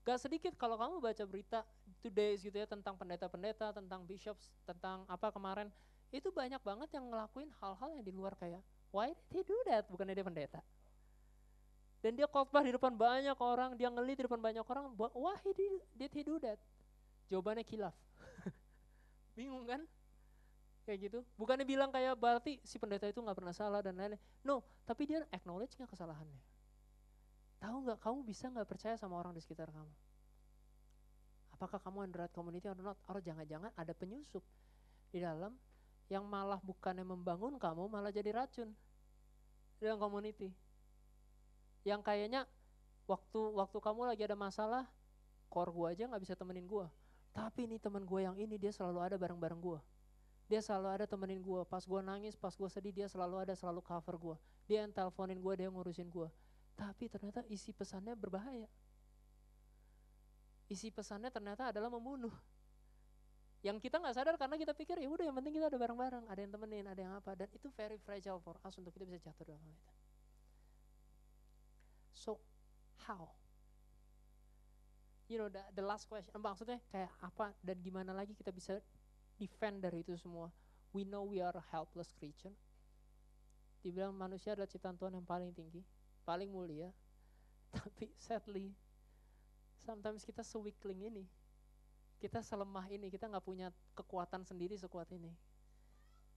Gak 0.03 0.19
sedikit 0.19 0.55
kalau 0.59 0.75
kamu 0.79 0.99
baca 0.99 1.25
berita 1.27 1.63
today 2.03 2.35
gitu 2.39 2.55
ya 2.55 2.67
tentang 2.67 2.99
pendeta-pendeta, 2.99 3.71
tentang 3.71 4.03
bishops, 4.03 4.51
tentang 4.67 5.07
apa 5.07 5.31
kemarin, 5.31 5.71
itu 6.11 6.31
banyak 6.31 6.59
banget 6.59 6.91
yang 6.95 7.07
ngelakuin 7.07 7.51
hal-hal 7.63 7.89
yang 7.95 8.03
di 8.03 8.11
luar 8.11 8.35
kayak 8.35 8.63
why 8.91 9.15
did 9.31 9.31
he 9.31 9.41
do 9.43 9.57
that? 9.67 9.87
Bukannya 9.87 10.15
dia 10.15 10.27
pendeta. 10.27 10.61
Dan 12.03 12.19
dia 12.19 12.27
khotbah 12.27 12.67
di 12.67 12.75
depan 12.75 12.99
banyak 12.99 13.39
orang, 13.39 13.79
dia 13.79 13.87
ngelit 13.87 14.19
di 14.19 14.25
depan 14.27 14.43
banyak 14.43 14.67
orang, 14.67 14.91
"Wha- 14.99 15.15
why 15.15 15.39
did 15.95 16.11
he 16.11 16.23
do 16.27 16.37
that? 16.43 16.59
Jawabannya 17.31 17.63
kilaf. 17.63 17.95
Bingung 19.39 19.65
kan? 19.65 19.87
Kayak 20.83 20.99
gitu. 21.11 21.19
Bukannya 21.39 21.63
bilang 21.63 21.95
kayak 21.95 22.19
berarti 22.19 22.59
si 22.67 22.77
pendeta 22.79 23.07
itu 23.07 23.23
nggak 23.23 23.39
pernah 23.39 23.55
salah 23.55 23.81
dan 23.81 23.95
lain-lain. 23.95 24.19
No, 24.43 24.67
tapi 24.83 25.07
dia 25.07 25.23
acknowledge 25.31 25.79
nggak 25.79 25.95
kesalahannya. 25.95 26.41
Tahu 27.63 27.77
nggak 27.87 27.99
kamu 28.03 28.19
bisa 28.27 28.51
nggak 28.51 28.67
percaya 28.67 28.99
sama 28.99 29.15
orang 29.15 29.31
di 29.31 29.39
sekitar 29.39 29.71
kamu? 29.71 29.95
Apakah 31.55 31.79
kamu 31.79 32.11
under 32.11 32.27
right 32.27 32.35
community 32.35 32.67
or 32.67 32.75
not? 32.75 32.99
Atau 33.07 33.23
jangan-jangan 33.23 33.71
ada 33.79 33.95
penyusup 33.95 34.43
di 35.15 35.23
dalam 35.23 35.55
yang 36.11 36.27
malah 36.27 36.59
bukannya 36.59 37.07
membangun 37.07 37.55
kamu 37.63 37.87
malah 37.87 38.11
jadi 38.11 38.35
racun 38.35 38.75
di 39.79 39.83
dalam 39.87 40.03
community. 40.03 40.51
Yang 41.87 42.03
kayaknya 42.03 42.43
waktu 43.07 43.39
waktu 43.55 43.79
kamu 43.79 44.11
lagi 44.11 44.27
ada 44.27 44.35
masalah, 44.35 44.91
core 45.47 45.71
gua 45.71 45.87
aja 45.95 46.11
nggak 46.11 46.23
bisa 46.27 46.35
temenin 46.35 46.67
gua. 46.67 46.91
Tapi 47.33 47.65
ini 47.65 47.81
temen 47.81 48.05
gue 48.05 48.21
yang 48.21 48.37
ini 48.37 48.61
dia 48.61 48.69
selalu 48.69 49.01
ada 49.01 49.17
bareng-bareng 49.17 49.57
gua. 49.57 49.81
Dia 50.53 50.61
selalu 50.61 50.89
ada 51.01 51.09
temenin 51.09 51.41
gua. 51.41 51.65
Pas 51.65 51.81
gua 51.89 52.05
nangis, 52.05 52.37
pas 52.37 52.53
gua 52.53 52.69
sedih 52.69 52.93
dia 52.93 53.09
selalu 53.09 53.41
ada, 53.41 53.57
selalu 53.57 53.81
cover 53.81 54.21
gua. 54.21 54.37
Dia 54.69 54.85
yang 54.85 54.93
teleponin 54.93 55.41
gua, 55.41 55.57
dia 55.57 55.73
yang 55.73 55.73
ngurusin 55.73 56.13
gua. 56.13 56.29
Tapi 56.77 57.09
ternyata 57.09 57.41
isi 57.49 57.73
pesannya 57.73 58.13
berbahaya. 58.13 58.69
Isi 60.69 60.93
pesannya 60.93 61.33
ternyata 61.33 61.73
adalah 61.73 61.89
membunuh. 61.89 62.37
Yang 63.65 63.89
kita 63.89 63.97
nggak 63.97 64.13
sadar 64.13 64.37
karena 64.37 64.61
kita 64.61 64.77
pikir 64.77 65.01
ya 65.01 65.09
udah 65.09 65.25
yang 65.25 65.37
penting 65.41 65.57
kita 65.57 65.73
ada 65.73 65.81
bareng-bareng, 65.81 66.29
ada 66.29 66.41
yang 66.45 66.53
temenin, 66.53 66.85
ada 66.85 67.01
yang 67.01 67.15
apa 67.17 67.33
dan 67.33 67.49
itu 67.57 67.73
very 67.73 67.97
fragile 67.97 68.37
for 68.37 68.61
us 68.61 68.77
untuk 68.77 68.93
kita 68.93 69.09
bisa 69.09 69.33
jatuh 69.33 69.57
dalam 69.57 69.63
hal 69.65 69.73
itu. 69.73 69.93
So 72.13 72.31
how? 73.09 73.33
You 75.33 75.41
know 75.41 75.49
the, 75.49 75.65
the 75.73 75.81
last 75.81 76.05
question 76.13 76.37
maksudnya 76.37 76.77
kayak 76.93 77.09
apa 77.25 77.57
dan 77.65 77.81
gimana 77.81 78.13
lagi 78.13 78.37
kita 78.37 78.53
bisa 78.53 78.85
defend 79.43 79.83
dari 79.83 80.07
itu 80.07 80.15
semua? 80.15 80.47
We 80.95 81.03
know 81.03 81.27
we 81.27 81.43
are 81.43 81.59
a 81.59 81.65
helpless 81.75 82.15
creature. 82.15 82.55
Dibilang 83.83 84.15
manusia 84.15 84.55
adalah 84.55 84.71
ciptaan 84.71 84.95
Tuhan 84.95 85.19
yang 85.19 85.27
paling 85.27 85.51
tinggi, 85.51 85.83
paling 86.23 86.47
mulia. 86.47 86.95
Tapi 87.75 88.15
sadly, 88.15 88.71
sometimes 89.83 90.23
kita 90.23 90.47
se-weakling 90.47 91.11
ini. 91.11 91.27
Kita 92.23 92.39
selemah 92.39 92.87
ini, 92.87 93.11
kita 93.11 93.27
nggak 93.27 93.43
punya 93.43 93.75
kekuatan 93.99 94.47
sendiri 94.47 94.79
sekuat 94.79 95.11
ini. 95.11 95.35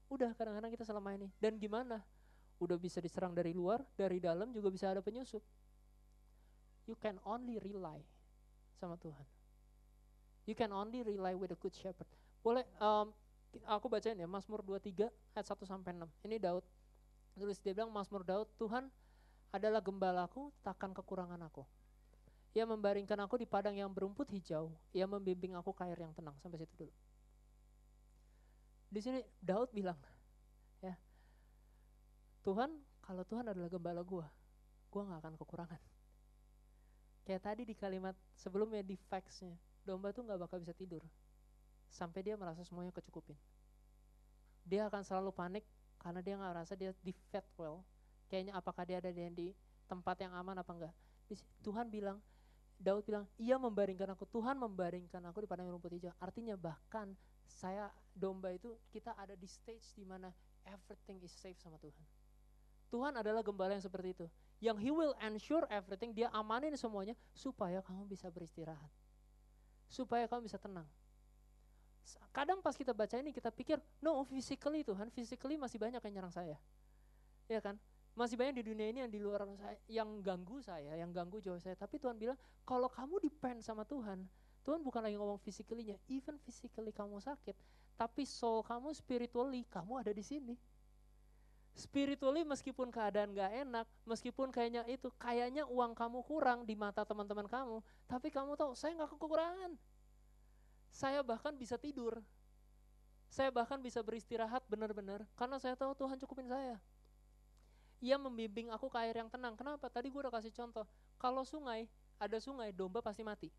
Udah 0.09 0.33
kadang-kadang 0.33 0.73
kita 0.73 0.81
selemah 0.81 1.13
ini. 1.13 1.29
Dan 1.37 1.61
gimana? 1.61 2.01
Udah 2.57 2.81
bisa 2.81 2.97
diserang 2.97 3.37
dari 3.37 3.53
luar, 3.53 3.85
dari 3.93 4.17
dalam 4.17 4.49
juga 4.49 4.73
bisa 4.73 4.89
ada 4.89 5.05
penyusup. 5.05 5.45
You 6.89 6.97
can 6.97 7.21
only 7.21 7.61
rely 7.61 8.01
sama 8.81 8.97
Tuhan. 8.97 9.25
You 10.49 10.57
can 10.57 10.73
only 10.73 11.05
rely 11.05 11.37
with 11.37 11.53
a 11.53 11.59
good 11.61 11.73
shepherd. 11.77 12.09
Boleh, 12.45 12.61
um, 12.77 13.09
aku 13.65 13.89
bacain 13.89 14.13
ya, 14.13 14.29
Mazmur 14.29 14.61
23 14.61 15.09
ayat 15.33 15.47
1 15.49 15.65
sampai 15.65 15.97
6. 15.97 16.05
Ini 16.29 16.37
Daud. 16.37 16.61
Tulis 17.33 17.57
dia 17.57 17.73
bilang 17.73 17.89
Mazmur 17.89 18.21
Daud, 18.21 18.45
Tuhan 18.61 18.85
adalah 19.49 19.81
gembalaku, 19.81 20.53
takkan 20.61 20.93
kekurangan 20.93 21.41
aku. 21.41 21.65
Ia 22.53 22.69
membaringkan 22.69 23.17
aku 23.25 23.41
di 23.41 23.49
padang 23.49 23.73
yang 23.73 23.89
berumput 23.89 24.29
hijau. 24.29 24.69
Ia 24.93 25.09
membimbing 25.09 25.57
aku 25.57 25.73
ke 25.73 25.89
air 25.89 25.97
yang 25.97 26.13
tenang. 26.13 26.37
Sampai 26.37 26.61
situ 26.61 26.85
dulu. 26.85 26.93
Di 28.93 29.01
sini 29.01 29.25
Daud 29.41 29.73
bilang, 29.73 29.97
ya, 30.85 30.93
Tuhan, 32.45 32.77
kalau 33.01 33.25
Tuhan 33.25 33.49
adalah 33.49 33.73
gembala 33.73 34.05
gua, 34.05 34.29
gua 34.93 35.01
nggak 35.09 35.19
akan 35.25 35.33
kekurangan. 35.41 35.81
Kayak 37.25 37.41
tadi 37.41 37.65
di 37.65 37.73
kalimat 37.73 38.13
sebelumnya 38.37 38.85
di 38.85 38.93
facts-nya, 39.09 39.57
domba 39.81 40.13
tuh 40.13 40.29
nggak 40.29 40.45
bakal 40.45 40.61
bisa 40.61 40.77
tidur 40.77 41.01
sampai 41.89 42.25
dia 42.25 42.35
merasa 42.35 42.61
semuanya 42.65 42.91
kecukupin. 42.91 43.37
Dia 44.65 44.89
akan 44.89 45.05
selalu 45.05 45.31
panik 45.31 45.65
karena 46.01 46.21
dia 46.21 46.37
nggak 46.37 46.51
merasa 46.51 46.73
dia 46.73 46.91
di 47.01 47.13
fed 47.29 47.45
well. 47.57 47.85
Kayaknya 48.29 48.53
apakah 48.57 48.83
dia 48.85 48.97
ada 48.97 49.13
di, 49.13 49.53
tempat 49.85 50.17
yang 50.21 50.33
aman 50.33 50.57
apa 50.57 50.71
enggak. 50.73 50.93
Tuhan 51.61 51.89
bilang, 51.89 52.17
Daud 52.75 53.05
bilang, 53.05 53.25
ia 53.37 53.55
membaringkan 53.55 54.13
aku, 54.17 54.25
Tuhan 54.29 54.57
membaringkan 54.59 55.21
aku 55.29 55.45
di 55.45 55.47
padang 55.47 55.69
rumput 55.69 55.95
hijau. 55.95 56.13
Artinya 56.19 56.57
bahkan 56.57 57.13
saya 57.45 57.87
domba 58.11 58.51
itu 58.51 58.73
kita 58.89 59.13
ada 59.15 59.37
di 59.37 59.45
stage 59.45 59.85
di 59.95 60.03
mana 60.03 60.33
everything 60.65 61.21
is 61.21 61.31
safe 61.31 61.57
sama 61.61 61.77
Tuhan. 61.79 62.05
Tuhan 62.89 63.13
adalah 63.17 63.41
gembala 63.41 63.77
yang 63.77 63.85
seperti 63.85 64.13
itu. 64.13 64.25
Yang 64.63 64.77
he 64.81 64.91
will 64.93 65.13
ensure 65.19 65.65
everything, 65.67 66.15
dia 66.15 66.31
amanin 66.31 66.73
semuanya 66.79 67.13
supaya 67.35 67.83
kamu 67.83 68.07
bisa 68.07 68.31
beristirahat. 68.31 68.91
Supaya 69.89 70.25
kamu 70.25 70.47
bisa 70.47 70.57
tenang. 70.57 70.87
Kadang 72.29 72.61
pas 72.61 72.75
kita 72.77 72.93
baca 72.93 73.15
ini 73.17 73.33
kita 73.33 73.49
pikir, 73.49 73.81
no 74.03 74.21
physically 74.27 74.85
Tuhan, 74.85 75.09
physically 75.09 75.55
masih 75.57 75.81
banyak 75.81 76.01
yang 76.03 76.13
nyerang 76.21 76.33
saya. 76.33 76.57
Ya 77.49 77.61
kan? 77.61 77.79
Masih 78.15 78.39
banyak 78.39 78.63
di 78.63 78.63
dunia 78.71 78.87
ini 78.87 78.99
yang 79.03 79.11
di 79.11 79.19
luar 79.19 79.43
saya, 79.59 79.75
yang 79.91 80.23
ganggu 80.23 80.63
saya, 80.63 80.95
yang 80.95 81.11
ganggu 81.11 81.43
jiwa 81.43 81.59
saya. 81.59 81.75
Tapi 81.75 81.99
Tuhan 81.99 82.15
bilang, 82.15 82.39
kalau 82.63 82.87
kamu 82.87 83.19
depend 83.19 83.59
sama 83.59 83.83
Tuhan, 83.83 84.23
Tuhan 84.65 84.81
bukan 84.81 85.03
lagi 85.03 85.19
ngomong 85.19 85.37
physically-nya, 85.43 85.99
even 86.09 86.41
physically 86.41 86.89
kamu 86.89 87.21
sakit, 87.21 87.53
tapi 87.99 88.25
soul 88.25 88.65
kamu 88.65 88.95
spiritually, 88.97 89.61
kamu 89.69 90.01
ada 90.01 90.09
di 90.15 90.25
sini. 90.25 90.55
Spiritually 91.75 92.47
meskipun 92.47 92.87
keadaan 92.87 93.35
gak 93.35 93.51
enak, 93.51 93.85
meskipun 94.07 94.47
kayaknya 94.49 94.87
itu, 94.87 95.11
kayaknya 95.19 95.67
uang 95.67 95.91
kamu 95.91 96.23
kurang 96.23 96.63
di 96.63 96.73
mata 96.73 97.03
teman-teman 97.03 97.45
kamu, 97.51 97.83
tapi 98.07 98.31
kamu 98.31 98.55
tahu, 98.55 98.71
saya 98.73 98.95
gak 98.95 99.11
kekurangan. 99.11 99.75
Saya 100.89 101.21
bahkan 101.25 101.53
bisa 101.55 101.77
tidur. 101.77 102.21
Saya 103.29 103.51
bahkan 103.51 103.81
bisa 103.81 103.99
beristirahat 103.99 104.63
benar-benar, 104.69 105.27
karena 105.35 105.59
saya 105.59 105.75
tahu 105.75 105.91
Tuhan 105.97 106.15
cukupin 106.21 106.47
saya. 106.47 106.79
Ia 107.99 108.15
membimbing 108.15 108.71
aku 108.71 108.87
ke 108.87 108.97
air 109.01 109.17
yang 109.17 109.27
tenang. 109.27 109.57
Kenapa? 109.57 109.89
Tadi 109.91 110.07
gue 110.07 110.21
udah 110.21 110.31
kasih 110.31 110.53
contoh. 110.53 110.85
Kalau 111.19 111.43
sungai, 111.43 111.89
ada 112.21 112.37
sungai, 112.39 112.71
domba 112.71 113.03
pasti 113.03 113.25
mati. 113.25 113.49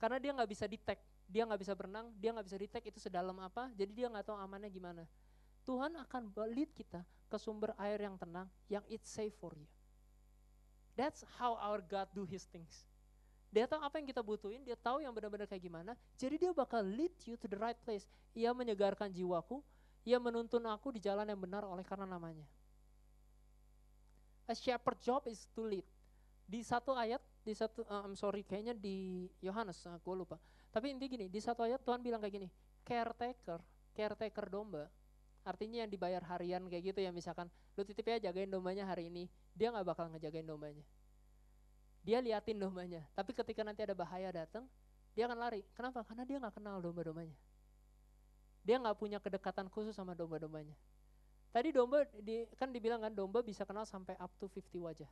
Karena 0.00 0.18
dia 0.18 0.32
nggak 0.34 0.50
bisa 0.50 0.64
detect, 0.66 1.02
dia 1.30 1.46
nggak 1.46 1.60
bisa 1.62 1.72
berenang, 1.78 2.10
dia 2.18 2.34
nggak 2.34 2.46
bisa 2.46 2.58
detect 2.58 2.84
itu 2.90 2.98
sedalam 2.98 3.38
apa, 3.38 3.70
jadi 3.78 3.92
dia 3.94 4.06
nggak 4.10 4.26
tahu 4.26 4.36
amannya 4.38 4.70
gimana. 4.72 5.04
Tuhan 5.62 5.94
akan 5.94 6.34
lead 6.50 6.74
kita 6.74 7.06
ke 7.30 7.36
sumber 7.38 7.70
air 7.78 8.02
yang 8.02 8.18
tenang, 8.18 8.50
yang 8.66 8.82
it's 8.90 9.08
safe 9.08 9.32
for 9.38 9.54
you. 9.54 9.68
That's 10.98 11.24
how 11.38 11.56
our 11.56 11.80
God 11.80 12.10
do 12.12 12.26
his 12.26 12.44
things. 12.50 12.84
Dia 13.52 13.68
tahu 13.68 13.84
apa 13.84 14.00
yang 14.00 14.08
kita 14.08 14.24
butuhin, 14.24 14.64
dia 14.64 14.72
tahu 14.80 15.04
yang 15.04 15.12
benar-benar 15.12 15.44
kayak 15.44 15.60
gimana, 15.60 15.92
jadi 16.16 16.40
dia 16.40 16.50
bakal 16.56 16.80
lead 16.80 17.12
you 17.28 17.36
to 17.36 17.44
the 17.44 17.60
right 17.60 17.76
place. 17.84 18.08
Ia 18.32 18.56
menyegarkan 18.56 19.12
jiwaku, 19.12 19.60
ia 20.08 20.16
menuntun 20.16 20.64
aku 20.64 20.96
di 20.96 21.04
jalan 21.04 21.28
yang 21.28 21.36
benar 21.36 21.68
oleh 21.68 21.84
karena 21.84 22.08
namanya. 22.08 22.48
A 24.48 24.56
shepherd 24.56 24.98
job 25.04 25.28
is 25.28 25.44
to 25.52 25.68
lead. 25.68 25.84
Di 26.48 26.64
satu 26.64 26.96
ayat, 26.96 27.20
di 27.44 27.52
satu, 27.52 27.84
uh, 27.86 28.08
I'm 28.08 28.16
sorry, 28.16 28.40
kayaknya 28.40 28.72
di 28.72 29.28
Yohanes, 29.44 29.84
uh, 29.84 30.00
gue 30.00 30.14
lupa. 30.16 30.40
Tapi 30.72 30.88
inti 30.88 31.04
gini, 31.12 31.28
di 31.28 31.38
satu 31.38 31.68
ayat 31.68 31.84
Tuhan 31.84 32.00
bilang 32.00 32.24
kayak 32.24 32.34
gini, 32.40 32.48
caretaker, 32.88 33.60
caretaker 33.92 34.48
domba, 34.48 34.88
artinya 35.44 35.84
yang 35.84 35.92
dibayar 35.92 36.24
harian 36.24 36.64
kayak 36.72 36.96
gitu 36.96 37.04
ya 37.04 37.12
misalkan, 37.12 37.52
lu 37.76 37.84
titip 37.84 38.08
ya 38.08 38.32
jagain 38.32 38.48
dombanya 38.48 38.88
hari 38.88 39.12
ini, 39.12 39.28
dia 39.52 39.68
nggak 39.68 39.84
bakal 39.84 40.08
ngejagain 40.08 40.48
dombanya. 40.48 40.82
Dia 42.02 42.18
liatin 42.18 42.58
dombanya, 42.58 43.06
tapi 43.14 43.30
ketika 43.30 43.62
nanti 43.62 43.86
ada 43.86 43.94
bahaya 43.94 44.28
datang, 44.34 44.66
dia 45.14 45.30
akan 45.30 45.38
lari. 45.38 45.62
Kenapa? 45.78 46.02
Karena 46.02 46.26
dia 46.26 46.36
nggak 46.42 46.54
kenal 46.58 46.82
domba-dombanya. 46.82 47.38
Dia 48.66 48.78
nggak 48.82 48.98
punya 48.98 49.18
kedekatan 49.22 49.70
khusus 49.70 49.94
sama 49.94 50.14
domba-dombanya. 50.18 50.74
Tadi 51.52 51.68
domba 51.68 52.08
di, 52.16 52.48
kan 52.56 52.72
dibilang 52.72 53.04
kan 53.04 53.12
domba 53.12 53.44
bisa 53.44 53.62
kenal 53.68 53.84
sampai 53.84 54.16
up 54.16 54.32
to 54.40 54.48
50 54.48 54.88
wajah. 54.88 55.10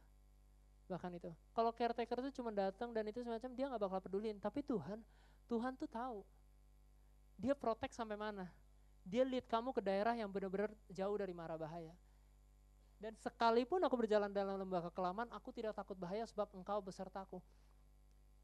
Bahkan 0.88 1.20
itu. 1.20 1.30
Kalau 1.54 1.70
caretaker 1.70 2.18
itu 2.26 2.42
cuma 2.42 2.50
datang 2.50 2.90
dan 2.90 3.06
itu 3.06 3.22
semacam 3.22 3.50
dia 3.54 3.66
nggak 3.70 3.82
bakal 3.86 4.00
pedulin. 4.02 4.40
Tapi 4.40 4.64
Tuhan, 4.64 4.98
Tuhan 5.46 5.76
tuh 5.76 5.86
tahu. 5.86 6.24
Dia 7.38 7.54
protect 7.54 7.94
sampai 7.94 8.16
mana. 8.16 8.48
Dia 9.06 9.22
lead 9.22 9.46
kamu 9.46 9.70
ke 9.76 9.84
daerah 9.84 10.16
yang 10.16 10.32
benar-benar 10.32 10.72
jauh 10.90 11.14
dari 11.14 11.30
mara 11.36 11.54
bahaya. 11.54 11.94
Dan 13.00 13.16
sekalipun 13.16 13.80
aku 13.80 13.96
berjalan 13.96 14.28
dalam 14.28 14.60
lembah 14.60 14.92
kekelaman, 14.92 15.32
aku 15.32 15.48
tidak 15.56 15.72
takut 15.72 15.96
bahaya 15.96 16.28
sebab 16.28 16.52
engkau 16.52 16.84
besertaku. 16.84 17.40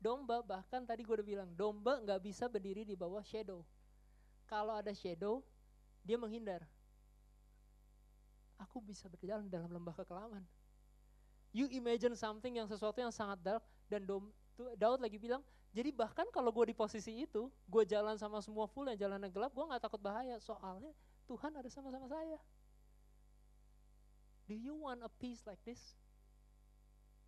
Domba 0.01 0.41
bahkan 0.41 0.81
tadi 0.81 1.05
gue 1.05 1.13
udah 1.13 1.29
bilang, 1.29 1.49
domba 1.53 2.01
nggak 2.01 2.25
bisa 2.25 2.49
berdiri 2.49 2.89
di 2.89 2.97
bawah 2.97 3.21
shadow. 3.21 3.61
Kalau 4.49 4.73
ada 4.73 4.97
shadow, 4.97 5.45
dia 6.01 6.17
menghindar 6.17 6.65
aku 8.57 8.81
bisa 8.81 9.05
berjalan 9.13 9.45
dalam 9.49 9.69
lembah 9.69 9.93
kekelaman. 9.93 10.41
You 11.53 11.69
imagine 11.73 12.17
something 12.17 12.57
yang 12.57 12.69
sesuatu 12.69 13.01
yang 13.01 13.13
sangat 13.13 13.41
dark 13.45 13.65
dan 13.89 14.05
Dom, 14.05 14.33
Daud 14.77 15.01
lagi 15.01 15.21
bilang, 15.21 15.45
jadi 15.77 15.93
bahkan 15.93 16.25
kalau 16.33 16.49
gue 16.53 16.73
di 16.73 16.77
posisi 16.77 17.25
itu, 17.29 17.53
gue 17.69 17.83
jalan 17.85 18.17
sama 18.17 18.41
semua 18.41 18.65
full 18.65 18.89
yang 18.89 18.97
jalan 18.97 19.29
gelap, 19.29 19.53
gue 19.53 19.65
nggak 19.65 19.83
takut 19.85 20.01
bahaya. 20.01 20.41
Soalnya 20.41 20.93
Tuhan 21.29 21.53
ada 21.53 21.69
sama-sama 21.69 22.09
saya. 22.09 22.41
Do 24.47 24.55
you 24.55 24.78
want 24.78 25.03
a 25.03 25.11
peace 25.11 25.42
like 25.42 25.61
this? 25.66 25.99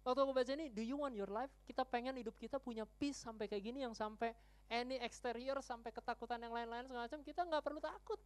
Waktu 0.06 0.24
aku 0.24 0.32
baca 0.32 0.52
ini, 0.54 0.70
do 0.70 0.80
you 0.80 0.96
want 0.96 1.12
your 1.18 1.28
life? 1.28 1.50
Kita 1.66 1.82
pengen 1.82 2.16
hidup 2.16 2.38
kita 2.38 2.62
punya 2.62 2.86
peace 2.96 3.18
sampai 3.18 3.50
kayak 3.50 3.60
gini 3.60 3.82
yang 3.84 3.92
sampai 3.92 4.32
any 4.70 4.96
exterior 5.02 5.58
sampai 5.60 5.90
ketakutan 5.90 6.38
yang 6.38 6.54
lain-lain 6.54 6.86
segala 6.86 7.10
macam 7.10 7.20
kita 7.20 7.44
nggak 7.44 7.62
perlu 7.64 7.80
takut. 7.82 8.20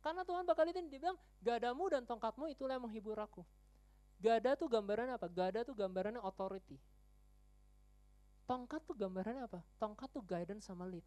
Karena 0.00 0.24
Tuhan 0.24 0.44
bakal 0.48 0.68
itu 0.68 0.80
dia 0.80 1.00
bilang, 1.00 1.16
gadamu 1.44 1.84
dan 1.92 2.02
tongkatmu 2.04 2.48
itulah 2.52 2.76
yang 2.76 2.84
menghibur 2.84 3.16
aku. 3.20 3.42
Gada 4.20 4.52
tuh 4.56 4.68
gambarannya 4.68 5.16
apa? 5.16 5.28
Gada 5.32 5.60
tuh 5.64 5.72
gambarannya 5.72 6.20
authority. 6.20 6.76
Tongkat 8.44 8.82
tuh 8.84 8.96
gambarannya 8.96 9.48
apa? 9.48 9.60
Tongkat 9.80 10.08
tuh 10.12 10.24
guidance 10.24 10.68
sama 10.68 10.84
lead. 10.84 11.04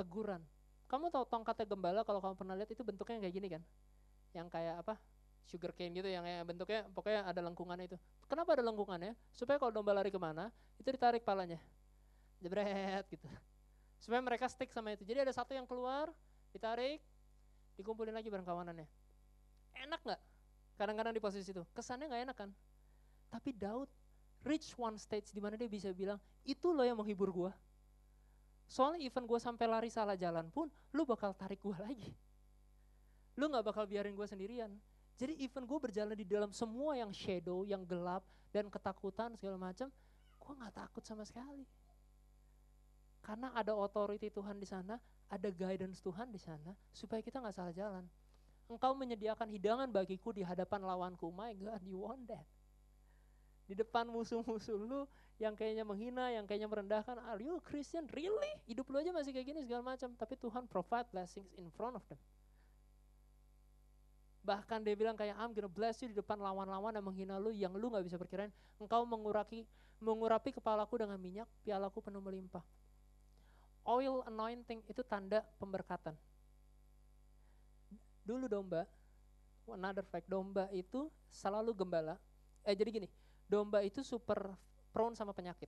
Teguran. 0.00 0.40
Kamu 0.88 1.08
tahu 1.08 1.24
tongkatnya 1.28 1.66
gembala 1.68 2.00
kalau 2.04 2.20
kamu 2.20 2.34
pernah 2.36 2.54
lihat 2.56 2.70
itu 2.72 2.80
bentuknya 2.84 3.20
kayak 3.20 3.34
gini 3.34 3.48
kan? 3.48 3.62
Yang 4.32 4.48
kayak 4.52 4.74
apa? 4.84 4.94
Sugar 5.46 5.74
cane 5.74 5.92
gitu 5.92 6.08
yang 6.08 6.24
bentuknya 6.46 6.86
pokoknya 6.94 7.28
ada 7.28 7.40
lengkungannya 7.44 7.86
itu. 7.92 7.98
Kenapa 8.30 8.56
ada 8.56 8.64
lengkungannya? 8.64 9.12
Supaya 9.34 9.58
kalau 9.60 9.74
domba 9.74 9.92
lari 9.92 10.08
ke 10.08 10.16
mana, 10.16 10.48
itu 10.80 10.88
ditarik 10.88 11.26
palanya. 11.26 11.60
Jebret 12.40 13.04
gitu. 13.10 13.26
Supaya 14.00 14.18
mereka 14.24 14.48
stick 14.48 14.72
sama 14.74 14.94
itu. 14.94 15.06
Jadi 15.06 15.22
ada 15.22 15.32
satu 15.34 15.54
yang 15.54 15.68
keluar, 15.68 16.10
ditarik, 16.50 16.98
dikumpulin 17.78 18.14
lagi 18.14 18.32
bareng 18.32 18.46
kawanannya. 18.46 18.86
Enak 19.78 20.00
nggak? 20.02 20.20
Kadang-kadang 20.78 21.14
di 21.14 21.22
posisi 21.22 21.52
itu, 21.52 21.62
kesannya 21.76 22.08
nggak 22.10 22.22
enak 22.26 22.36
kan? 22.36 22.50
Tapi 23.30 23.50
Daud 23.54 23.86
reach 24.42 24.74
one 24.74 24.98
stage 24.98 25.30
di 25.30 25.38
mana 25.38 25.54
dia 25.54 25.70
bisa 25.70 25.94
bilang, 25.94 26.18
itu 26.42 26.74
loh 26.74 26.82
yang 26.82 26.98
menghibur 26.98 27.30
gue. 27.30 27.52
Soalnya 28.66 29.04
even 29.04 29.28
gue 29.28 29.38
sampai 29.38 29.68
lari 29.68 29.92
salah 29.92 30.16
jalan 30.18 30.48
pun, 30.50 30.66
lu 30.96 31.06
bakal 31.06 31.30
tarik 31.36 31.60
gue 31.62 31.76
lagi. 31.78 32.10
Lu 33.38 33.46
nggak 33.48 33.64
bakal 33.64 33.84
biarin 33.86 34.16
gue 34.16 34.26
sendirian. 34.26 34.72
Jadi 35.22 35.38
even 35.38 35.62
gue 35.62 35.78
berjalan 35.78 36.18
di 36.18 36.26
dalam 36.26 36.50
semua 36.50 36.98
yang 36.98 37.14
shadow, 37.14 37.62
yang 37.62 37.86
gelap, 37.86 38.26
dan 38.50 38.66
ketakutan 38.66 39.38
segala 39.38 39.54
macam, 39.54 39.86
gue 40.34 40.52
nggak 40.58 40.74
takut 40.74 41.02
sama 41.06 41.22
sekali. 41.22 41.62
Karena 43.22 43.54
ada 43.54 43.70
authority 43.78 44.34
Tuhan 44.34 44.58
di 44.58 44.66
sana, 44.66 44.98
ada 45.30 45.46
guidance 45.54 46.02
Tuhan 46.02 46.26
di 46.34 46.42
sana 46.42 46.74
supaya 46.90 47.22
kita 47.22 47.38
nggak 47.38 47.54
salah 47.54 47.70
jalan. 47.70 48.02
Engkau 48.66 48.98
menyediakan 48.98 49.46
hidangan 49.46 49.86
bagiku 49.94 50.34
di 50.34 50.42
hadapan 50.42 50.82
lawanku. 50.82 51.30
My 51.30 51.54
God, 51.54 51.86
you 51.86 52.02
want 52.02 52.26
that. 52.26 52.42
Di 53.70 53.78
depan 53.78 54.10
musuh-musuh 54.10 54.74
lu 54.74 55.06
yang 55.38 55.54
kayaknya 55.54 55.86
menghina, 55.86 56.34
yang 56.34 56.50
kayaknya 56.50 56.66
merendahkan, 56.66 57.14
are 57.30 57.38
you 57.38 57.56
a 57.56 57.62
Christian? 57.62 58.10
Really? 58.10 58.58
Hidup 58.66 58.90
lu 58.90 58.98
aja 58.98 59.14
masih 59.14 59.30
kayak 59.30 59.54
gini 59.54 59.62
segala 59.62 59.94
macam. 59.94 60.18
Tapi 60.18 60.34
Tuhan 60.34 60.66
provide 60.66 61.06
blessings 61.14 61.54
in 61.54 61.70
front 61.70 61.94
of 61.94 62.02
them. 62.10 62.18
Bahkan 64.42 64.82
dia 64.82 64.98
bilang 64.98 65.14
kayak 65.14 65.38
I'm 65.38 65.54
gonna 65.54 65.70
bless 65.70 66.02
you 66.02 66.10
di 66.10 66.16
depan 66.18 66.38
lawan-lawan 66.38 66.90
yang 66.94 67.06
menghina 67.06 67.38
lu 67.38 67.54
yang 67.54 67.74
lu 67.74 67.90
nggak 67.90 68.06
bisa 68.06 68.18
perkirain. 68.18 68.50
Engkau 68.82 69.06
mengurapi 69.06 69.62
mengurapi 70.02 70.50
kepalaku 70.50 70.98
dengan 70.98 71.14
minyak, 71.14 71.46
pialaku 71.62 72.02
penuh 72.02 72.18
melimpah 72.18 72.66
oil 73.86 74.22
anointing 74.26 74.82
itu 74.86 75.02
tanda 75.02 75.42
pemberkatan. 75.58 76.14
Dulu 78.22 78.46
domba, 78.46 78.86
another 79.66 80.06
fact, 80.06 80.30
domba 80.30 80.70
itu 80.70 81.10
selalu 81.26 81.74
gembala. 81.74 82.14
Eh 82.62 82.78
jadi 82.78 82.90
gini, 82.94 83.08
domba 83.50 83.82
itu 83.82 84.06
super 84.06 84.54
prone 84.94 85.18
sama 85.18 85.34
penyakit. 85.34 85.66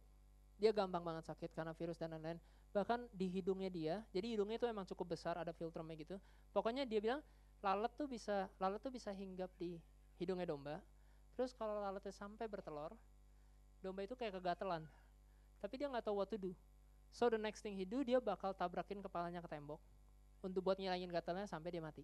Dia 0.55 0.71
gampang 0.71 1.03
banget 1.03 1.27
sakit 1.27 1.51
karena 1.51 1.75
virus 1.75 1.99
dan 1.99 2.15
lain-lain. 2.15 2.39
Bahkan 2.71 3.11
di 3.11 3.27
hidungnya 3.27 3.71
dia, 3.71 3.95
jadi 4.15 4.39
hidungnya 4.39 4.63
itu 4.63 4.67
emang 4.71 4.87
cukup 4.87 5.19
besar, 5.19 5.35
ada 5.35 5.51
filternya 5.51 5.95
gitu. 5.99 6.17
Pokoknya 6.55 6.87
dia 6.87 7.03
bilang 7.03 7.21
lalat 7.65 7.93
tuh 7.97 8.05
bisa 8.05 8.53
lalat 8.61 8.85
tuh 8.85 8.93
bisa 8.93 9.09
hinggap 9.17 9.49
di 9.57 9.81
hidungnya 10.21 10.53
domba. 10.53 10.85
Terus 11.33 11.57
kalau 11.57 11.81
lalatnya 11.81 12.13
sampai 12.13 12.45
bertelur, 12.45 12.93
domba 13.81 14.05
itu 14.05 14.13
kayak 14.13 14.37
kegatelan. 14.37 14.85
Tapi 15.65 15.81
dia 15.81 15.89
nggak 15.89 16.05
tahu 16.05 16.21
what 16.21 16.29
to 16.29 16.37
do 16.37 16.53
So 17.15 17.31
the 17.31 17.39
next 17.39 17.63
thing 17.63 17.79
he 17.79 17.87
do, 17.87 18.03
dia 18.03 18.19
bakal 18.19 18.51
tabrakin 18.51 18.99
kepalanya 18.99 19.39
ke 19.39 19.47
tembok 19.47 19.79
untuk 20.43 20.67
buat 20.67 20.75
ngilangin 20.83 21.07
gatalnya 21.15 21.47
sampai 21.47 21.71
dia 21.71 21.79
mati. 21.79 22.03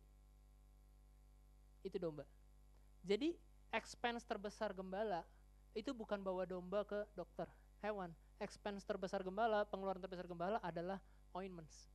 Itu 1.82 1.98
domba. 1.98 2.22
Jadi 3.02 3.34
expense 3.74 4.22
terbesar 4.22 4.70
gembala 4.70 5.26
itu 5.74 5.90
bukan 5.90 6.22
bawa 6.22 6.46
domba 6.46 6.86
ke 6.86 7.02
dokter 7.18 7.50
hewan. 7.82 8.14
Expense 8.38 8.86
terbesar 8.86 9.26
gembala, 9.26 9.66
pengeluaran 9.66 9.98
terbesar 9.98 10.30
gembala 10.30 10.62
adalah 10.62 11.02
ointments. 11.34 11.90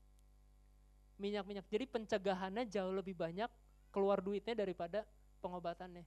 Minyak-minyak. 1.15 1.65
Jadi 1.71 1.85
pencegahannya 1.87 2.67
jauh 2.67 2.91
lebih 2.91 3.15
banyak 3.15 3.47
keluar 3.95 4.19
duitnya 4.19 4.51
daripada 4.51 5.07
pengobatannya. 5.39 6.03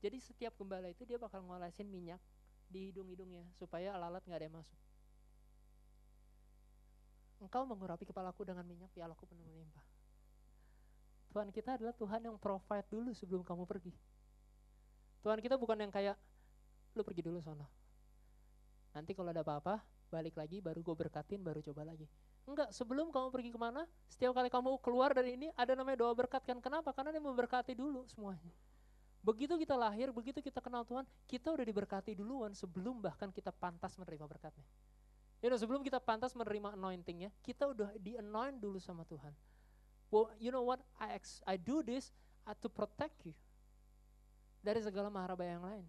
Jadi 0.00 0.18
setiap 0.18 0.56
gembala 0.56 0.90
itu 0.90 1.04
dia 1.04 1.20
bakal 1.20 1.44
ngolesin 1.44 1.86
minyak 1.86 2.18
di 2.66 2.90
hidung-hidungnya 2.90 3.44
supaya 3.54 3.94
lalat 3.94 4.24
nggak 4.24 4.38
ada 4.40 4.46
yang 4.48 4.56
masuk. 4.56 4.80
engkau 7.44 7.68
mengurapi 7.68 8.08
kepalaku 8.08 8.48
dengan 8.48 8.64
minyak, 8.64 8.88
pialaku 8.96 9.28
penuh 9.28 9.44
melimpah. 9.44 9.84
Tuhan 11.28 11.52
kita 11.52 11.76
adalah 11.76 11.92
Tuhan 11.92 12.24
yang 12.24 12.40
provide 12.40 12.88
dulu 12.88 13.12
sebelum 13.12 13.44
kamu 13.44 13.68
pergi. 13.68 13.92
Tuhan 15.20 15.44
kita 15.44 15.60
bukan 15.60 15.76
yang 15.76 15.92
kayak, 15.92 16.16
lu 16.96 17.04
pergi 17.04 17.20
dulu 17.20 17.44
sana. 17.44 17.68
Nanti 18.96 19.12
kalau 19.12 19.28
ada 19.28 19.44
apa-apa, 19.44 19.84
balik 20.08 20.40
lagi, 20.40 20.64
baru 20.64 20.80
gue 20.80 20.96
berkatin, 20.96 21.44
baru 21.44 21.60
coba 21.60 21.84
lagi. 21.84 22.08
Enggak, 22.44 22.76
sebelum 22.76 23.08
kamu 23.08 23.32
pergi 23.32 23.50
ke 23.56 23.58
mana, 23.58 23.88
setiap 24.04 24.36
kali 24.36 24.52
kamu 24.52 24.76
keluar 24.84 25.16
dari 25.16 25.32
ini, 25.36 25.48
ada 25.56 25.72
namanya 25.72 26.04
doa 26.04 26.12
berkat 26.12 26.44
kan. 26.44 26.60
Kenapa? 26.60 26.92
Karena 26.92 27.16
dia 27.16 27.22
memberkati 27.24 27.72
dulu 27.72 28.04
semuanya. 28.04 28.52
Begitu 29.24 29.56
kita 29.56 29.72
lahir, 29.72 30.12
begitu 30.12 30.44
kita 30.44 30.60
kenal 30.60 30.84
Tuhan, 30.84 31.08
kita 31.24 31.48
udah 31.48 31.64
diberkati 31.64 32.12
duluan 32.12 32.52
sebelum 32.52 33.00
bahkan 33.00 33.32
kita 33.32 33.48
pantas 33.48 33.96
menerima 33.96 34.28
berkatnya. 34.28 34.68
You 35.40 35.48
know, 35.48 35.56
sebelum 35.56 35.80
kita 35.80 35.96
pantas 35.96 36.36
menerima 36.36 36.76
anointingnya, 36.76 37.32
kita 37.40 37.72
udah 37.72 37.96
di-anoint 37.96 38.60
dulu 38.60 38.76
sama 38.76 39.08
Tuhan. 39.08 39.32
Well, 40.12 40.28
you 40.36 40.52
know 40.52 40.64
what? 40.64 40.84
I 41.00 41.16
ex 41.16 41.40
I 41.48 41.56
do 41.56 41.80
this 41.80 42.12
uh, 42.44 42.52
to 42.60 42.68
protect 42.68 43.24
you 43.24 43.32
dari 44.60 44.84
segala 44.84 45.08
maharabaya 45.08 45.56
yang 45.56 45.64
lain. 45.64 45.84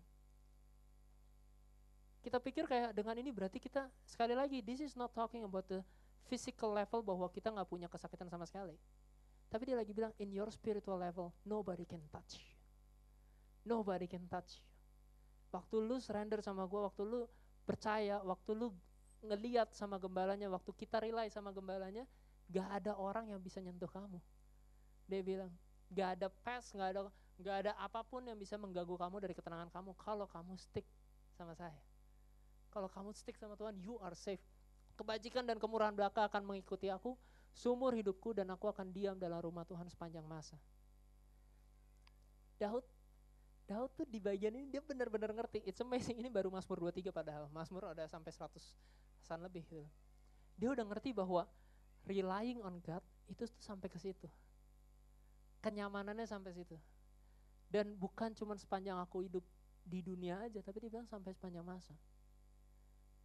Kita 2.24 2.40
pikir 2.40 2.66
kayak 2.66 2.96
dengan 2.96 3.16
ini 3.20 3.30
berarti 3.30 3.62
kita 3.62 3.86
sekali 4.08 4.34
lagi 4.34 4.60
this 4.64 4.82
is 4.82 4.96
not 4.98 5.14
talking 5.14 5.44
about 5.46 5.68
the 5.70 5.84
physical 6.26 6.74
level 6.74 7.02
bahwa 7.06 7.28
kita 7.30 7.54
nggak 7.54 7.70
punya 7.70 7.88
kesakitan 7.90 8.30
sama 8.30 8.46
sekali. 8.50 8.76
Tapi 9.50 9.64
dia 9.70 9.78
lagi 9.78 9.94
bilang 9.94 10.12
in 10.18 10.34
your 10.34 10.50
spiritual 10.50 10.98
level 10.98 11.32
nobody 11.46 11.86
can 11.86 12.02
touch 12.10 12.42
you. 12.42 12.50
Nobody 13.66 14.06
can 14.10 14.26
touch 14.30 14.60
you. 14.60 14.66
Waktu 15.54 15.76
lu 15.80 15.98
surrender 16.04 16.44
sama 16.44 16.68
gue, 16.68 16.82
waktu 16.82 17.02
lu 17.08 17.26
percaya, 17.64 18.20
waktu 18.22 18.52
lu 18.52 18.76
ngeliat 19.24 19.72
sama 19.72 19.96
gembalanya, 19.98 20.52
waktu 20.52 20.70
kita 20.76 21.00
rely 21.00 21.32
sama 21.32 21.56
gembalanya, 21.56 22.04
Gak 22.52 22.68
ada 22.82 22.94
orang 22.94 23.34
yang 23.34 23.42
bisa 23.42 23.58
nyentuh 23.58 23.90
kamu. 23.90 24.22
Dia 25.10 25.22
bilang, 25.26 25.50
gak 25.90 26.20
ada 26.20 26.28
pes, 26.30 26.74
gak 26.74 26.90
ada 26.94 27.02
gak 27.36 27.68
ada 27.68 27.72
apa 27.76 28.00
pun 28.08 28.24
yang 28.24 28.40
bisa 28.40 28.56
mengganggu 28.56 28.96
kamu 28.96 29.20
dari 29.20 29.36
ketenangan 29.36 29.68
kamu 29.68 29.92
kalau 30.00 30.24
kamu 30.30 30.56
stick 30.56 30.86
sama 31.36 31.52
saya. 31.58 31.78
Kalau 32.72 32.88
kamu 32.88 33.12
stick 33.16 33.36
sama 33.40 33.58
Tuhan, 33.58 33.76
you 33.82 33.98
are 34.00 34.16
safe. 34.16 34.42
Kebajikan 34.96 35.44
dan 35.44 35.60
kemurahan 35.60 35.92
belaka 35.92 36.28
akan 36.28 36.44
mengikuti 36.48 36.88
aku 36.88 37.20
seumur 37.56 37.96
hidupku 37.96 38.36
dan 38.36 38.52
aku 38.52 38.68
akan 38.68 38.92
diam 38.92 39.16
dalam 39.16 39.40
rumah 39.40 39.68
Tuhan 39.68 39.88
sepanjang 39.88 40.24
masa. 40.24 40.60
Daud 42.56 42.84
Daud 43.66 43.92
tuh 43.98 44.06
di 44.06 44.22
bagian 44.22 44.54
ini 44.54 44.70
dia 44.70 44.80
benar-benar 44.80 45.34
ngerti. 45.34 45.66
It's 45.66 45.82
amazing 45.82 46.22
ini 46.22 46.30
baru 46.30 46.54
Mazmur 46.54 46.78
23 46.88 47.10
padahal. 47.10 47.50
Mazmur 47.50 47.92
ada 47.92 48.06
sampai 48.06 48.30
100 48.30 48.62
san 49.26 49.42
lebih 49.42 49.66
gitu. 49.66 49.82
Dia 50.56 50.70
udah 50.70 50.86
ngerti 50.86 51.12
bahwa 51.12 51.50
relying 52.06 52.62
on 52.62 52.78
God 52.86 53.02
itu 53.26 53.50
tuh 53.50 53.62
sampai 53.64 53.90
ke 53.90 53.98
situ. 53.98 54.30
Kenyamanannya 55.66 56.30
sampai 56.30 56.54
situ. 56.54 56.78
Dan 57.66 57.98
bukan 57.98 58.38
cuma 58.38 58.54
sepanjang 58.54 59.02
aku 59.02 59.26
hidup 59.26 59.42
di 59.82 60.06
dunia 60.06 60.46
aja, 60.46 60.62
tapi 60.62 60.86
dia 60.86 60.94
bilang 60.94 61.10
sampai 61.10 61.34
sepanjang 61.34 61.66
masa. 61.66 61.98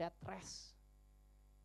That 0.01 0.17
rest. 0.25 0.80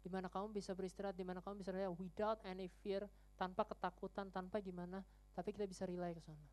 Di 0.05 0.09
mana 0.13 0.29
kamu 0.29 0.53
bisa 0.53 0.69
beristirahat, 0.77 1.17
di 1.17 1.25
mana 1.25 1.41
kamu 1.41 1.65
bisa 1.65 1.73
rely 1.73 1.89
without 1.97 2.37
any 2.45 2.69
fear, 2.85 3.09
tanpa 3.41 3.65
ketakutan, 3.65 4.29
tanpa 4.29 4.61
gimana, 4.61 5.01
tapi 5.33 5.49
kita 5.49 5.65
bisa 5.65 5.89
rely 5.89 6.13
ke 6.13 6.21
sana. 6.21 6.45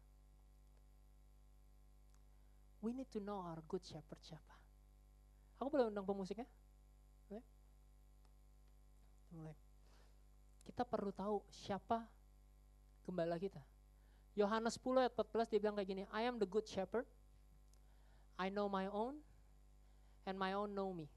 We 2.81 2.97
need 2.97 3.13
to 3.13 3.21
know 3.21 3.45
our 3.45 3.61
good 3.69 3.85
shepherd 3.85 4.25
siapa. 4.25 4.57
Aku 5.61 5.69
boleh 5.69 5.93
undang 5.93 6.09
pemusiknya? 6.09 6.49
Kita 10.65 10.89
perlu 10.89 11.13
tahu 11.13 11.45
siapa 11.53 12.09
gembala 13.05 13.37
kita. 13.37 13.61
Yohanes 14.33 14.81
10 14.81 15.05
ayat 15.05 15.13
14 15.13 15.53
dia 15.53 15.61
bilang 15.61 15.77
kayak 15.77 15.89
gini, 15.93 16.03
I 16.09 16.25
am 16.25 16.41
the 16.41 16.49
good 16.49 16.65
shepherd, 16.65 17.05
I 18.41 18.49
know 18.49 18.67
my 18.73 18.89
own, 18.89 19.21
and 20.25 20.41
my 20.41 20.57
own 20.57 20.73
know 20.73 20.97
me. 20.97 21.13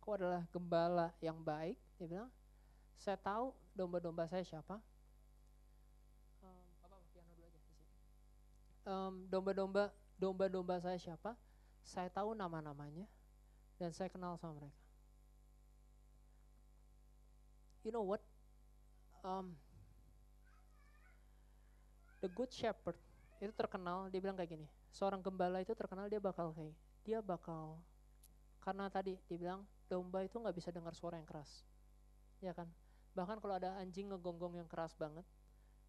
Aku 0.00 0.16
adalah 0.16 0.48
gembala 0.48 1.12
yang 1.20 1.36
baik, 1.44 1.76
dia 2.00 2.08
bilang, 2.08 2.32
saya 2.96 3.20
tahu 3.20 3.52
domba-domba 3.76 4.24
saya 4.24 4.40
siapa. 4.40 4.80
Domba-domba 9.28 9.92
domba-domba 10.20 10.76
saya 10.80 10.96
siapa, 11.00 11.36
saya 11.84 12.08
tahu 12.12 12.36
nama-namanya, 12.36 13.04
dan 13.80 13.92
saya 13.92 14.12
kenal 14.12 14.36
sama 14.40 14.56
mereka. 14.60 14.80
You 17.80 17.92
know 17.92 18.04
what? 18.04 18.20
Um, 19.24 19.56
the 22.20 22.28
Good 22.28 22.52
Shepherd 22.52 22.96
itu 23.40 23.52
terkenal, 23.56 24.12
dia 24.12 24.20
bilang 24.20 24.36
kayak 24.36 24.52
gini, 24.52 24.68
seorang 24.92 25.24
gembala 25.24 25.64
itu 25.64 25.72
terkenal 25.72 26.08
dia 26.12 26.20
bakal 26.20 26.52
kayak, 26.52 26.76
dia 27.04 27.24
bakal, 27.24 27.80
karena 28.60 28.86
tadi 28.92 29.16
dia 29.28 29.36
bilang 29.40 29.64
domba 29.88 30.22
itu 30.22 30.36
nggak 30.36 30.54
bisa 30.54 30.70
dengar 30.70 30.92
suara 30.92 31.16
yang 31.16 31.26
keras, 31.26 31.64
ya 32.38 32.52
kan? 32.52 32.68
Bahkan 33.16 33.42
kalau 33.42 33.58
ada 33.58 33.74
anjing 33.80 34.12
ngegonggong 34.12 34.60
yang 34.60 34.68
keras 34.70 34.94
banget, 34.94 35.26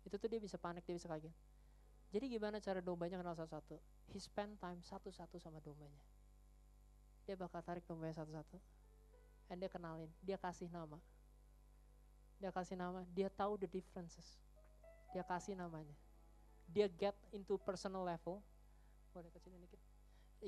itu 0.07 0.15
tuh 0.17 0.27
dia 0.31 0.39
bisa 0.41 0.57
panik, 0.57 0.81
dia 0.87 0.97
bisa 0.97 1.11
kaget. 1.11 1.35
Jadi 2.11 2.25
gimana 2.27 2.59
cara 2.59 2.83
dombanya 2.83 3.21
kenal 3.21 3.35
satu-satu? 3.37 3.79
He 4.11 4.19
spend 4.19 4.59
time 4.59 4.83
satu-satu 4.83 5.39
sama 5.39 5.63
dombanya. 5.63 6.01
Dia 7.23 7.39
bakal 7.39 7.63
tarik 7.63 7.87
dombanya 7.87 8.19
satu-satu. 8.19 8.59
And 9.47 9.59
dia 9.59 9.71
kenalin, 9.71 10.11
dia 10.19 10.35
kasih 10.35 10.67
nama 10.67 10.99
dia 12.41 12.49
kasih 12.49 12.73
nama, 12.73 13.05
dia 13.13 13.29
tahu 13.29 13.53
the 13.61 13.69
differences. 13.69 14.41
Dia 15.13 15.21
kasih 15.21 15.53
namanya. 15.53 15.93
Dia 16.65 16.89
get 16.89 17.13
into 17.29 17.61
personal 17.61 18.01
level. 18.01 18.41
Boleh 19.13 19.29
kecilin 19.29 19.61
dikit. 19.61 19.77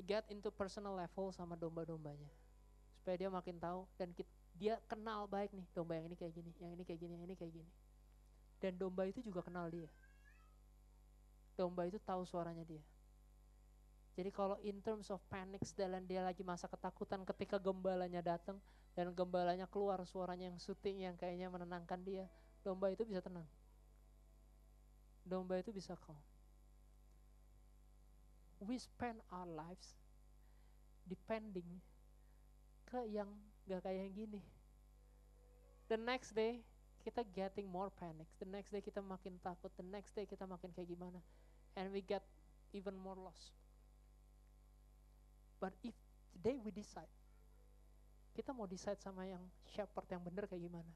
Get 0.02 0.26
into 0.34 0.50
personal 0.50 0.98
level 0.98 1.30
sama 1.30 1.54
domba-dombanya. 1.54 2.26
Supaya 2.98 3.14
dia 3.14 3.30
makin 3.30 3.62
tahu 3.62 3.86
dan 3.94 4.10
dia 4.54 4.78
kenal 4.90 5.30
baik 5.30 5.54
nih 5.54 5.66
domba 5.70 5.98
yang 5.98 6.10
ini 6.10 6.16
kayak 6.18 6.34
gini, 6.34 6.50
yang 6.58 6.72
ini 6.74 6.82
kayak 6.82 6.98
gini, 6.98 7.12
yang 7.14 7.24
ini 7.26 7.34
kayak 7.38 7.52
gini. 7.54 7.70
Dan 8.58 8.74
domba 8.74 9.06
itu 9.06 9.22
juga 9.22 9.42
kenal 9.42 9.70
dia. 9.70 9.86
Domba 11.54 11.86
itu 11.86 12.02
tahu 12.02 12.26
suaranya 12.26 12.66
dia. 12.66 12.82
Jadi 14.14 14.30
kalau 14.30 14.58
in 14.62 14.78
terms 14.78 15.10
of 15.10 15.18
panic 15.26 15.62
dan 15.74 16.06
dia 16.06 16.22
lagi 16.22 16.46
masa 16.46 16.70
ketakutan 16.70 17.26
ketika 17.26 17.58
gembalanya 17.58 18.22
datang, 18.22 18.58
dan 18.94 19.10
gembalanya 19.10 19.66
keluar 19.66 19.98
suaranya 20.06 20.54
yang 20.54 20.58
soothing 20.62 21.02
yang 21.02 21.18
kayaknya 21.18 21.50
menenangkan 21.50 21.98
dia, 22.06 22.30
domba 22.62 22.94
itu 22.94 23.02
bisa 23.02 23.18
tenang. 23.18 23.46
Domba 25.26 25.58
itu 25.58 25.74
bisa 25.74 25.98
calm. 25.98 26.18
We 28.62 28.78
spend 28.78 29.22
our 29.32 29.48
lives 29.48 29.96
depending 31.04 31.82
ke 32.88 33.04
yang 33.10 33.28
gak 33.66 33.84
kayak 33.84 34.08
yang 34.08 34.14
gini. 34.14 34.42
The 35.88 35.98
next 36.00 36.32
day 36.32 36.64
kita 37.04 37.26
getting 37.36 37.68
more 37.68 37.92
panic. 37.92 38.28
The 38.40 38.48
next 38.48 38.72
day 38.72 38.80
kita 38.80 39.04
makin 39.04 39.36
takut. 39.44 39.68
The 39.76 39.84
next 39.84 40.16
day 40.16 40.24
kita 40.24 40.48
makin 40.48 40.72
kayak 40.72 40.88
gimana. 40.88 41.20
And 41.76 41.92
we 41.92 42.00
get 42.00 42.24
even 42.72 42.96
more 42.96 43.18
lost. 43.18 43.52
But 45.60 45.76
if 45.84 45.96
today 46.32 46.56
we 46.60 46.72
decide 46.72 47.10
kita 48.34 48.50
mau 48.50 48.66
decide 48.66 48.98
sama 48.98 49.22
yang 49.30 49.40
shepherd 49.70 50.10
yang 50.10 50.22
benar 50.26 50.50
kayak 50.50 50.66
gimana. 50.66 50.90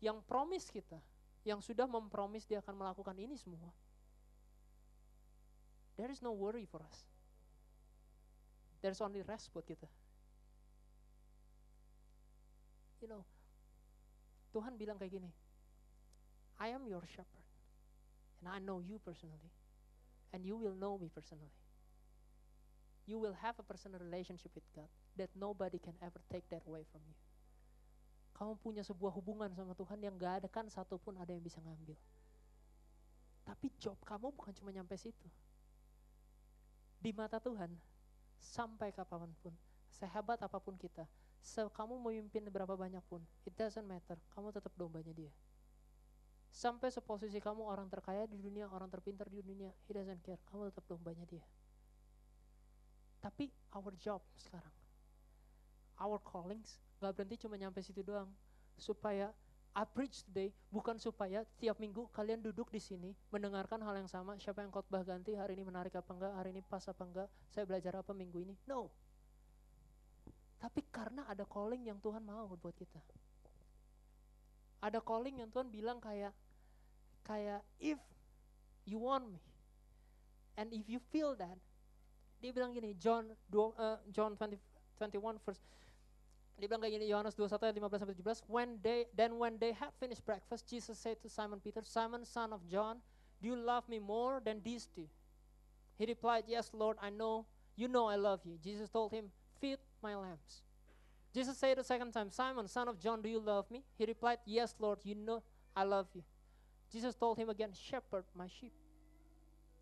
Yang 0.00 0.24
promise 0.24 0.66
kita, 0.72 0.96
yang 1.44 1.60
sudah 1.60 1.84
mempromis 1.84 2.48
dia 2.48 2.64
akan 2.64 2.72
melakukan 2.72 3.12
ini 3.20 3.36
semua. 3.36 3.68
There 6.00 6.08
is 6.08 6.24
no 6.24 6.32
worry 6.32 6.64
for 6.64 6.80
us. 6.80 7.04
There 8.80 8.88
is 8.88 9.04
only 9.04 9.20
rest 9.20 9.52
buat 9.52 9.68
kita. 9.68 9.84
You 13.04 13.12
know, 13.12 13.28
Tuhan 14.56 14.80
bilang 14.80 14.96
kayak 14.96 15.20
gini, 15.20 15.28
I 16.56 16.72
am 16.72 16.88
your 16.88 17.04
shepherd, 17.04 17.44
and 18.40 18.48
I 18.48 18.64
know 18.64 18.80
you 18.80 18.96
personally, 19.04 19.52
and 20.32 20.40
you 20.40 20.56
will 20.56 20.72
know 20.72 20.96
me 20.96 21.12
personally 21.12 21.52
you 23.10 23.18
will 23.18 23.34
have 23.42 23.58
a 23.58 23.66
personal 23.66 23.98
relationship 23.98 24.54
with 24.54 24.62
God 24.70 24.86
that 25.18 25.34
nobody 25.34 25.82
can 25.82 25.98
ever 25.98 26.22
take 26.30 26.46
that 26.54 26.62
away 26.70 26.86
from 26.94 27.02
you. 27.10 27.18
Kamu 28.38 28.54
punya 28.62 28.86
sebuah 28.86 29.10
hubungan 29.18 29.50
sama 29.50 29.74
Tuhan 29.74 29.98
yang 29.98 30.14
gak 30.14 30.46
ada 30.46 30.48
kan 30.48 30.70
satupun 30.70 31.18
ada 31.18 31.34
yang 31.34 31.42
bisa 31.42 31.58
ngambil. 31.58 31.98
Tapi 33.42 33.66
job 33.82 33.98
kamu 34.06 34.30
bukan 34.30 34.54
cuma 34.54 34.70
nyampe 34.70 34.94
situ. 34.94 35.26
Di 37.00 37.16
mata 37.16 37.40
Tuhan, 37.40 37.72
sampai 38.36 38.92
kapan 38.92 39.32
pun, 39.40 39.56
sehebat 39.88 40.36
apa 40.44 40.60
pun 40.60 40.76
kita, 40.76 41.08
se 41.40 41.64
kamu 41.72 41.96
memimpin 41.96 42.44
berapa 42.52 42.76
banyak 42.76 43.00
pun, 43.08 43.24
it 43.48 43.56
doesn't 43.56 43.88
matter, 43.88 44.20
kamu 44.36 44.52
tetap 44.52 44.72
dombanya 44.76 45.16
dia. 45.16 45.32
Sampai 46.52 46.92
seposisi 46.92 47.40
kamu 47.40 47.64
orang 47.64 47.88
terkaya 47.88 48.28
di 48.28 48.36
dunia, 48.36 48.68
orang 48.68 48.92
terpintar 48.92 49.32
di 49.32 49.40
dunia, 49.40 49.72
he 49.88 49.96
doesn't 49.96 50.20
care, 50.20 50.40
kamu 50.52 50.68
tetap 50.68 50.84
dombanya 50.84 51.24
dia. 51.24 51.44
Tapi 53.24 53.48
our 53.72 53.96
job 53.96 54.20
sekarang, 54.36 54.72
our 55.96 56.20
callings 56.20 56.76
gak 57.00 57.16
berhenti 57.16 57.48
cuma 57.48 57.56
nyampe 57.56 57.80
situ 57.80 58.04
doang. 58.04 58.28
supaya 58.80 59.28
I 59.70 59.86
preach 59.86 60.26
today 60.26 60.50
bukan 60.74 60.98
supaya 60.98 61.46
tiap 61.62 61.78
minggu 61.78 62.10
kalian 62.10 62.42
duduk 62.42 62.74
di 62.74 62.82
sini 62.82 63.14
mendengarkan 63.30 63.78
hal 63.86 63.94
yang 63.94 64.10
sama. 64.10 64.34
Siapa 64.34 64.66
yang 64.66 64.74
khotbah 64.74 65.06
ganti 65.06 65.38
hari 65.38 65.54
ini 65.54 65.62
menarik 65.62 65.94
apa 65.94 66.10
enggak, 66.10 66.32
hari 66.34 66.50
ini 66.50 66.62
pas 66.66 66.82
apa 66.90 67.02
enggak, 67.06 67.28
saya 67.54 67.64
belajar 67.70 68.02
apa 68.02 68.10
minggu 68.10 68.42
ini. 68.42 68.54
No. 68.66 68.90
Tapi 70.58 70.82
karena 70.90 71.22
ada 71.30 71.46
calling 71.46 71.86
yang 71.86 72.02
Tuhan 72.02 72.20
mau 72.26 72.50
buat 72.58 72.74
kita. 72.74 72.98
Ada 74.82 74.98
calling 74.98 75.38
yang 75.38 75.48
Tuhan 75.54 75.70
bilang 75.70 76.02
kayak 76.02 76.34
kayak 77.22 77.62
if 77.78 78.00
you 78.88 78.98
want 78.98 79.22
me 79.30 79.38
and 80.58 80.72
if 80.74 80.88
you 80.90 80.98
feel 81.14 81.38
that 81.38 81.54
dia 82.40 82.50
bilang 82.50 82.72
gini 82.72 82.96
John 82.96 83.28
uh, 83.52 84.00
John 84.08 84.34
20, 84.34 84.56
21 84.98 85.36
verse 85.44 85.60
dia 86.60 86.68
bilang 86.68 86.84
kayak 86.84 87.00
gini 87.00 87.08
Yohanes 87.08 87.32
21 87.32 87.56
ayat 87.56 87.74
15 87.80 88.04
sampai 88.04 88.16
17 88.20 88.44
when 88.52 88.68
they 88.84 89.08
then 89.16 89.40
when 89.40 89.56
they 89.56 89.72
had 89.72 89.88
finished 89.96 90.20
breakfast 90.28 90.68
Jesus 90.68 91.00
said 91.00 91.16
to 91.24 91.28
Simon 91.32 91.56
Peter 91.56 91.80
Simon 91.80 92.28
son 92.28 92.52
of 92.52 92.60
John 92.68 93.00
do 93.40 93.48
you 93.48 93.56
love 93.56 93.88
me 93.88 93.96
more 93.96 94.44
than 94.44 94.60
these 94.60 94.84
two 94.84 95.08
he 95.96 96.04
replied 96.04 96.44
yes 96.46 96.68
Lord 96.76 97.00
I 97.00 97.08
know 97.08 97.48
you 97.76 97.88
know 97.88 98.08
I 98.12 98.16
love 98.20 98.44
you. 98.44 98.60
Jesus 98.60 98.92
told 98.92 99.12
him 99.12 99.32
feed 99.56 99.80
my 100.04 100.12
lambs. 100.12 100.60
Jesus 101.32 101.56
said 101.56 101.80
a 101.80 101.84
second 101.84 102.12
time 102.12 102.28
Simon 102.28 102.68
son 102.68 102.88
of 102.88 103.00
John 103.00 103.24
do 103.24 103.28
you 103.28 103.40
love 103.40 103.70
me? 103.72 103.80
He 103.96 104.04
replied 104.04 104.44
yes 104.44 104.76
Lord 104.78 105.00
you 105.04 105.16
know 105.16 105.42
I 105.74 105.84
love 105.84 106.08
you. 106.12 106.22
Jesus 106.92 107.14
told 107.14 107.38
him 107.40 107.48
again 107.48 107.72
shepherd 107.72 108.24
my 108.36 108.48
sheep. 108.48 108.72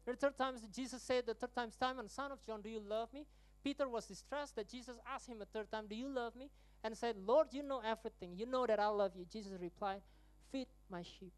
The 0.06 0.14
third 0.14 0.38
time 0.38 0.54
Jesus 0.70 1.02
said 1.02 1.26
the 1.26 1.34
third 1.34 1.54
time 1.54 1.70
Simon 1.74 2.08
son 2.08 2.30
of 2.30 2.38
John 2.46 2.62
do 2.62 2.70
you 2.70 2.80
love 2.80 3.10
me? 3.12 3.26
Peter 3.62 3.88
was 3.88 4.06
distressed 4.06 4.56
that 4.56 4.68
Jesus 4.68 4.96
asked 5.06 5.28
him 5.28 5.42
a 5.42 5.44
third 5.44 5.70
time, 5.70 5.86
Do 5.88 5.96
you 5.96 6.08
love 6.08 6.36
me? 6.36 6.50
And 6.82 6.96
said, 6.96 7.16
Lord, 7.18 7.48
you 7.50 7.62
know 7.62 7.82
everything. 7.82 8.38
You 8.38 8.46
know 8.46 8.66
that 8.66 8.78
I 8.78 8.86
love 8.86 9.12
you. 9.16 9.26
Jesus 9.26 9.52
replied, 9.58 10.00
Feed 10.50 10.68
my 10.88 11.02
sheep. 11.02 11.32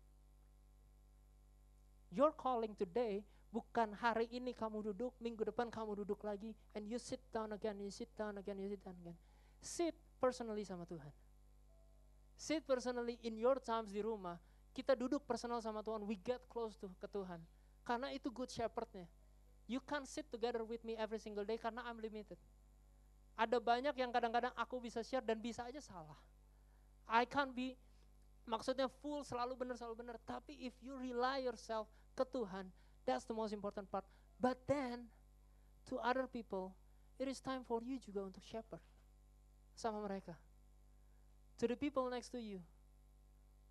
Your 2.12 2.30
calling 2.34 2.76
today 2.76 3.24
bukan 3.50 3.94
hari 3.98 4.30
ini 4.30 4.54
kamu 4.54 4.94
duduk, 4.94 5.14
minggu 5.18 5.42
depan 5.42 5.70
kamu 5.70 6.02
duduk 6.02 6.22
lagi, 6.22 6.54
and 6.74 6.86
you 6.86 6.98
sit 6.98 7.18
down 7.34 7.50
again, 7.50 7.78
you 7.82 7.90
sit 7.90 8.10
down 8.14 8.38
again, 8.38 8.58
you 8.58 8.70
sit 8.70 8.82
down 8.82 8.94
again. 9.02 9.18
Sit 9.60 9.94
personally 10.22 10.62
sama 10.62 10.86
Tuhan. 10.86 11.10
Sit 12.38 12.64
personally 12.64 13.18
in 13.26 13.36
your 13.36 13.60
times 13.60 13.92
di 13.92 14.00
rumah. 14.00 14.38
Kita 14.70 14.94
duduk 14.94 15.26
personal 15.26 15.58
sama 15.60 15.82
Tuhan, 15.82 16.06
we 16.06 16.14
get 16.16 16.40
close 16.46 16.78
to 16.78 16.88
ke 17.02 17.10
Tuhan. 17.10 17.42
Karena 17.82 18.14
itu 18.14 18.30
good 18.30 18.48
shepherdnya. 18.48 19.04
You 19.66 19.82
can't 19.82 20.06
sit 20.06 20.26
together 20.30 20.62
with 20.66 20.82
me 20.86 20.98
every 20.98 21.18
single 21.18 21.46
day 21.46 21.58
karena 21.58 21.82
I'm 21.86 21.98
limited. 21.98 22.38
Ada 23.40 23.56
banyak 23.56 23.96
yang 23.96 24.12
kadang-kadang 24.12 24.52
aku 24.52 24.84
bisa 24.84 25.00
share 25.00 25.24
dan 25.24 25.40
bisa 25.40 25.64
aja 25.64 25.80
salah. 25.80 26.20
I 27.08 27.24
can't 27.24 27.56
be 27.56 27.72
maksudnya 28.44 28.92
full 29.00 29.24
selalu 29.24 29.56
benar 29.56 29.80
selalu 29.80 30.04
benar. 30.04 30.16
Tapi 30.28 30.60
if 30.60 30.76
you 30.84 30.92
rely 31.00 31.40
yourself 31.40 31.88
ke 32.12 32.20
Tuhan, 32.28 32.68
that's 33.08 33.24
the 33.24 33.32
most 33.32 33.56
important 33.56 33.88
part. 33.88 34.04
But 34.36 34.60
then 34.68 35.08
to 35.88 35.96
other 36.04 36.28
people, 36.28 36.76
it 37.16 37.32
is 37.32 37.40
time 37.40 37.64
for 37.64 37.80
you 37.80 37.96
juga 37.96 38.28
untuk 38.28 38.44
shepherd 38.44 38.84
sama 39.72 40.04
mereka. 40.04 40.36
To 41.60 41.64
the 41.64 41.80
people 41.80 42.12
next 42.12 42.28
to 42.36 42.40
you. 42.40 42.60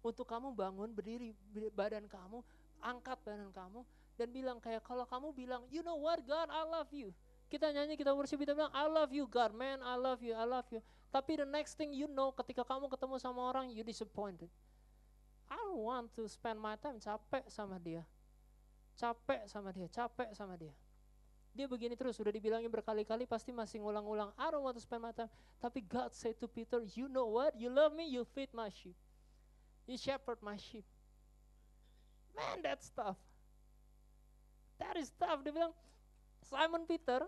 Untuk 0.01 0.25
kamu 0.25 0.55
bangun 0.57 0.95
berdiri 0.95 1.35
badan 1.77 2.09
kamu, 2.09 2.41
angkat 2.81 3.19
badan 3.21 3.51
kamu 3.51 3.83
dan 4.15 4.27
bilang 4.31 4.57
kayak 4.57 4.81
kalau 4.81 5.03
kamu 5.07 5.31
bilang, 5.35 5.61
you 5.69 5.83
know 5.83 5.99
what 5.99 6.23
God, 6.23 6.47
I 6.49 6.63
love 6.65 6.89
you. 6.89 7.11
Kita 7.49 7.73
nyanyi, 7.73 7.97
kita 7.97 8.13
worship, 8.13 8.37
kita 8.37 8.53
bilang, 8.53 8.69
I 8.71 8.85
love 8.85 9.09
you 9.09 9.25
God, 9.25 9.57
man, 9.57 9.81
I 9.81 9.97
love 9.97 10.21
you, 10.21 10.37
I 10.37 10.45
love 10.45 10.69
you. 10.69 10.85
Tapi 11.09 11.41
the 11.41 11.49
next 11.49 11.73
thing 11.81 11.89
you 11.89 12.05
know, 12.05 12.29
ketika 12.29 12.61
kamu 12.61 12.85
ketemu 12.93 13.17
sama 13.17 13.41
orang, 13.49 13.73
you 13.73 13.81
disappointed. 13.81 14.53
I 15.49 15.57
don't 15.57 15.81
want 15.81 16.13
to 16.13 16.29
spend 16.29 16.61
my 16.61 16.77
time 16.77 17.01
capek 17.01 17.49
sama 17.49 17.81
dia. 17.81 18.05
Capek 18.93 19.49
sama 19.49 19.73
dia, 19.73 19.89
capek 19.89 20.29
sama 20.37 20.53
dia. 20.53 20.69
Dia 21.57 21.65
begini 21.65 21.97
terus, 21.97 22.13
sudah 22.13 22.29
dibilangin 22.29 22.69
berkali-kali, 22.69 23.25
pasti 23.25 23.49
masih 23.49 23.81
ngulang-ulang, 23.81 24.29
I 24.37 24.53
don't 24.53 24.61
want 24.61 24.77
to 24.77 24.83
spend 24.85 25.01
my 25.01 25.09
time. 25.09 25.33
Tapi 25.57 25.81
God 25.81 26.13
said 26.13 26.37
to 26.37 26.45
Peter, 26.45 26.85
you 26.93 27.09
know 27.09 27.25
what, 27.25 27.57
you 27.57 27.73
love 27.73 27.97
me, 27.97 28.05
you 28.05 28.21
feed 28.37 28.53
my 28.53 28.69
sheep. 28.69 28.93
You 29.89 29.97
shepherd 29.97 30.37
my 30.45 30.53
sheep. 30.61 30.85
Man, 32.37 32.61
that's 32.61 32.93
tough. 32.93 33.17
That 34.77 34.93
is 35.01 35.09
tough. 35.17 35.41
Dia 35.41 35.49
bilang, 35.49 35.73
Simon 36.49 36.83
Peter, 36.89 37.21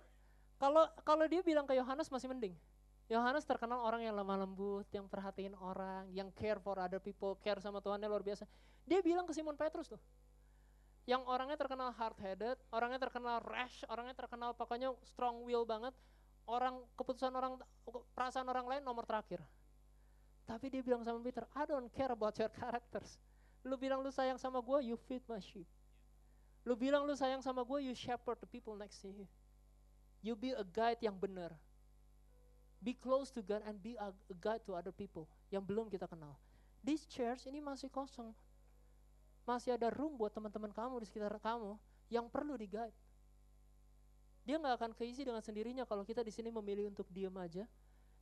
kalau 0.57 0.89
kalau 1.05 1.29
dia 1.29 1.45
bilang 1.45 1.69
ke 1.69 1.77
Yohanes 1.77 2.09
masih 2.09 2.25
mending. 2.25 2.57
Yohanes 3.05 3.43
terkenal 3.43 3.83
orang 3.83 4.01
yang 4.07 4.15
lemah 4.15 4.47
lembut, 4.47 4.87
yang 4.95 5.05
perhatiin 5.05 5.53
orang, 5.59 6.07
yang 6.15 6.31
care 6.33 6.57
for 6.57 6.79
other 6.79 6.97
people, 6.97 7.37
care 7.43 7.59
sama 7.61 7.83
Tuhannya 7.83 8.07
luar 8.07 8.23
biasa. 8.23 8.47
Dia 8.87 9.03
bilang 9.03 9.27
ke 9.27 9.35
Simon 9.35 9.59
Petrus 9.59 9.91
tuh, 9.91 9.99
yang 11.03 11.21
orangnya 11.27 11.59
terkenal 11.59 11.91
hard 11.91 12.17
headed, 12.23 12.57
orangnya 12.71 13.03
terkenal 13.03 13.43
rash, 13.43 13.83
orangnya 13.91 14.15
terkenal 14.15 14.55
pokoknya 14.55 14.95
strong 15.03 15.43
will 15.43 15.67
banget, 15.67 15.91
orang 16.47 16.81
keputusan 16.95 17.35
orang 17.35 17.59
perasaan 18.15 18.47
orang 18.47 18.65
lain 18.65 18.83
nomor 18.85 19.03
terakhir. 19.03 19.43
Tapi 20.47 20.71
dia 20.71 20.79
bilang 20.79 21.03
sama 21.03 21.19
Peter, 21.19 21.43
I 21.51 21.67
don't 21.67 21.91
care 21.91 22.15
about 22.15 22.39
your 22.39 22.49
characters. 22.49 23.19
Lu 23.67 23.75
bilang 23.75 24.01
lu 24.01 24.09
sayang 24.09 24.39
sama 24.39 24.63
gue, 24.63 24.87
you 24.87 24.95
feed 25.05 25.21
my 25.27 25.37
sheep. 25.43 25.67
Lu 26.61 26.77
bilang 26.77 27.09
lu 27.09 27.17
sayang 27.17 27.41
sama 27.41 27.65
gue, 27.65 27.89
you 27.89 27.93
shepherd 27.97 28.37
the 28.37 28.49
people 28.49 28.77
next 28.77 29.01
to 29.01 29.09
you. 29.09 29.25
You 30.21 30.37
be 30.37 30.53
a 30.53 30.61
guide 30.61 31.01
yang 31.01 31.17
benar. 31.17 31.57
Be 32.81 32.93
close 32.93 33.33
to 33.33 33.41
God 33.41 33.65
and 33.65 33.77
be 33.81 33.97
a, 33.97 34.13
guide 34.41 34.61
to 34.69 34.77
other 34.77 34.93
people 34.93 35.29
yang 35.49 35.65
belum 35.65 35.89
kita 35.89 36.05
kenal. 36.05 36.37
This 36.81 37.05
church 37.05 37.45
ini 37.45 37.61
masih 37.61 37.89
kosong. 37.89 38.33
Masih 39.45 39.73
ada 39.73 39.89
room 39.93 40.17
buat 40.17 40.33
teman-teman 40.33 40.69
kamu 40.73 41.01
di 41.01 41.05
sekitar 41.09 41.33
kamu 41.41 41.77
yang 42.09 42.29
perlu 42.29 42.57
di 42.57 42.69
guide. 42.69 42.93
Dia 44.45 44.57
nggak 44.57 44.75
akan 44.81 44.91
keisi 44.97 45.21
dengan 45.21 45.41
sendirinya 45.41 45.85
kalau 45.85 46.01
kita 46.01 46.25
di 46.25 46.33
sini 46.33 46.49
memilih 46.49 46.89
untuk 46.89 47.05
diam 47.13 47.33
aja 47.37 47.65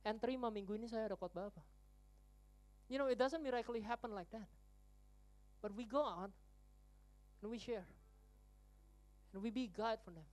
and 0.04 0.16
terima 0.20 0.52
minggu 0.52 0.76
ini 0.76 0.88
saya 0.88 1.12
ada 1.12 1.16
khotbah 1.16 1.48
apa. 1.48 1.64
You 2.88 3.00
know, 3.00 3.08
it 3.08 3.16
doesn't 3.16 3.40
miraculously 3.40 3.84
happen 3.84 4.12
like 4.12 4.28
that. 4.32 4.48
But 5.60 5.72
we 5.76 5.84
go 5.84 6.02
out 6.04 6.32
and 7.40 7.48
we 7.48 7.60
share. 7.60 7.86
And 9.30 9.38
we 9.38 9.54
be 9.54 9.70
guide 9.70 10.02
for 10.02 10.10
them. 10.10 10.26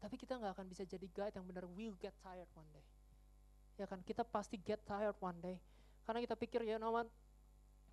Tapi 0.00 0.16
kita 0.16 0.40
nggak 0.40 0.56
akan 0.56 0.66
bisa 0.66 0.82
jadi 0.88 1.06
guide 1.12 1.36
yang 1.36 1.46
benar. 1.46 1.68
We'll 1.68 1.98
get 2.00 2.16
tired 2.24 2.48
one 2.56 2.66
day. 2.72 2.82
Ya 3.76 3.86
kan, 3.86 4.00
kita 4.02 4.24
pasti 4.26 4.56
get 4.60 4.82
tired 4.88 5.16
one 5.20 5.38
day. 5.38 5.56
Karena 6.08 6.24
kita 6.24 6.34
pikir 6.34 6.64
ya, 6.66 6.80
know 6.80 6.92
what, 6.92 7.08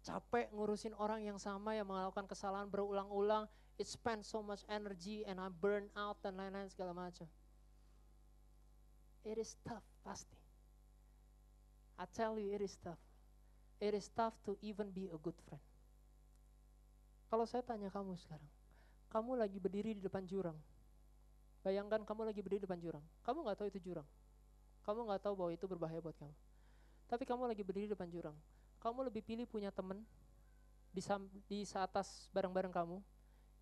capek 0.01 0.47
ngurusin 0.55 0.95
orang 0.95 1.23
yang 1.23 1.35
sama 1.35 1.75
yang 1.75 1.85
melakukan 1.85 2.25
kesalahan 2.25 2.71
berulang-ulang. 2.71 3.45
It 3.77 3.85
spends 3.85 4.25
so 4.25 4.41
much 4.41 4.65
energy 4.65 5.21
and 5.27 5.37
I 5.37 5.53
burn 5.53 5.91
out 5.93 6.17
dan 6.25 6.39
lain-lain 6.39 6.71
segala 6.71 6.97
macam. 6.97 7.29
It 9.21 9.37
is 9.37 9.59
tough, 9.67 9.85
pasti. 10.01 10.39
I 11.99 12.07
tell 12.09 12.39
you, 12.39 12.55
it 12.55 12.63
is 12.63 12.79
tough. 12.79 13.01
It 13.77 13.93
is 13.93 14.09
tough 14.09 14.33
to 14.49 14.57
even 14.65 14.89
be 14.89 15.11
a 15.11 15.19
good 15.21 15.37
friend. 15.45 15.61
Kalau 17.27 17.45
saya 17.45 17.61
tanya 17.61 17.91
kamu 17.91 18.17
sekarang, 18.17 18.49
kamu 19.07 19.39
lagi 19.39 19.57
berdiri 19.57 19.95
di 19.95 20.01
depan 20.03 20.23
jurang. 20.27 20.57
Bayangkan 21.63 22.03
kamu 22.03 22.27
lagi 22.27 22.39
berdiri 22.43 22.63
di 22.63 22.65
depan 22.67 22.79
jurang. 22.79 23.03
Kamu 23.23 23.43
nggak 23.43 23.57
tahu 23.59 23.67
itu 23.71 23.79
jurang. 23.79 24.07
Kamu 24.83 25.07
nggak 25.07 25.21
tahu 25.23 25.33
bahwa 25.35 25.51
itu 25.51 25.65
berbahaya 25.67 25.99
buat 25.99 26.15
kamu. 26.15 26.35
Tapi 27.07 27.23
kamu 27.23 27.43
lagi 27.47 27.63
berdiri 27.63 27.87
di 27.87 27.93
depan 27.95 28.07
jurang. 28.11 28.35
Kamu 28.83 29.07
lebih 29.07 29.23
pilih 29.23 29.47
punya 29.47 29.71
temen 29.71 30.03
di, 30.91 31.01
di 31.47 31.59
atas 31.75 32.27
bareng-bareng 32.31 32.71
kamu 32.71 32.97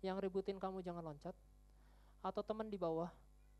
yang 0.04 0.16
ributin 0.20 0.60
kamu 0.60 0.84
jangan 0.84 1.02
loncat, 1.02 1.34
atau 2.20 2.42
temen 2.44 2.68
di 2.68 2.78
bawah 2.78 3.10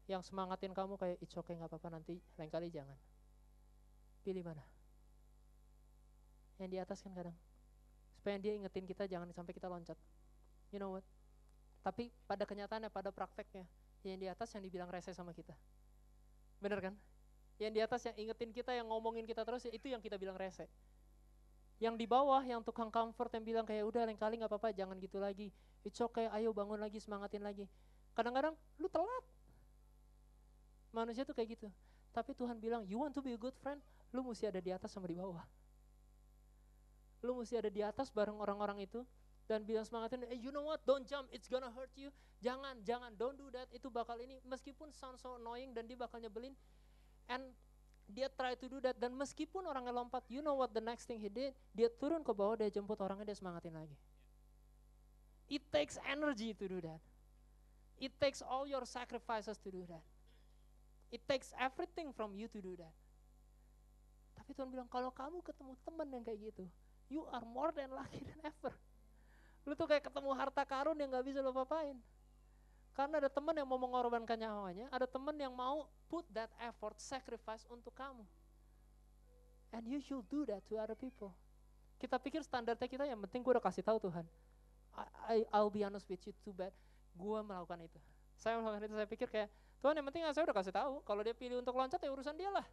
yang 0.06 0.22
semangatin 0.22 0.70
kamu 0.70 0.94
kayak 0.94 1.18
it's 1.18 1.34
okay 1.34 1.58
nggak 1.58 1.70
apa-apa 1.70 1.98
nanti 1.98 2.22
lain 2.38 2.50
kali 2.50 2.68
jangan. 2.70 2.96
Pilih 4.22 4.42
mana? 4.46 4.62
Yang 6.58 6.68
di 6.70 6.78
atas 6.78 6.98
kan 7.02 7.12
kadang 7.14 7.36
supaya 8.16 8.42
dia 8.42 8.58
ingetin 8.58 8.86
kita 8.86 9.06
jangan 9.06 9.30
sampai 9.30 9.52
kita 9.54 9.70
loncat. 9.70 9.98
You 10.74 10.82
know 10.82 10.94
what? 10.98 11.06
Tapi 11.86 12.10
pada 12.26 12.42
kenyataannya, 12.42 12.90
pada 12.90 13.14
prakteknya, 13.14 13.62
yang 14.02 14.18
di 14.18 14.26
atas 14.26 14.50
yang 14.58 14.66
dibilang 14.66 14.90
rese 14.90 15.14
sama 15.14 15.30
kita. 15.30 15.54
Bener 16.58 16.82
kan? 16.82 16.94
Yang 17.62 17.72
di 17.78 17.80
atas 17.86 18.00
yang 18.10 18.16
ingetin 18.26 18.50
kita, 18.50 18.74
yang 18.74 18.90
ngomongin 18.90 19.22
kita 19.22 19.46
terus, 19.46 19.70
itu 19.70 19.86
yang 19.86 20.02
kita 20.02 20.18
bilang 20.18 20.34
rese. 20.34 20.66
Yang 21.78 21.94
di 22.02 22.06
bawah, 22.10 22.42
yang 22.42 22.66
tukang 22.66 22.90
comfort 22.90 23.30
yang 23.38 23.46
bilang 23.46 23.62
kayak 23.62 23.86
udah 23.86 24.02
lain 24.02 24.18
kali 24.18 24.34
nggak 24.42 24.50
apa-apa, 24.50 24.74
jangan 24.74 24.98
gitu 24.98 25.22
lagi. 25.22 25.54
It's 25.86 26.02
okay, 26.02 26.26
ayo 26.34 26.50
bangun 26.50 26.82
lagi, 26.82 26.98
semangatin 26.98 27.46
lagi. 27.46 27.70
Kadang-kadang 28.18 28.58
lu 28.82 28.90
telat. 28.90 29.24
Manusia 30.90 31.22
tuh 31.22 31.38
kayak 31.38 31.54
gitu. 31.54 31.68
Tapi 32.10 32.34
Tuhan 32.34 32.58
bilang, 32.58 32.82
you 32.90 32.98
want 32.98 33.14
to 33.14 33.22
be 33.22 33.30
a 33.30 33.38
good 33.38 33.54
friend, 33.62 33.78
lu 34.10 34.26
mesti 34.26 34.50
ada 34.50 34.58
di 34.58 34.74
atas 34.74 34.90
sama 34.90 35.06
di 35.06 35.14
bawah. 35.14 35.46
Lu 37.22 37.38
mesti 37.38 37.62
ada 37.62 37.70
di 37.70 37.84
atas 37.86 38.10
bareng 38.10 38.42
orang-orang 38.42 38.82
itu 38.82 39.06
dan 39.46 39.62
bilang 39.62 39.86
semangatin, 39.86 40.26
eh, 40.26 40.38
you 40.38 40.50
know 40.50 40.66
what, 40.66 40.82
don't 40.82 41.06
jump, 41.06 41.30
it's 41.30 41.46
gonna 41.46 41.70
hurt 41.70 41.90
you. 41.94 42.10
Jangan, 42.42 42.82
jangan, 42.82 43.14
don't 43.14 43.38
do 43.38 43.46
that, 43.54 43.70
itu 43.70 43.86
bakal 43.88 44.18
ini. 44.18 44.42
Meskipun 44.42 44.90
sound 44.90 45.16
so 45.22 45.38
annoying 45.38 45.70
dan 45.72 45.86
dia 45.86 45.94
bakal 45.94 46.18
nyebelin. 46.18 46.52
And 47.26 47.42
Dia 48.06 48.30
try 48.30 48.54
to 48.54 48.66
do 48.70 48.78
that 48.86 48.94
dan 49.02 49.10
meskipun 49.18 49.66
orangnya 49.66 49.90
lompat, 49.90 50.22
you 50.30 50.38
know 50.38 50.54
what 50.54 50.70
the 50.70 50.82
next 50.82 51.10
thing 51.10 51.18
he 51.18 51.26
did? 51.26 51.50
Dia 51.74 51.90
turun 51.90 52.22
ke 52.22 52.30
bawah, 52.30 52.54
dia 52.54 52.70
jemput 52.70 53.02
orangnya, 53.02 53.34
dia 53.34 53.38
semangatin 53.38 53.74
lagi. 53.74 53.98
It 55.50 55.66
takes 55.74 55.98
energy 56.06 56.54
to 56.54 56.64
do 56.70 56.78
that. 56.86 57.02
It 57.98 58.14
takes 58.22 58.42
all 58.46 58.66
your 58.66 58.86
sacrifices 58.86 59.58
to 59.58 59.68
do 59.74 59.82
that. 59.90 60.02
It 61.10 61.22
takes 61.26 61.50
everything 61.58 62.14
from 62.14 62.34
you 62.38 62.46
to 62.50 62.58
do 62.62 62.78
that. 62.78 62.94
Tapi 64.38 64.54
Tuhan 64.54 64.70
bilang, 64.70 64.86
kalau 64.86 65.10
kamu 65.10 65.42
ketemu 65.42 65.74
teman 65.82 66.06
yang 66.10 66.22
kayak 66.22 66.38
gitu, 66.50 66.64
you 67.10 67.26
are 67.34 67.42
more 67.42 67.74
than 67.74 67.90
lucky 67.90 68.22
than 68.22 68.38
ever. 68.46 68.74
Lu 69.66 69.74
tuh 69.74 69.90
kayak 69.90 70.06
ketemu 70.06 70.30
harta 70.38 70.62
karun 70.62 70.94
yang 70.94 71.10
gak 71.10 71.26
bisa 71.26 71.42
lo 71.42 71.50
papain. 71.50 71.98
Karena 72.96 73.20
ada 73.20 73.28
teman 73.28 73.52
yang 73.52 73.68
mau 73.68 73.76
mengorbankan 73.76 74.40
nyawanya, 74.40 74.88
ada 74.88 75.04
teman 75.04 75.36
yang 75.36 75.52
mau 75.52 75.84
put 76.08 76.24
that 76.32 76.48
effort, 76.64 76.96
sacrifice 76.96 77.66
untuk 77.68 77.92
kamu. 77.92 78.24
And 79.74 79.84
you 79.84 80.00
should 80.00 80.24
do 80.32 80.48
that 80.48 80.64
to 80.72 80.80
other 80.80 80.96
people. 80.96 81.36
Kita 82.00 82.16
pikir 82.16 82.40
standarnya 82.40 82.88
kita 82.88 83.04
yang 83.04 83.20
penting 83.28 83.44
gue 83.44 83.52
udah 83.52 83.60
kasih 83.60 83.84
tahu 83.84 84.00
Tuhan. 84.00 84.24
I, 84.96 85.04
I, 85.28 85.36
I'll 85.52 85.68
be 85.68 85.84
honest 85.84 86.08
with 86.08 86.24
you 86.24 86.32
too 86.40 86.56
bad. 86.56 86.72
Gue 87.12 87.36
melakukan 87.44 87.84
itu. 87.84 88.00
Saya 88.40 88.56
melakukan 88.62 88.88
itu, 88.88 88.94
saya 88.96 89.08
pikir 89.08 89.28
kayak, 89.28 89.48
Tuhan 89.84 89.92
yang 89.98 90.06
penting 90.08 90.22
saya 90.32 90.44
udah 90.48 90.56
kasih 90.56 90.72
tahu. 90.72 91.04
Kalau 91.04 91.20
dia 91.20 91.36
pilih 91.36 91.60
untuk 91.60 91.76
loncat 91.76 92.00
ya 92.00 92.08
urusan 92.08 92.32
dia 92.38 92.48
lah. 92.48 92.64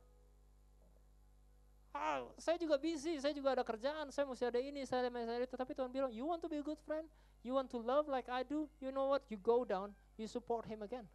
Ah, 1.93 2.25
saya 2.41 2.57
juga 2.57 2.81
busy, 2.81 3.21
saya 3.21 3.37
juga 3.37 3.53
ada 3.53 3.61
kerjaan, 3.61 4.09
saya 4.09 4.25
mesti 4.25 4.49
ada 4.49 4.57
ini, 4.57 4.81
saya 4.81 5.05
ada 5.05 5.13
saya 5.13 5.45
itu. 5.45 5.53
Tapi 5.53 5.77
Tuhan 5.77 5.93
bilang, 5.93 6.09
you 6.09 6.25
want 6.25 6.41
to 6.41 6.49
be 6.49 6.57
a 6.57 6.65
good 6.65 6.81
friend, 6.89 7.05
you 7.45 7.53
want 7.53 7.69
to 7.69 7.77
love 7.77 8.09
like 8.09 8.25
I 8.33 8.41
do, 8.41 8.65
you 8.81 8.89
know 8.89 9.13
what? 9.13 9.21
You 9.29 9.37
go 9.37 9.61
down, 9.61 9.93
you 10.17 10.25
support 10.25 10.65
him 10.65 10.81
again. 10.81 11.05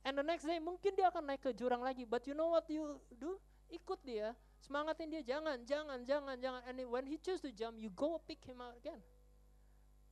And 0.00 0.16
the 0.16 0.24
next 0.24 0.48
day 0.48 0.56
mungkin 0.56 0.96
dia 0.96 1.12
akan 1.12 1.28
naik 1.28 1.44
ke 1.44 1.52
jurang 1.52 1.84
lagi, 1.84 2.08
but 2.08 2.24
you 2.24 2.32
know 2.32 2.48
what 2.56 2.64
you 2.72 2.96
do? 3.20 3.36
Ikut 3.68 4.00
dia, 4.00 4.32
semangatin 4.64 5.12
dia, 5.12 5.20
jangan, 5.20 5.60
jangan, 5.68 6.00
jangan, 6.00 6.36
jangan. 6.40 6.62
And 6.64 6.80
when 6.88 7.04
he 7.04 7.20
choose 7.20 7.44
to 7.44 7.52
jump, 7.52 7.76
you 7.76 7.92
go 7.92 8.16
pick 8.24 8.40
him 8.48 8.64
out 8.64 8.80
again. 8.80 9.02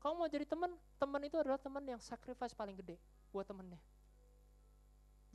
Kamu 0.05 0.21
mau 0.21 0.29
jadi 0.29 0.45
teman, 0.45 0.77
teman 1.01 1.23
itu 1.25 1.41
adalah 1.41 1.57
teman 1.57 1.81
yang 1.89 1.97
sacrifice 2.05 2.53
paling 2.53 2.77
gede 2.77 3.01
buat 3.33 3.49
temennya. 3.49 3.81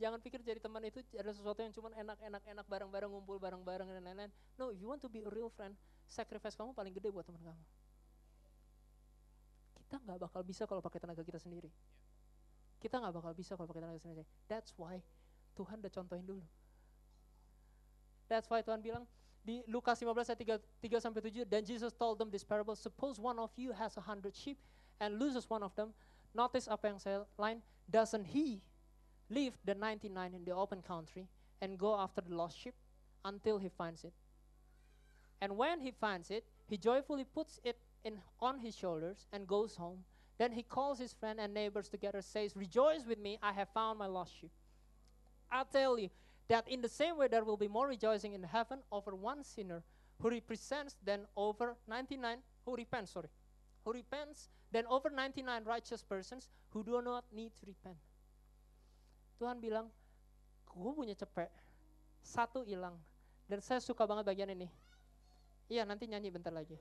Jangan 0.00 0.16
pikir 0.16 0.40
jadi 0.40 0.56
teman 0.56 0.80
itu 0.88 1.04
adalah 1.12 1.36
sesuatu 1.36 1.60
yang 1.60 1.76
cuma 1.76 1.92
enak-enak 1.92 2.40
enak 2.40 2.64
bareng-bareng 2.64 3.12
ngumpul 3.12 3.36
bareng-bareng 3.36 3.84
dan 3.92 4.00
lain-lain. 4.00 4.32
No, 4.56 4.72
if 4.72 4.80
you 4.80 4.88
want 4.88 5.04
to 5.04 5.12
be 5.12 5.20
a 5.20 5.28
real 5.28 5.52
friend, 5.52 5.76
sacrifice 6.08 6.56
kamu 6.56 6.72
paling 6.72 6.96
gede 6.96 7.12
buat 7.12 7.28
teman 7.28 7.44
kamu. 7.44 7.62
Kita 9.76 10.00
nggak 10.00 10.18
bakal 10.24 10.40
bisa 10.40 10.64
kalau 10.64 10.80
pakai 10.80 11.04
tenaga 11.04 11.20
kita 11.20 11.36
sendiri. 11.36 11.68
Kita 12.80 12.96
nggak 12.96 13.12
bakal 13.12 13.32
bisa 13.36 13.60
kalau 13.60 13.68
pakai 13.68 13.84
tenaga 13.84 14.00
sendiri. 14.00 14.24
That's 14.48 14.72
why 14.80 15.04
Tuhan 15.52 15.84
udah 15.84 15.92
contohin 15.92 16.24
dulu. 16.24 16.44
That's 18.24 18.48
why 18.48 18.64
Tuhan 18.64 18.80
bilang 18.80 19.04
di 19.44 19.60
Lukas 19.68 20.00
15 20.00 20.32
ayat 20.32 20.60
3, 20.80 20.96
3 20.96 21.04
sampai 21.04 21.20
7 21.28 21.44
dan 21.44 21.60
Jesus 21.60 21.92
told 21.92 22.16
them 22.16 22.32
this 22.32 22.44
parable 22.44 22.76
suppose 22.76 23.20
one 23.20 23.36
of 23.36 23.52
you 23.56 23.72
has 23.72 23.96
a 23.96 24.04
hundred 24.04 24.36
sheep 24.36 24.60
and 25.00 25.16
loses 25.16 25.48
one 25.48 25.64
of 25.64 25.72
them 25.76 25.96
notice 26.36 26.68
apa 26.68 26.92
yang 26.92 27.00
saya 27.00 27.24
line 27.40 27.64
doesn't 27.88 28.28
he 28.28 28.60
leave 29.30 29.54
the 29.64 29.74
99 29.74 30.34
in 30.34 30.44
the 30.44 30.54
open 30.54 30.82
country 30.82 31.28
and 31.62 31.78
go 31.78 31.94
after 31.96 32.20
the 32.20 32.34
lost 32.34 32.58
sheep 32.58 32.74
until 33.24 33.58
he 33.58 33.68
finds 33.68 34.04
it. 34.04 34.12
And 35.40 35.56
when 35.56 35.80
he 35.80 35.90
finds 35.90 36.30
it 36.30 36.44
he 36.66 36.76
joyfully 36.76 37.24
puts 37.24 37.60
it 37.64 37.78
in 38.04 38.18
on 38.40 38.58
his 38.58 38.76
shoulders 38.76 39.26
and 39.32 39.46
goes 39.46 39.76
home. 39.76 40.04
Then 40.38 40.52
he 40.52 40.62
calls 40.62 40.98
his 40.98 41.12
friend 41.12 41.38
and 41.38 41.52
neighbors 41.52 41.88
together 41.88 42.22
says 42.22 42.56
rejoice 42.56 43.04
with 43.06 43.18
me 43.18 43.38
i 43.42 43.52
have 43.52 43.68
found 43.74 43.98
my 43.98 44.06
lost 44.06 44.32
sheep. 44.40 44.52
I 45.50 45.64
tell 45.72 45.98
you 45.98 46.10
that 46.48 46.68
in 46.68 46.80
the 46.80 46.88
same 46.88 47.16
way 47.16 47.28
there 47.28 47.44
will 47.44 47.56
be 47.56 47.68
more 47.68 47.88
rejoicing 47.88 48.32
in 48.32 48.42
heaven 48.42 48.80
over 48.90 49.14
one 49.14 49.44
sinner 49.44 49.82
who 50.20 50.30
represents 50.30 50.96
than 51.04 51.26
over 51.36 51.76
99 51.88 52.38
who 52.64 52.76
repents 52.76 53.12
sorry 53.12 53.28
who 53.84 53.92
repents 53.92 54.48
than 54.72 54.84
over 54.86 55.10
99 55.10 55.64
righteous 55.64 56.02
persons 56.02 56.48
who 56.70 56.84
do 56.84 57.00
not 57.02 57.24
need 57.32 57.52
to 57.56 57.66
repent 57.66 57.96
Tuhan 59.40 59.56
bilang 59.56 59.88
gue 60.68 60.92
punya 60.92 61.16
cepet 61.16 61.48
satu 62.20 62.60
hilang. 62.60 63.00
Dan 63.48 63.64
saya 63.64 63.80
suka 63.80 64.04
banget 64.04 64.28
bagian 64.28 64.52
ini. 64.52 64.68
Iya 65.66 65.88
nanti 65.88 66.04
nyanyi 66.06 66.28
bentar 66.30 66.52
lagi. 66.52 66.76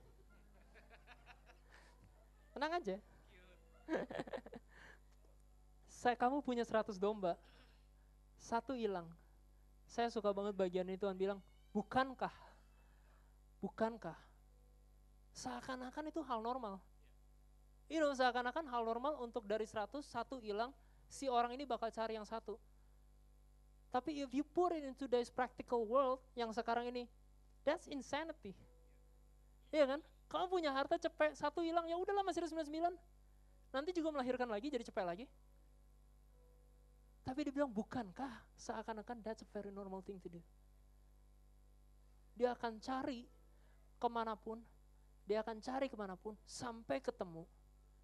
Tenang 2.53 2.77
aja. 2.77 2.99
Saya 5.99 6.15
kamu 6.15 6.45
punya 6.45 6.61
100 6.61 6.99
domba. 7.01 7.39
Satu 8.37 8.77
hilang. 8.77 9.09
Saya 9.89 10.13
suka 10.13 10.29
banget 10.29 10.53
bagian 10.53 10.85
ini 10.85 10.95
Tuhan 10.95 11.17
bilang, 11.17 11.41
bukankah, 11.73 12.31
bukankah, 13.57 14.15
seakan-akan 15.33 16.13
itu 16.13 16.21
hal 16.21 16.45
normal. 16.45 16.77
You 17.89 18.05
seakan-akan 18.13 18.69
hal 18.69 18.85
normal 18.85 19.17
untuk 19.17 19.49
dari 19.49 19.65
100, 19.65 20.05
satu 20.05 20.37
hilang, 20.37 20.69
si 21.09 21.25
orang 21.25 21.57
ini 21.57 21.65
bakal 21.65 21.89
cari 21.89 22.15
yang 22.15 22.23
satu. 22.23 22.55
Tapi 23.89 24.21
if 24.21 24.29
you 24.29 24.45
put 24.45 24.69
it 24.69 24.85
into 24.85 25.09
today's 25.09 25.33
practical 25.33 25.83
world, 25.89 26.21
yang 26.37 26.53
sekarang 26.53 26.85
ini, 26.93 27.09
that's 27.65 27.89
insanity. 27.89 28.53
Iya 29.73 29.97
kan? 29.97 29.99
Kamu 30.29 30.45
punya 30.45 30.69
harta 30.69 31.01
cepet, 31.01 31.33
satu 31.33 31.65
hilang, 31.65 31.89
ya 31.89 31.97
udahlah 31.97 32.21
masih 32.21 32.45
ada 32.45 32.53
99. 32.53 32.93
Nanti 33.73 33.89
juga 33.97 34.13
melahirkan 34.13 34.45
lagi, 34.45 34.69
jadi 34.69 34.85
cepet 34.85 35.05
lagi. 35.05 35.25
Tapi 37.25 37.49
dia 37.49 37.53
bilang, 37.53 37.73
bukankah 37.73 38.29
seakan-akan 38.57 39.25
that's 39.25 39.41
a 39.41 39.49
very 39.49 39.73
normal 39.73 40.05
thing 40.05 40.21
to 40.21 40.29
do. 40.29 40.41
Dia 42.37 42.53
akan 42.53 42.77
cari 42.77 43.25
ke 43.97 44.07
mana 44.09 44.37
pun, 44.37 44.61
dia 45.25 45.41
akan 45.41 45.57
cari 45.61 45.89
ke 45.89 45.97
mana 45.97 46.13
pun 46.13 46.37
sampai 46.45 47.01
ketemu. 47.01 47.45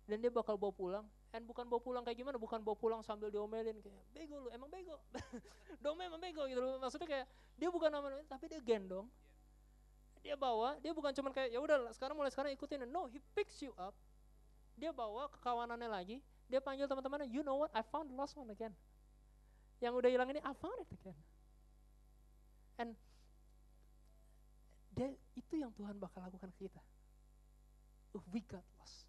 Dan 0.06 0.22
dia 0.22 0.30
bakal 0.34 0.58
bawa 0.58 0.74
pulang, 0.74 1.06
and 1.36 1.44
bukan 1.44 1.68
bawa 1.68 1.82
pulang 1.84 2.04
kayak 2.08 2.16
gimana, 2.16 2.40
bukan 2.40 2.64
bawa 2.64 2.78
pulang 2.80 3.02
sambil 3.04 3.28
diomelin 3.28 3.76
kayak, 3.84 4.04
bego 4.16 4.48
lu, 4.48 4.50
emang 4.56 4.72
bego. 4.72 4.96
Dome 5.84 6.08
emang 6.08 6.24
bego 6.24 6.48
gitu 6.48 6.64
Maksudnya 6.80 7.08
kayak, 7.12 7.26
dia 7.60 7.68
bukan 7.68 7.92
nama 7.92 8.08
tapi 8.32 8.48
dia 8.48 8.64
gendong. 8.64 9.12
Dia 10.24 10.40
bawa, 10.40 10.80
dia 10.80 10.96
bukan 10.96 11.12
cuma 11.12 11.30
kayak, 11.36 11.52
ya 11.52 11.60
udah 11.60 11.92
sekarang 11.94 12.16
mulai 12.16 12.32
sekarang 12.32 12.56
ikutin. 12.56 12.88
No, 12.88 13.12
he 13.12 13.20
picks 13.36 13.60
you 13.60 13.76
up. 13.76 13.94
Dia 14.80 14.96
bawa 14.96 15.28
ke 15.28 15.38
kawanannya 15.44 15.92
lagi, 15.92 16.18
dia 16.48 16.64
panggil 16.64 16.88
teman-temannya, 16.88 17.28
you 17.28 17.44
know 17.44 17.60
what, 17.60 17.70
I 17.76 17.84
found 17.84 18.10
the 18.10 18.16
lost 18.16 18.34
one 18.40 18.50
again 18.50 18.74
yang 19.84 19.94
udah 19.96 20.10
hilang 20.10 20.30
ini 20.32 20.40
I 20.40 20.54
found 20.56 20.80
it 20.80 20.90
again. 20.96 21.18
And 22.80 22.92
dia, 24.96 25.12
itu 25.36 25.60
yang 25.60 25.76
Tuhan 25.76 26.00
bakal 26.00 26.24
lakukan 26.24 26.52
ke 26.56 26.68
kita. 26.72 26.82
If 28.16 28.24
we 28.32 28.40
got 28.48 28.64
lost. 28.80 29.04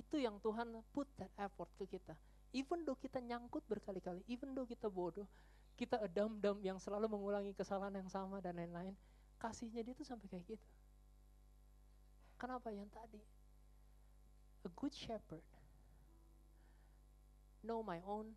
Itu 0.00 0.16
yang 0.16 0.40
Tuhan 0.40 0.72
put 0.96 1.04
that 1.20 1.28
effort 1.36 1.68
ke 1.76 1.84
kita. 1.84 2.16
Even 2.56 2.88
though 2.88 2.96
kita 2.96 3.20
nyangkut 3.20 3.60
berkali-kali, 3.68 4.24
even 4.32 4.56
though 4.56 4.64
kita 4.64 4.88
bodoh, 4.88 5.28
kita 5.76 6.00
adam-dam 6.00 6.56
yang 6.64 6.80
selalu 6.80 7.12
mengulangi 7.12 7.52
kesalahan 7.52 8.00
yang 8.00 8.08
sama 8.08 8.40
dan 8.40 8.56
lain-lain, 8.56 8.96
kasihnya 9.36 9.84
dia 9.84 9.92
tuh 9.92 10.08
sampai 10.08 10.26
kayak 10.32 10.56
gitu. 10.56 10.68
Kenapa 12.40 12.72
yang 12.72 12.88
tadi? 12.88 13.20
A 14.64 14.68
good 14.72 14.96
shepherd 14.96 15.44
know 17.60 17.84
my 17.84 18.00
own 18.08 18.32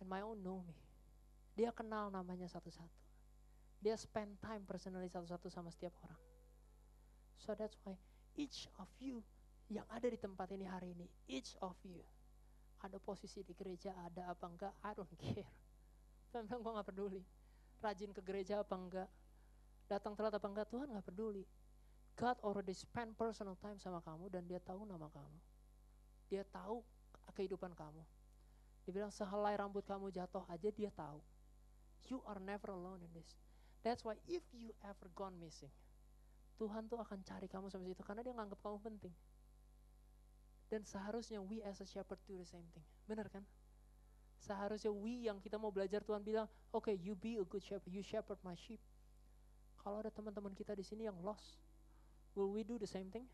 and 0.00 0.08
my 0.08 0.24
own 0.24 0.40
know 0.40 0.64
me. 0.64 0.76
Dia 1.52 1.68
kenal 1.72 2.08
namanya 2.08 2.48
satu-satu. 2.48 3.00
Dia 3.84 3.98
spend 4.00 4.40
time 4.40 4.64
personally 4.64 5.12
satu-satu 5.12 5.52
sama 5.52 5.68
setiap 5.68 5.92
orang. 6.00 6.20
So 7.36 7.52
that's 7.52 7.76
why 7.84 7.98
each 8.38 8.70
of 8.80 8.88
you 9.02 9.20
yang 9.72 9.88
ada 9.88 10.04
di 10.04 10.20
tempat 10.20 10.52
ini 10.52 10.68
hari 10.68 10.92
ini, 10.92 11.08
each 11.32 11.56
of 11.64 11.76
you 11.88 12.04
ada 12.82 12.98
posisi 12.98 13.46
di 13.46 13.54
gereja, 13.54 13.94
ada 13.94 14.34
apa 14.34 14.44
enggak, 14.50 14.74
I 14.82 14.92
don't 14.92 15.14
care. 15.14 15.48
Tuhan 16.34 16.50
bilang 16.50 16.60
gue 16.66 16.72
gak 16.82 16.88
peduli. 16.90 17.22
Rajin 17.82 18.10
ke 18.10 18.22
gereja 18.22 18.62
apa 18.62 18.74
enggak, 18.74 19.08
datang 19.86 20.18
telat 20.18 20.34
apa 20.34 20.46
enggak, 20.50 20.66
Tuhan 20.70 20.90
gak 20.90 21.06
peduli. 21.06 21.46
God 22.18 22.36
already 22.44 22.76
spend 22.76 23.16
personal 23.16 23.56
time 23.56 23.80
sama 23.80 24.04
kamu 24.04 24.28
dan 24.28 24.42
dia 24.44 24.60
tahu 24.60 24.84
nama 24.84 25.08
kamu. 25.08 25.38
Dia 26.28 26.44
tahu 26.44 26.84
kehidupan 27.32 27.72
kamu. 27.72 28.02
Dia 28.84 28.92
bilang 28.92 29.14
sehelai 29.14 29.56
rambut 29.56 29.86
kamu 29.86 30.12
jatuh 30.12 30.44
aja 30.50 30.68
dia 30.68 30.90
tahu. 30.92 31.22
You 32.10 32.18
are 32.26 32.42
never 32.42 32.74
alone 32.74 33.00
in 33.00 33.10
this. 33.14 33.38
That's 33.86 34.02
why 34.02 34.18
if 34.26 34.42
you 34.50 34.74
ever 34.82 35.06
gone 35.14 35.38
missing, 35.38 35.70
Tuhan 36.58 36.90
tuh 36.90 36.98
akan 36.98 37.22
cari 37.22 37.46
kamu 37.46 37.70
sampai 37.70 37.94
situ 37.94 38.02
karena 38.02 38.26
dia 38.26 38.34
nganggap 38.34 38.58
kamu 38.60 38.78
penting. 38.82 39.14
Dan 40.72 40.88
seharusnya 40.88 41.36
we 41.44 41.60
as 41.60 41.84
a 41.84 41.86
shepherd 41.86 42.16
do 42.24 42.40
the 42.40 42.48
same 42.48 42.64
thing. 42.72 42.84
Benar 43.04 43.28
kan? 43.28 43.44
Seharusnya 44.40 44.88
we 44.88 45.28
yang 45.28 45.36
kita 45.36 45.60
mau 45.60 45.68
belajar 45.68 46.00
Tuhan 46.00 46.24
bilang, 46.24 46.48
oke 46.72 46.88
okay, 46.88 46.96
you 46.96 47.12
be 47.12 47.36
a 47.36 47.44
good 47.44 47.60
shepherd, 47.60 47.92
you 47.92 48.00
shepherd 48.00 48.40
my 48.40 48.56
sheep. 48.56 48.80
Kalau 49.84 50.00
ada 50.00 50.08
teman-teman 50.08 50.56
kita 50.56 50.72
di 50.72 50.80
sini 50.80 51.04
yang 51.04 51.20
lost, 51.20 51.60
will 52.32 52.48
we 52.48 52.64
do 52.64 52.80
the 52.80 52.88
same 52.88 53.12
thing? 53.12 53.28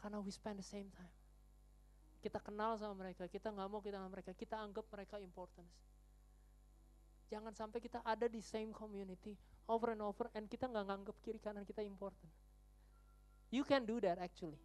Karena 0.00 0.16
we 0.24 0.32
spend 0.32 0.56
the 0.56 0.64
same 0.64 0.88
time 0.96 1.12
kita 2.22 2.38
kenal 2.38 2.78
sama 2.78 3.02
mereka, 3.02 3.26
kita 3.26 3.50
nggak 3.50 3.66
mau 3.66 3.82
kita 3.82 3.98
sama 3.98 4.14
mereka, 4.14 4.30
kita 4.30 4.54
anggap 4.54 4.86
mereka 4.94 5.18
importance. 5.18 5.74
Jangan 7.26 7.50
sampai 7.50 7.82
kita 7.82 7.98
ada 8.06 8.30
di 8.30 8.38
same 8.38 8.70
community 8.70 9.34
over 9.66 9.90
and 9.90 10.06
over 10.06 10.30
and 10.38 10.46
kita 10.46 10.70
nggak 10.70 10.86
nganggap 10.86 11.16
kiri 11.18 11.42
kanan 11.42 11.66
kita 11.66 11.82
important. 11.82 12.30
You 13.50 13.66
can 13.66 13.82
do 13.82 13.98
that 14.06 14.22
actually. 14.22 14.62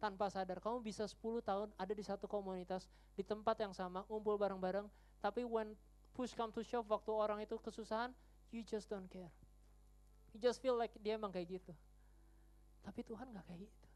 Tanpa 0.00 0.32
sadar, 0.32 0.64
kamu 0.64 0.80
bisa 0.80 1.04
10 1.04 1.44
tahun 1.44 1.68
ada 1.76 1.92
di 1.92 2.00
satu 2.00 2.24
komunitas, 2.24 2.88
di 3.12 3.20
tempat 3.20 3.60
yang 3.60 3.76
sama, 3.76 4.08
ngumpul 4.08 4.40
bareng-bareng, 4.40 4.88
tapi 5.20 5.44
when 5.44 5.76
push 6.16 6.32
come 6.32 6.48
to 6.50 6.64
shove, 6.64 6.88
waktu 6.88 7.12
orang 7.12 7.44
itu 7.44 7.60
kesusahan, 7.60 8.10
you 8.48 8.64
just 8.64 8.88
don't 8.88 9.06
care. 9.12 9.28
You 10.32 10.40
just 10.40 10.64
feel 10.64 10.74
like 10.74 10.96
dia 11.04 11.20
emang 11.20 11.30
kayak 11.30 11.60
gitu. 11.60 11.76
Tapi 12.80 13.04
Tuhan 13.04 13.28
nggak 13.28 13.44
kayak 13.44 13.60
gitu. 13.68 13.86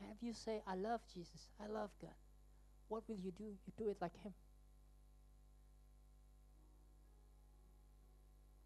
If 0.00 0.20
you 0.20 0.32
say, 0.32 0.60
I 0.68 0.76
love 0.76 1.00
Jesus, 1.12 1.48
I 1.60 1.68
love 1.68 1.92
God, 2.00 2.16
what 2.88 3.04
will 3.08 3.20
you 3.20 3.32
do? 3.32 3.56
You 3.64 3.72
do 3.76 3.88
it 3.88 3.96
like 4.00 4.16
Him. 4.20 4.32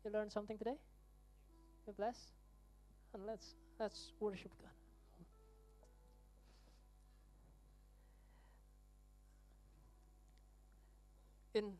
You 0.04 0.10
learn 0.10 0.30
something 0.30 0.58
today? 0.58 0.78
You 1.86 1.92
blessed? 1.94 2.34
And 3.14 3.26
let's 3.26 3.54
let's 3.78 4.12
worship 4.20 4.52
God. 4.60 4.83
In 11.54 11.70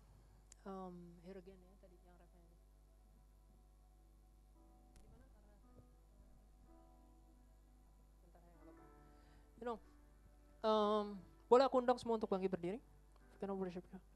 um, 0.70 0.94
here 1.26 1.34
again 1.34 1.58
ya 1.58 1.74
tadi 1.82 1.98
yang 1.98 2.06
ya, 2.06 2.14
nggak 2.14 2.30
apa-apa. 2.30 2.38
You 9.58 9.66
know, 9.66 9.78
um, 10.62 11.18
boleh 11.50 11.66
aku 11.66 11.82
undang 11.82 11.98
semua 11.98 12.22
untuk 12.22 12.30
bangkit 12.30 12.54
berdiri? 12.54 12.78
We're 12.78 13.40
gonna 13.42 13.58
worship 13.58 13.82
God. 13.90 14.13